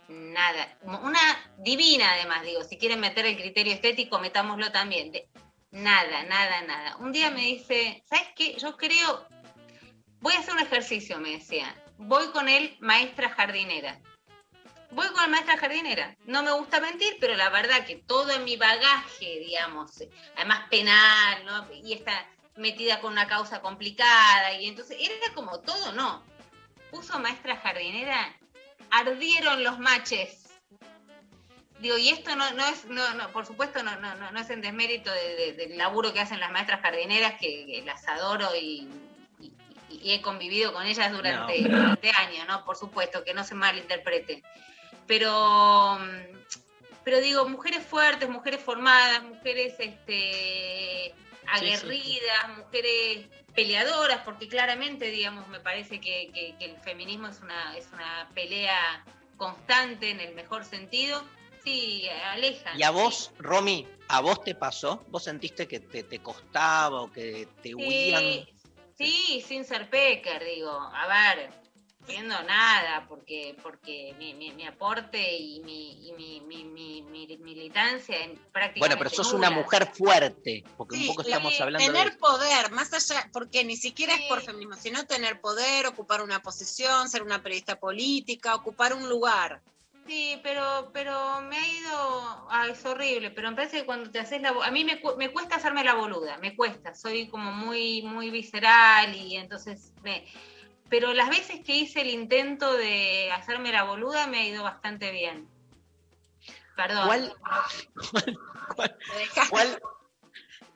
[0.09, 0.79] Nada.
[0.83, 1.21] Una
[1.59, 5.11] divina, además, digo, si quieren meter el criterio estético, metámoslo también.
[5.11, 5.29] De-
[5.71, 6.97] nada, nada, nada.
[6.97, 8.57] Un día me dice, ¿sabes qué?
[8.57, 9.27] Yo creo,
[10.21, 11.75] voy a hacer un ejercicio, me decía.
[11.99, 14.01] Voy con él, maestra jardinera.
[14.93, 16.17] Voy con la maestra jardinera.
[16.27, 19.93] No me gusta mentir, pero la verdad que todo en mi bagaje, digamos,
[20.37, 21.69] además penal, ¿no?
[21.73, 26.25] Y está metida con una causa complicada, y entonces era como todo, no.
[26.91, 28.35] Puso maestra jardinera,
[28.91, 30.43] ardieron los maches.
[31.81, 34.49] Digo, y esto no, no es, no, no, por supuesto, no, no, no, no es
[34.49, 38.49] en desmérito de- de- del laburo que hacen las maestras jardineras, que, que las adoro
[38.57, 38.89] y,
[39.41, 39.53] y-
[39.91, 41.77] y he convivido con ellas durante, No.
[41.79, 42.65] durante años, ¿no?
[42.65, 44.43] Por supuesto, que no se malinterprete.
[45.07, 45.99] Pero,
[47.05, 51.15] pero digo, mujeres fuertes, mujeres formadas, mujeres este,
[51.49, 57.77] aguerridas, mujeres peleadoras, porque claramente, digamos, me parece que, que- que el feminismo es una,
[57.77, 59.05] es una pelea
[59.37, 61.23] constante en el mejor sentido.
[61.65, 62.79] Sí, alejan.
[62.79, 65.05] Y a vos, Romy, ¿a vos te pasó?
[65.09, 68.23] ¿Vos sentiste que te, te costaba o que te huían?
[68.23, 68.47] Sí,
[68.97, 70.71] sí, sin ser pecker, digo.
[70.71, 71.51] A ver,
[72.07, 77.37] siendo nada, porque, porque mi, mi- mi aporte y mi, y mi, mi- mi- mi
[77.39, 82.13] militancia en prácticamente Bueno, pero sos una mujer fuerte, porque un poco estamos hablando tener
[82.13, 82.19] de...
[82.19, 87.09] poder, más allá, porque ni siquiera es por feminismo, sino tener poder, ocupar una posición,
[87.09, 89.61] ser una periodista política, ocupar un lugar.
[90.07, 92.47] Sí, pero, pero me ha ido.
[92.49, 94.51] Ay, es horrible, pero me parece que cuando te haces la.
[94.51, 96.95] A mí me, cu- me cuesta hacerme la boluda, me cuesta.
[96.95, 99.93] Soy como muy, muy visceral y entonces.
[100.03, 100.25] Me,
[100.89, 105.11] pero las veces que hice el intento de hacerme la boluda me ha ido bastante
[105.13, 105.49] bien.
[106.77, 107.07] Perdón.
[107.07, 107.35] ¿Cuál-
[109.51, 109.81] ¿Cuál?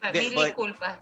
[0.12, 1.00] de- Mil voy- disculpas.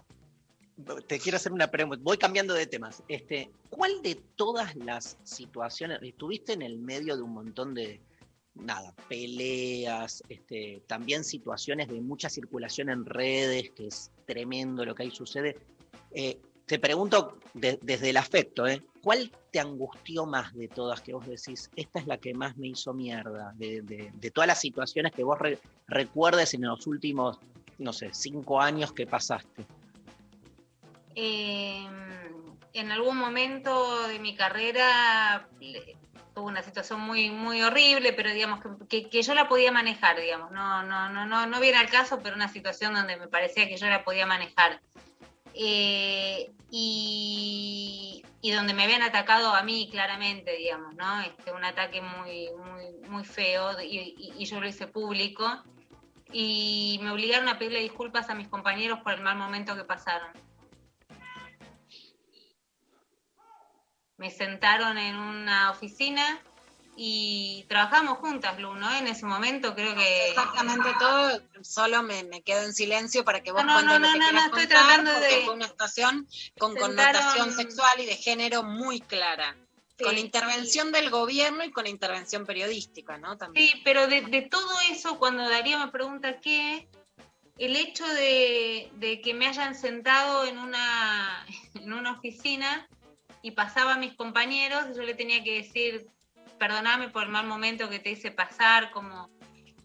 [1.07, 1.99] Te quiero hacer una pregunta.
[2.01, 3.03] Voy cambiando de temas.
[3.09, 7.99] Este, ¿Cuál de todas las situaciones, estuviste en el medio de un montón de,
[8.55, 15.03] nada, peleas, este, también situaciones de mucha circulación en redes, que es tremendo lo que
[15.03, 15.57] ahí sucede?
[16.11, 16.39] Eh,
[16.69, 18.83] te pregunto de- desde el afecto, ¿eh?
[19.01, 22.67] ¿cuál te angustió más de todas que vos decís, esta es la que más me
[22.67, 23.81] hizo mierda, de,
[24.31, 27.39] todas las situaciones que vos re- recuerdes en los últimos,
[27.79, 29.65] no sé, cinco años que pasaste?
[31.15, 31.87] Eh,
[32.73, 35.49] en algún momento de mi carrera
[36.35, 40.21] tuve una situación muy, muy horrible, pero digamos que, que- que yo la podía manejar,
[40.21, 40.51] digamos.
[40.51, 43.75] No, no, no, no, no viene al caso, pero una situación donde me parecía que
[43.75, 44.79] yo la podía manejar.
[45.53, 48.23] Eh, y,
[48.55, 51.21] donde me habían atacado a mí claramente, digamos, ¿no?
[51.21, 52.49] Este, un ataque muy,
[53.07, 55.45] muy, feo y yo lo hice público.
[56.31, 60.31] Y me obligaron a pedirle disculpas a mis compañeros por el mal momento que pasaron.
[64.19, 66.41] me sentaron en una oficina
[67.01, 68.93] y trabajamos juntas, Lu, ¿no?
[68.93, 70.27] En ese momento creo que...
[70.31, 74.13] Exactamente todo, solo me, me quedo en silencio para que vos No, no, no, lo
[74.13, 76.27] que no, no, estoy tratando de- fue una situación
[76.57, 76.81] con Sentaron-
[77.21, 79.55] connotación sexual y de género muy clara.
[79.97, 83.37] Sí, con intervención del gobierno y con intervención periodística, ¿no?
[83.37, 83.65] También.
[83.65, 86.89] Sí, pero de, de todo eso, cuando Darío me pregunta qué,
[87.57, 91.45] el hecho de, de que me hayan sentado en una,
[91.75, 92.89] en una oficina
[93.41, 96.07] y pasaba a mis compañeros, yo le tenía que decir,
[96.59, 99.29] perdoname por el mal momento que te hice pasar, como...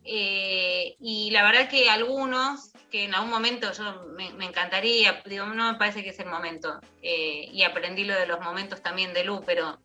[0.04, 5.72] eh, y la verdad que algunos, que en algún momento yo me, encantaría, digo, no
[5.72, 9.24] me parece que es el momento, eh, y aprendí lo de los momentos también de
[9.24, 9.78] Lu, pero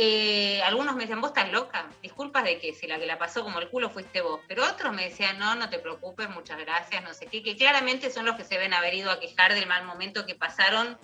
[0.00, 3.42] eh, algunos me decían, vos estás loca, disculpas de que si la que la pasó
[3.42, 7.02] como el culo fuiste vos, pero otros me decían, no, no te preocupes, muchas gracias,
[7.02, 9.66] no sé qué, que claramente son los que se ven haber ido a quejar del
[9.66, 10.96] mal momento que pasaron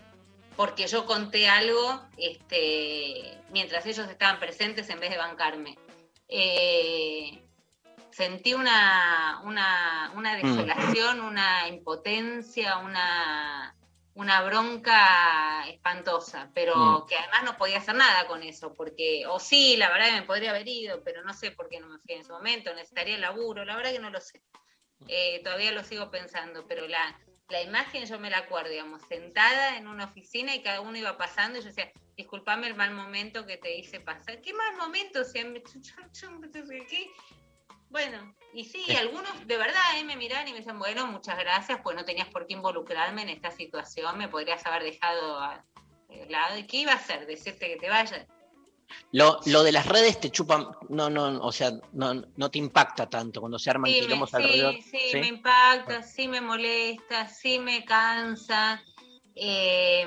[0.56, 5.78] porque yo conté algo este, mientras ellos estaban presentes en vez de bancarme.
[6.28, 7.42] Eh,
[8.10, 13.74] sentí una, una, una desolación, una impotencia, una,
[14.14, 17.06] una bronca espantosa, pero Mm.
[17.08, 20.22] que además no podía hacer nada con eso, porque, o sí, la verdad que me
[20.22, 23.16] podría haber ido, pero no sé por qué no me fui en ese momento, necesitaría
[23.16, 24.40] el laburo, la verdad que no lo sé.
[25.08, 27.18] eh, todavía lo sigo pensando, pero la,
[27.48, 31.16] la imagen yo me la acuerdo, digamos, sentada en una oficina y cada uno iba
[31.18, 34.40] pasando y yo decía, disculpame el mal momento que te hice pasar.
[34.40, 35.20] ¿Qué mal momento?
[35.20, 37.10] O sea, me- ¿qué?
[37.90, 41.80] Bueno, y sí, algunos de verdad eh, me miran y me dicen, bueno, muchas gracias,
[41.82, 45.64] pues no tenías por qué involucrarme en esta situación, me podrías haber dejado a-
[46.08, 46.56] de lado.
[46.58, 47.26] ¿Y qué iba a hacer?
[47.26, 48.26] Decirte que te vayas.
[49.12, 53.08] Lo, lo de las redes te chupan, no, no, o sea, no, no te impacta
[53.08, 54.74] tanto cuando se arman Sí, quilombos sí, alrededor.
[54.82, 58.82] sí, me impacta, sí me molesta, sí me cansa.
[59.36, 60.06] eh,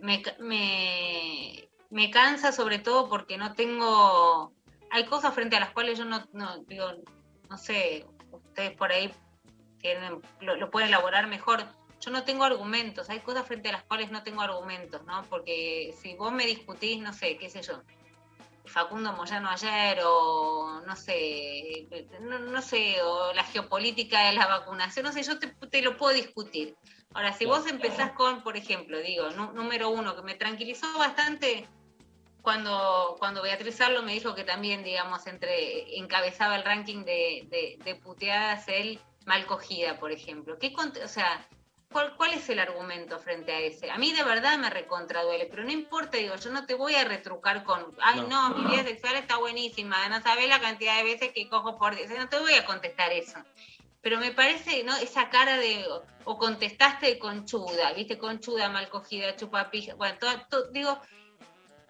[0.00, 4.52] me, me, me cansa sobre todo porque no tengo...
[4.90, 6.86] Hay cosas frente a las cuales yo no, no digo,
[7.48, 9.12] no sé, ustedes por ahí
[9.78, 11.64] tienen, lo, lo pueden elaborar mejor.
[12.00, 15.22] Yo no tengo argumentos, hay cosas frente a las cuales no tengo argumentos, ¿no?
[15.24, 17.82] Porque si vos me discutís, no sé, qué sé yo,
[18.64, 21.88] Facundo Moyano ayer o no sé,
[22.20, 25.96] no, no sé, o la geopolítica de la vacunación, no sé, yo te, te lo
[25.96, 26.76] puedo discutir.
[27.12, 31.66] Ahora, si vos empezás con, por ejemplo, digo, número uno, que me tranquilizó bastante
[32.42, 37.78] cuando, cuando Beatriz Arlo me dijo que también, digamos, entre encabezaba el ranking de, de,
[37.84, 40.58] de puteadas él mal cogida, por ejemplo.
[40.58, 40.72] ¿Qué,
[41.04, 41.46] o sea,
[41.92, 43.90] ¿Cuál, ¿Cuál es el argumento frente a ese?
[43.90, 46.94] A mí de verdad me recontra duele, pero no importa, digo, yo no te voy
[46.94, 48.50] a retrucar con, ay No.
[48.50, 51.96] no, mi vida sexual está buenísima, no sabes la cantidad de veces que cojo por
[51.96, 53.38] día, O sea, no te voy a contestar eso.
[54.02, 54.96] Pero me parece, ¿no?
[54.96, 60.70] Esa cara de, o, o contestaste conchuda, viste, conchuda, mal cogida, chupapija, bueno, todo, todo-
[60.70, 60.96] digo,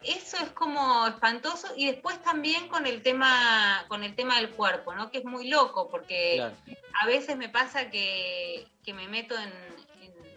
[0.02, 4.94] eso es como espantoso y después también con el tema, con el tema del cuerpo,
[4.94, 5.10] ¿no?
[5.10, 6.56] Que es muy loco, porque Claro.
[7.02, 9.78] a veces me pasa que, que me meto en-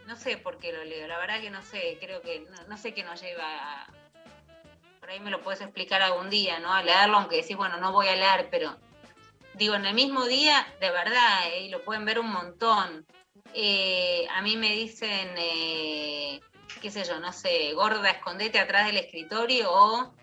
[0.07, 2.77] no sé por qué lo leo, la verdad que no sé, creo que no, no
[2.77, 3.87] sé qué nos lleva
[5.03, 6.73] por ahí me lo puedes explicar algún día, ¿no?
[6.73, 8.77] A leerlo, aunque decís, bueno, no voy a leer, pero
[9.55, 13.05] digo, en el mismo día, de verdad, eh, y lo pueden ver un montón.
[13.53, 16.39] Eh, a mí me dicen, eh,
[16.81, 20.13] qué sé yo, no sé, gorda, escondete atrás del escritorio o,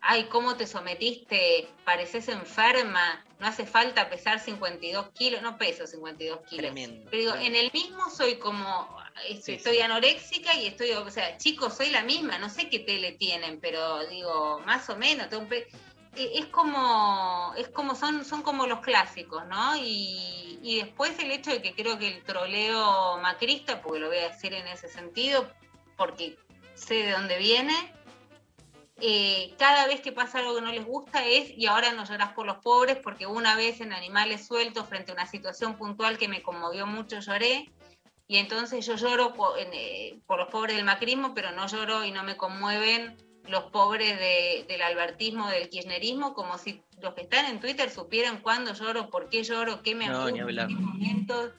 [0.00, 1.68] ay, ¿cómo te sometiste?
[1.84, 6.62] Pareces enferma, no hace falta pesar 52 kilos, no peso 52 kilos.
[6.72, 7.10] Tremendo.
[7.10, 7.58] Pero digo, tremendo.
[7.58, 8.96] en el mismo soy como,
[9.28, 9.82] este, Sí, estoy sí.
[9.82, 14.06] anoréxica y estoy, o sea, chicos, soy la misma, no sé qué tele tienen, pero
[14.06, 15.66] digo, más o menos, tengo un pe-
[16.14, 19.76] eh, es como, es como son, son como los clásicos, ¿no?
[19.76, 24.18] Y, y después el hecho de que creo que el troleo macrista, porque lo voy
[24.18, 25.50] a decir en ese sentido,
[25.96, 26.38] porque
[26.74, 27.74] sé de dónde viene,
[29.04, 32.32] eh, cada vez que pasa algo que no les gusta es, y ahora no llorás
[32.32, 36.28] por los pobres, porque una vez en Animales Sueltos, frente a una situación puntual que
[36.28, 37.70] me conmovió mucho, lloré,
[38.28, 42.12] y entonces yo lloro por, eh, por los pobres del macrismo, pero no lloro y
[42.12, 43.16] no me conmueven
[43.48, 48.40] los pobres de- del albertismo, del kirchnerismo, como si los que están en Twitter supieran
[48.40, 51.50] cuándo lloro, por qué lloro, qué me No, angustia, qué momentos.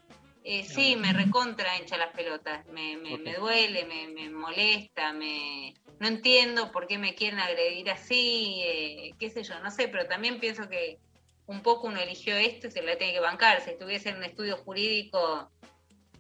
[0.46, 6.08] Eh, sí, me recontra hincha las pelotas, me, me, duele, me, me molesta, me no
[6.08, 10.40] entiendo por qué me quieren agredir así, eh, qué sé yo, no sé, pero también
[10.40, 11.00] pienso que
[11.46, 13.62] un poco uno eligió esto y se la tiene que bancar.
[13.62, 15.52] Si estuviese en un estudio jurídico,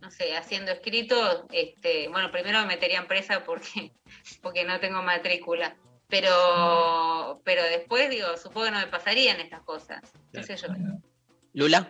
[0.01, 3.93] no sé, haciendo escritos, este, bueno, primero me meterían presa porque,
[4.41, 5.77] porque no tengo matrícula.
[6.09, 10.01] Pero, pero después digo, supongo que no me pasarían estas cosas.
[10.31, 10.67] ¿Qué sé yo?
[11.53, 11.89] Lula.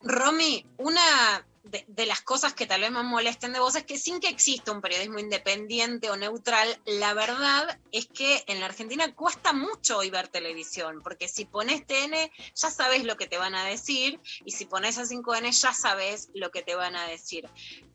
[0.00, 4.20] Romy, una de, las cosas que tal vez más molesten de vos es que sin
[4.20, 9.52] que exista un periodismo independiente o neutral, la verdad es que en la Argentina cuesta
[9.52, 13.64] mucho hoy ver televisión, porque si pones TN ya sabes lo que te van a
[13.64, 17.48] decir y si pones a 5N ya sabes lo que te van a decir.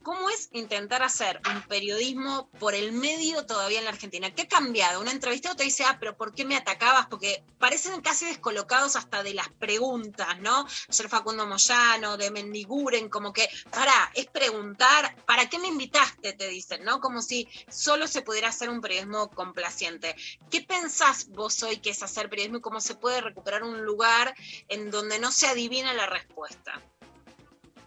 [0.04, 4.34] ¿Cómo es intentar hacer un periodismo por el medio todavía en la Argentina?
[4.34, 5.02] ¿Qué ha cambiado?
[5.02, 7.08] Un entrevistado te dice, ah, pero ¿por qué me atacabas?
[7.08, 10.66] Porque parecen casi descolocados hasta de las preguntas, ¿no?
[10.88, 16.34] Ayer Facundo Moyano, de Mendiguren, como que, para, es preguntar, ¿para qué me invitaste?
[16.34, 17.02] Te dicen, ¿no?
[17.02, 20.16] Como si solo se pudiera hacer un periodismo complaciente.
[20.50, 24.34] ¿Qué pensás vos hoy que es hacer periodismo y cómo se puede recuperar un lugar
[24.70, 26.82] en donde no se adivina la respuesta?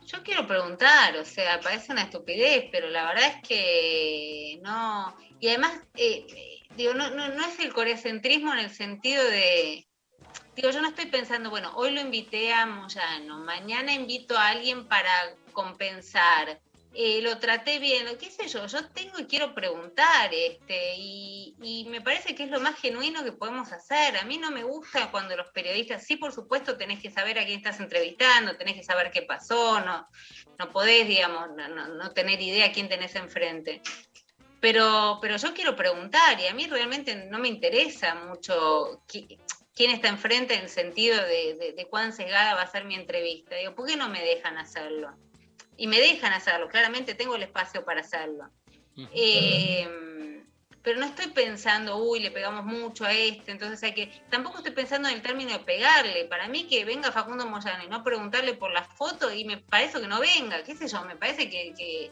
[0.06, 5.16] Yo quiero preguntar, o sea, parece una estupidez, pero la verdad es que no.
[5.40, 6.26] Y además, eh,
[6.76, 9.86] digo, no, no, no es el coreacentrismo en el sentido de.
[10.54, 14.86] Digo, yo no estoy pensando, bueno, hoy lo invité a Moyano, mañana invito a alguien
[14.86, 16.60] para compensar.
[16.94, 21.84] Eh, lo traté bien, qué sé yo, yo tengo y quiero preguntar, este, y, y
[21.88, 24.16] me parece que es lo más genuino que podemos hacer.
[24.16, 27.44] A mí no me gusta cuando los periodistas, sí, por supuesto, tenés que saber a
[27.44, 30.06] quién estás entrevistando, tenés que saber qué pasó, no,
[30.58, 33.80] no podés, digamos, no, no, tener idea a quién tenés enfrente.
[34.60, 39.02] Pero, pero yo quiero preguntar, y a mí realmente no me interesa mucho.
[39.08, 39.38] qui-
[39.74, 42.94] quién está enfrente en el sentido de, de, de cuán sesgada va a ser mi
[42.94, 43.56] entrevista.
[43.56, 45.10] Digo, ¿por qué no me dejan hacerlo?
[45.76, 48.44] Y me dejan hacerlo, claramente tengo el espacio para hacerlo.
[49.14, 50.42] Eh,
[50.82, 54.12] pero no estoy pensando, uy, le pegamos mucho a este, entonces hay que.
[54.30, 56.24] Tampoco estoy pensando en el término de pegarle.
[56.24, 60.00] Para mí, que venga Facundo Moyano y no preguntarle por la foto, y me parece
[60.00, 61.72] que no venga, qué sé yo, me parece que.
[61.76, 62.10] que-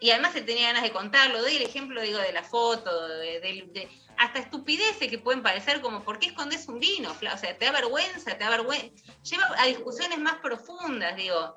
[0.00, 1.42] Y además él tenía ganas de contarlo.
[1.42, 5.82] Doy el ejemplo, digo, de la foto, de, de- de- hasta estupideces que pueden parecer
[5.82, 7.10] como, ¿por qué escondes un vino?
[7.12, 9.12] O sea, te da vergüenza, te da vergüenza.
[9.22, 11.54] Lleva a discusiones más profundas, digo.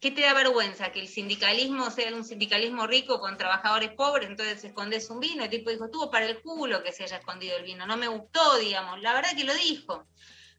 [0.00, 0.92] ¿Qué te da vergüenza?
[0.92, 5.44] Que el sindicalismo sea un sindicalismo rico con trabajadores pobres, entonces escondes un vino.
[5.44, 8.08] El tipo dijo, estuvo para el culo que se haya escondido el vino, no me
[8.08, 9.00] gustó, digamos.
[9.00, 10.04] La verdad que lo dijo.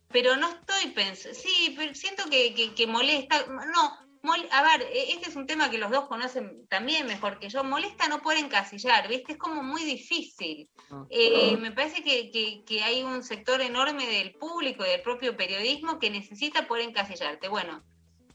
[0.10, 3.46] Pero no estoy pensando, sí, pero siento que, que- que molesta.
[3.48, 7.40] No, mol- a ver, e- este es un tema que los dos conocen también mejor
[7.40, 7.64] que yo.
[7.64, 9.34] Molesta no poder encasillar, ¿viste?
[9.34, 10.70] Es como muy difícil.
[11.10, 15.36] Eh, me parece que, que- que hay un sector enorme del público y del propio
[15.36, 17.50] periodismo que necesita poder encasillarte.
[17.50, 17.84] Bueno,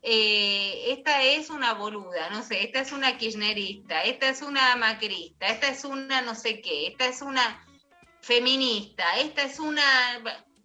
[0.03, 5.47] eh, esta es una boluda, no sé, esta es una kirchnerista, esta es una macrista,
[5.47, 7.65] esta es una no sé qué, esta es una
[8.21, 9.83] feminista, esta es una...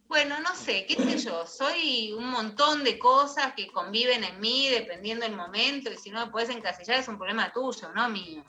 [0.08, 4.70] Bueno, no sé, qué sé yo, soy un montón de cosas que conviven en mí
[4.70, 8.44] dependiendo del momento y si no me puedes encasillar es un problema tuyo, no mío.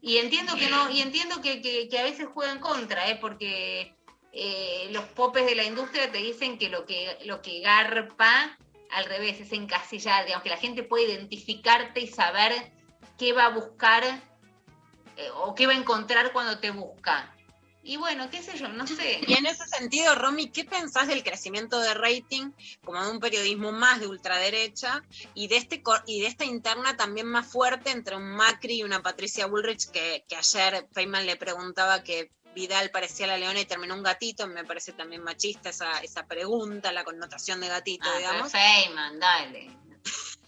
[0.00, 3.18] Y entiendo que no, y entiendo que, que- a veces juegan contra, ¿eh?
[3.20, 3.94] porque
[4.32, 8.56] eh, los popes de la industria te dicen que lo que, lo que garpa
[8.92, 12.72] al revés es encasillar, digamos, que la gente puede identificarte y saber
[13.18, 17.34] qué va a buscar eh, o qué va a encontrar cuando te busca.
[17.82, 19.20] Y bueno, qué sé yo, no sé.
[19.26, 22.52] Y en ese sentido, Romy, ¿qué pensás del crecimiento de rating
[22.84, 25.02] como de un periodismo más de ultraderecha
[25.34, 29.02] y de este y de esta interna también más fuerte entre un Macri y una
[29.02, 33.94] Patricia Bullrich que, que ayer Feynman le preguntaba que Vidal parecía la leona y terminó
[33.94, 38.52] un gatito, me parece también machista esa, esa pregunta, la connotación de gatito, Ah, digamos.
[38.52, 39.70] Feynman, dale.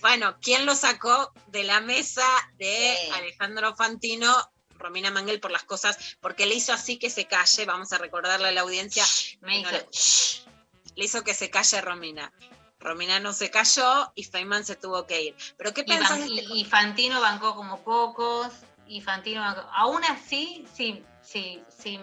[0.00, 2.24] Bueno, ¿quién lo sacó de la mesa
[2.56, 4.32] de Alejandro Fantino?
[4.76, 8.46] Romina Mangel por las cosas, porque le hizo así que se calle, vamos a recordarle
[8.48, 9.04] a la audiencia.
[9.40, 12.32] Me No, hizo, le- le hizo que se calle Romina.
[12.78, 15.36] Romina no se cayó y Feynman se tuvo que ir.
[15.56, 18.52] Pero ¿qué Y, pensás ban- este- y- y Fantino bancó como pocos,
[18.88, 22.00] bancó- Aún así, sí, sí, sí,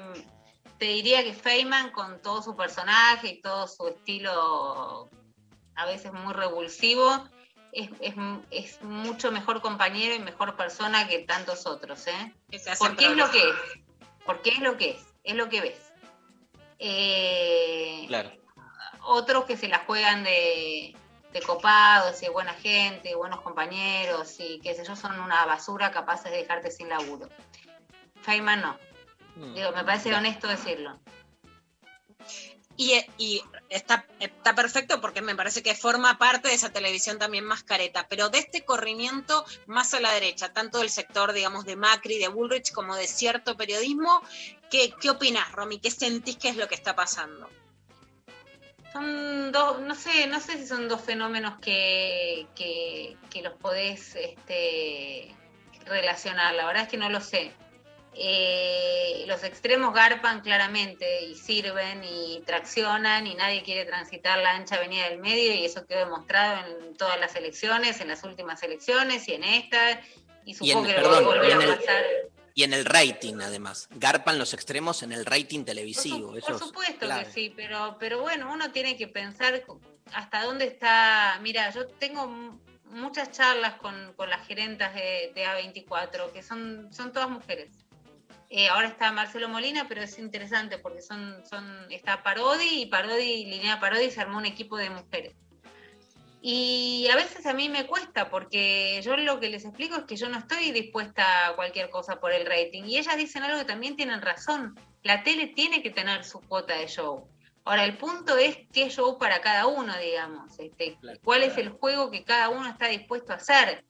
[0.77, 5.09] te diría que Feynman con todo su personaje y todo su estilo
[5.75, 7.27] a veces muy revulsivo,
[7.71, 8.15] es, es-
[8.51, 12.33] es mucho mejor compañero y mejor persona que tantos otros, ¿eh?
[12.79, 13.55] Porque es lo que es,
[14.25, 15.91] porque es lo que es, es lo que ves.
[16.79, 18.31] Eh, Claro.
[19.03, 20.95] otros que se la juegan de,
[21.35, 25.91] de copados y de buena gente, buenos compañeros y qué sé yo, son una basura
[25.91, 27.27] capaces de dejarte sin laburo.
[28.21, 28.79] Feynman no.
[29.53, 30.97] Digo, me parece honesto decirlo.
[32.77, 37.43] Y, y está, está perfecto porque me parece que forma parte de esa televisión también
[37.43, 41.75] más careta, pero de este corrimiento más a la derecha, tanto del sector, digamos, de
[41.75, 44.21] Macri, de Bullrich, como de cierto periodismo,
[44.71, 45.79] ¿qué, qué opinás, Romy?
[45.79, 47.49] ¿Qué sentís que es lo que está pasando?
[48.95, 54.15] Son dos, no sé, no sé si son dos fenómenos que, que, que los podés
[54.15, 55.35] este,
[55.85, 57.51] relacionar, la verdad es que no lo sé.
[58.13, 64.75] Eh, los extremos garpan claramente y sirven y traccionan y nadie quiere transitar la ancha
[64.75, 69.27] avenida del medio y eso quedó demostrado en todas las elecciones, en las últimas elecciones
[69.27, 69.99] y en esta
[70.45, 72.05] y Y en, supongo que lo va a volver a el, pasar.
[72.55, 73.89] Y en el rating, además.
[73.91, 76.29] Garpan los extremos en el rating televisivo.
[76.29, 79.61] Por es supuesto que sí, pero, pero bueno, uno tiene que pensar
[80.13, 81.37] hasta dónde está.
[81.41, 87.11] Mira, yo tengo muchas charlas con, con las gerentas de, de A24, que son, son
[87.11, 87.71] todas mujeres.
[88.49, 93.45] Eh, ahora está Marcelo Molina, pero es interesante porque son, son, está Parodi y Parodi,
[93.47, 95.33] Linnea Parodi se armó un equipo de mujeres.
[96.41, 100.15] Y a veces a mí me cuesta porque yo lo que les explico es que
[100.15, 102.83] yo no estoy dispuesta a cualquier cosa por el rating.
[102.83, 104.79] Y ellas dicen algo que también tienen razón.
[105.03, 107.27] La tele tiene que tener su cuota de show.
[107.65, 110.59] Ahora, el punto es qué show para cada uno, digamos.
[110.59, 113.83] Este, ¿Cuál es el juego que cada uno está dispuesto a hacer?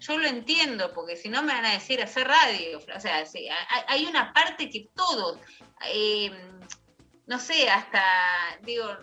[0.00, 2.78] Yo lo entiendo, porque si no me van a decir hacer radio.
[2.96, 3.46] O sea, sí,
[3.86, 5.38] hay, una parte que todos,
[5.92, 6.30] eh,
[7.26, 8.02] no sé, hasta,
[8.62, 8.96] digo,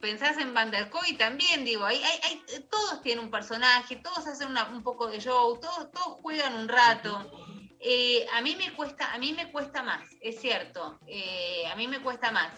[0.00, 4.26] pensás en Van der Koy también, digo, hay, hay- hay- todos tienen un personaje, todos
[4.26, 7.30] hacen una- un poco de show, todos, todos juegan un rato.
[7.80, 11.86] Eh, a mí me cuesta, a mí me cuesta más, es cierto, eh, a mí
[11.86, 12.50] me cuesta más.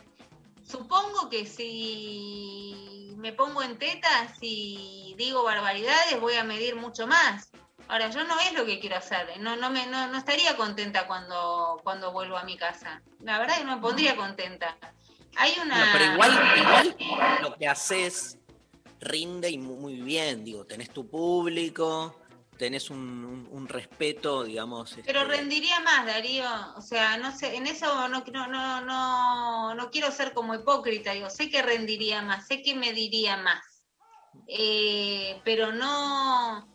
[0.67, 7.51] Supongo que si me pongo en tetas y digo barbaridades, voy a medir mucho más.
[7.89, 11.07] Ahora, yo no es lo que quiero hacer, no, no, me, no, no estaría contenta
[11.09, 13.03] cuando, cuando vuelvo a mi casa.
[13.21, 14.77] La verdad es que no me pondría contenta.
[15.37, 15.91] Hay una.
[15.93, 18.39] Pero igual, igual lo que haces
[19.01, 22.21] rinde y mu- muy bien, digo, tenés tu público,
[22.59, 24.97] tenés un, un- un respeto, digamos.
[25.07, 26.47] Pero este, rendiría más, Darío.
[26.77, 31.13] O sea, no sé, en eso no, no, no, no, no quiero ser como hipócrita.
[31.13, 33.63] Digo, sé que rendiría más, sé que me diría más.
[34.47, 36.69] Eh, pero no.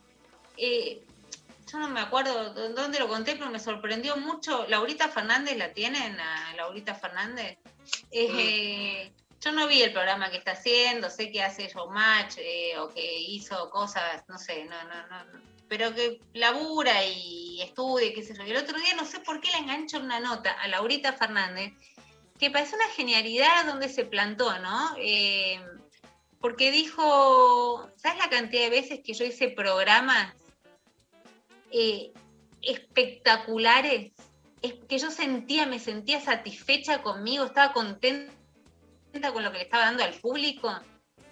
[0.58, 1.02] eh,
[1.72, 4.66] yo no me acuerdo dó- dónde lo conté, pero me sorprendió mucho.
[4.68, 6.20] Laurita Fernández, ¿la tienen?
[6.20, 7.58] A Laurita Fernández.
[8.12, 12.90] Eh, yo no vi el programa que está haciendo, sé que hace showmatch eh, o
[12.90, 18.36] que hizo cosas, no sé, no, no, no, pero que labura y estudia, qué sé
[18.36, 18.44] yo.
[18.44, 21.74] Y el otro día no sé por qué le engancho una nota a Laurita Fernández,
[22.40, 24.96] que parece una genialidad donde se plantó, ¿no?
[24.98, 25.60] Eh,
[26.40, 30.34] porque dijo, ¿sabes la cantidad de veces que yo hice programas
[31.72, 32.12] eh,
[32.62, 34.12] espectaculares?
[34.66, 38.32] Es que yo sentía, me sentía satisfecha conmigo, estaba contenta
[39.32, 40.74] con lo que le estaba dando al público.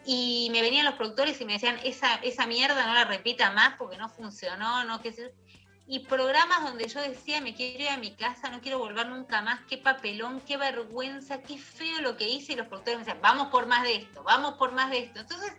[0.05, 3.75] Y me venían los productores y me decían, esa, esa mierda no la repita más
[3.77, 5.29] porque no funcionó, no qué sé yo".
[5.87, 9.41] Y programas donde yo decía, me quiero ir a mi casa, no quiero volver nunca
[9.41, 12.53] más, qué papelón, qué vergüenza, qué feo lo que hice.
[12.53, 15.21] Y los productores me decían, vamos por más de esto, vamos por más de esto.
[15.21, 15.51] Entonces,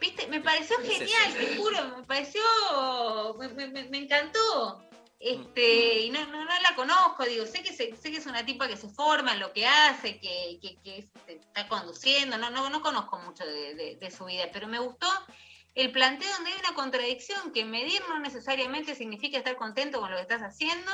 [0.00, 2.42] viste, me pareció genial, te juro, me pareció,
[3.38, 4.82] me, me- me- me encantó.
[5.22, 8.44] Este, y no, no, no la conozco, digo, sé que, se- sé que es una
[8.46, 12.70] tipa que se forma en lo que hace, que, que, que está conduciendo, no, no,
[12.70, 15.06] no conozco mucho de, de- de su vida, pero me gustó
[15.74, 20.16] el planteo donde hay una contradicción, que medir no necesariamente significa estar contento con lo
[20.16, 20.90] que estás haciendo,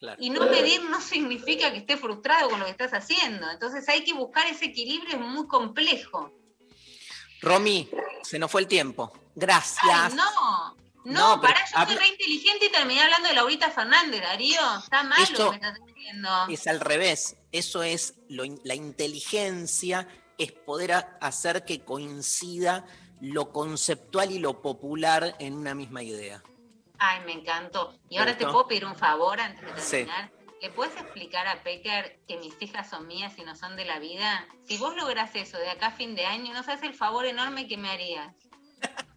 [0.00, 0.16] Claro.
[0.20, 3.48] y no medir no significa que estés frustrado con lo que estás haciendo.
[3.50, 6.32] Entonces hay que buscar ese equilibrio, es muy complejo.
[7.42, 7.88] Romy,
[8.22, 9.12] se nos fue el tiempo.
[9.34, 9.84] Gracias.
[10.12, 10.76] Ay, no,
[11.12, 14.60] no, No, pará, yo soy habla- re inteligente y terminé hablando de Laurita Fernández, Darío.
[14.82, 16.28] Está mal lo Eso- que me estás diciendo.
[16.48, 17.36] Es al revés.
[17.52, 20.06] Eso es lo la inteligencia,
[20.38, 22.84] es poder a- hacer que coincida
[23.20, 26.42] lo conceptual y lo popular en una misma idea.
[26.98, 27.98] Ay, me encantó.
[28.08, 29.90] Y ¿Te ahora te puedo pedir un favor antes de Sí.
[29.90, 30.30] terminar.
[30.60, 34.00] ¿Le puedes explicar a Pecker que mis hijas son mías y no son de la
[34.00, 34.44] vida?
[34.66, 37.68] Si vos lográs eso de acá a fin de año, no sabes el favor enorme
[37.68, 38.34] que me harías.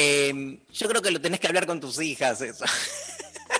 [0.00, 2.64] Eh, yo creo que lo tenés que hablar con tus hijas, eso.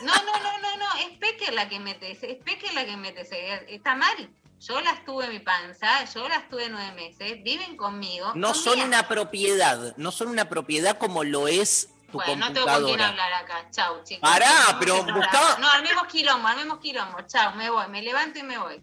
[0.02, 3.22] No, no, no, no, no, es Pecker la que mete, es Pecker la que mete,
[3.22, 4.30] ese- está mal.
[4.60, 8.32] Yo las tuve en mi panza, yo las tuve nueve meses, viven conmigo.
[8.36, 12.66] No son una propiedad, no son una propiedad como lo es tu Bueno, no tengo
[12.66, 13.08] con quién computadora.
[13.08, 13.68] hablar acá.
[13.72, 14.28] Chau, chicos.
[14.30, 17.18] Pará, pero buscaba- No, armemos quilombo, armemos quilombo.
[17.26, 18.80] Chau, me voy, me levanto y me voy.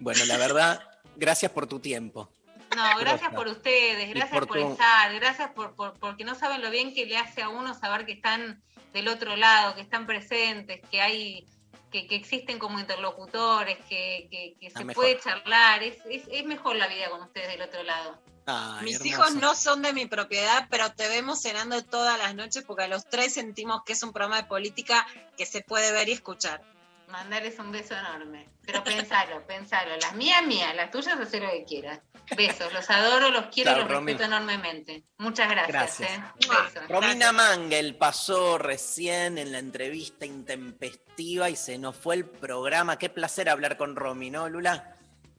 [0.00, 0.82] Bueno, la verdad,
[1.16, 2.28] gracias por tu tiempo.
[2.76, 6.62] No, gracias por ustedes, gracias por por, tu- estar, gracias por, por- porque no saben
[6.62, 10.06] lo bien que le hace a uno saber que están del otro lado, que están
[10.06, 11.46] presentes, que hay,
[11.90, 15.02] que, que existen como interlocutores, que, que- que se mejor.
[15.04, 15.82] puede charlar.
[15.82, 18.20] Es, es, es mejor la vida con ustedes del otro lado.
[18.46, 19.08] Ay, Mis hermoso.
[19.08, 22.88] hijos no son de mi propiedad, pero te vemos cenando todas las noches porque a
[22.88, 25.06] los tres sentimos que es un programa de política
[25.36, 26.62] que se puede ver y escuchar.
[27.10, 28.48] Mandarles un beso enorme.
[28.64, 29.96] Pero pensalo, pensalo.
[29.96, 32.00] Las mías, mías, las tuyas, haz lo que quieras.
[32.36, 34.12] Besos, los adoro, los quiero y los Romy.
[34.12, 35.02] respeto enormemente.
[35.18, 35.98] Muchas gracias.
[35.98, 36.10] Gracias.
[36.12, 36.22] ¿eh?
[36.38, 36.88] Besos.
[36.88, 42.98] Romina Mangel pasó recién en la entrevista intempestiva y se nos fue el programa.
[42.98, 44.94] Qué placer hablar con Romy, ¿no, Lula?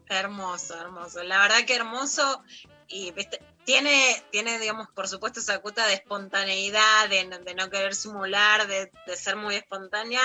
[0.10, 1.24] Hermoso, hermoso.
[1.24, 2.44] La verdad que hermoso.
[2.90, 3.42] Y ¿viste?
[3.64, 8.68] tiene, tiene, digamos, por supuesto, esa cuota de espontaneidad, de, no- de no querer simular,
[8.68, 10.20] de, de ser muy espontánea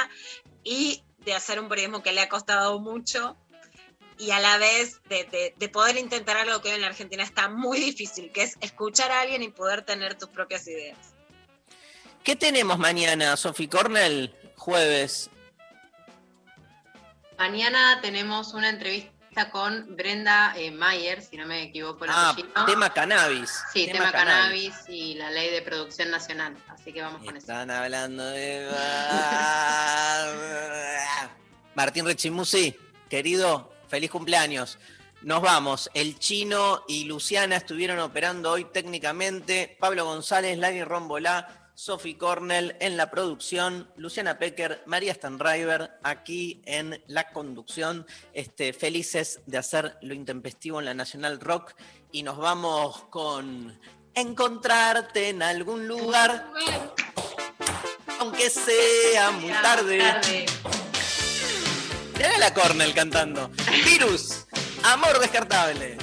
[0.65, 3.37] y de hacer un periodismo que le ha costado mucho.
[4.19, 7.23] Y a la vez de, de- de poder intentar algo que hoy en la Argentina
[7.23, 10.97] está muy difícil, que es escuchar a alguien y poder tener tus propias ideas.
[12.25, 14.35] ¿Qué tenemos mañana, Sophie Cornell?
[14.57, 15.29] Jueves.
[17.37, 19.13] Mañana tenemos una entrevista
[19.45, 22.65] con Brenda eh, Mayer, si no me equivoco el Ah, apellido.
[22.65, 23.51] tema cannabis.
[23.73, 24.75] Sí, tema, cannabis.
[24.89, 26.57] y la ley de producción nacional.
[26.69, 27.47] Así que vamos con eso.
[27.47, 28.69] Están hablando de...
[31.75, 32.75] Martín Rechimusi,
[33.11, 34.79] querido, feliz cumpleaños.
[35.23, 35.91] Nos vamos.
[35.95, 39.77] El chino y Luciana estuvieron operando hoy técnicamente.
[39.79, 47.05] Pablo González, Lani Rombolá, Sophie Cornell en la producción, Luciana Pecker, María Stanriver aquí en
[47.07, 48.07] la conducción.
[48.33, 51.75] Este, felices de hacer lo intempestivo en la Nacional Rock.
[52.11, 53.79] Y nos vamos con
[54.15, 56.51] encontrarte en algún lugar,
[58.21, 60.47] aunque sea muy tarde.
[62.15, 63.51] Mirá la Cornell cantando.
[63.85, 64.47] Virus,
[64.83, 65.99] amor descartable.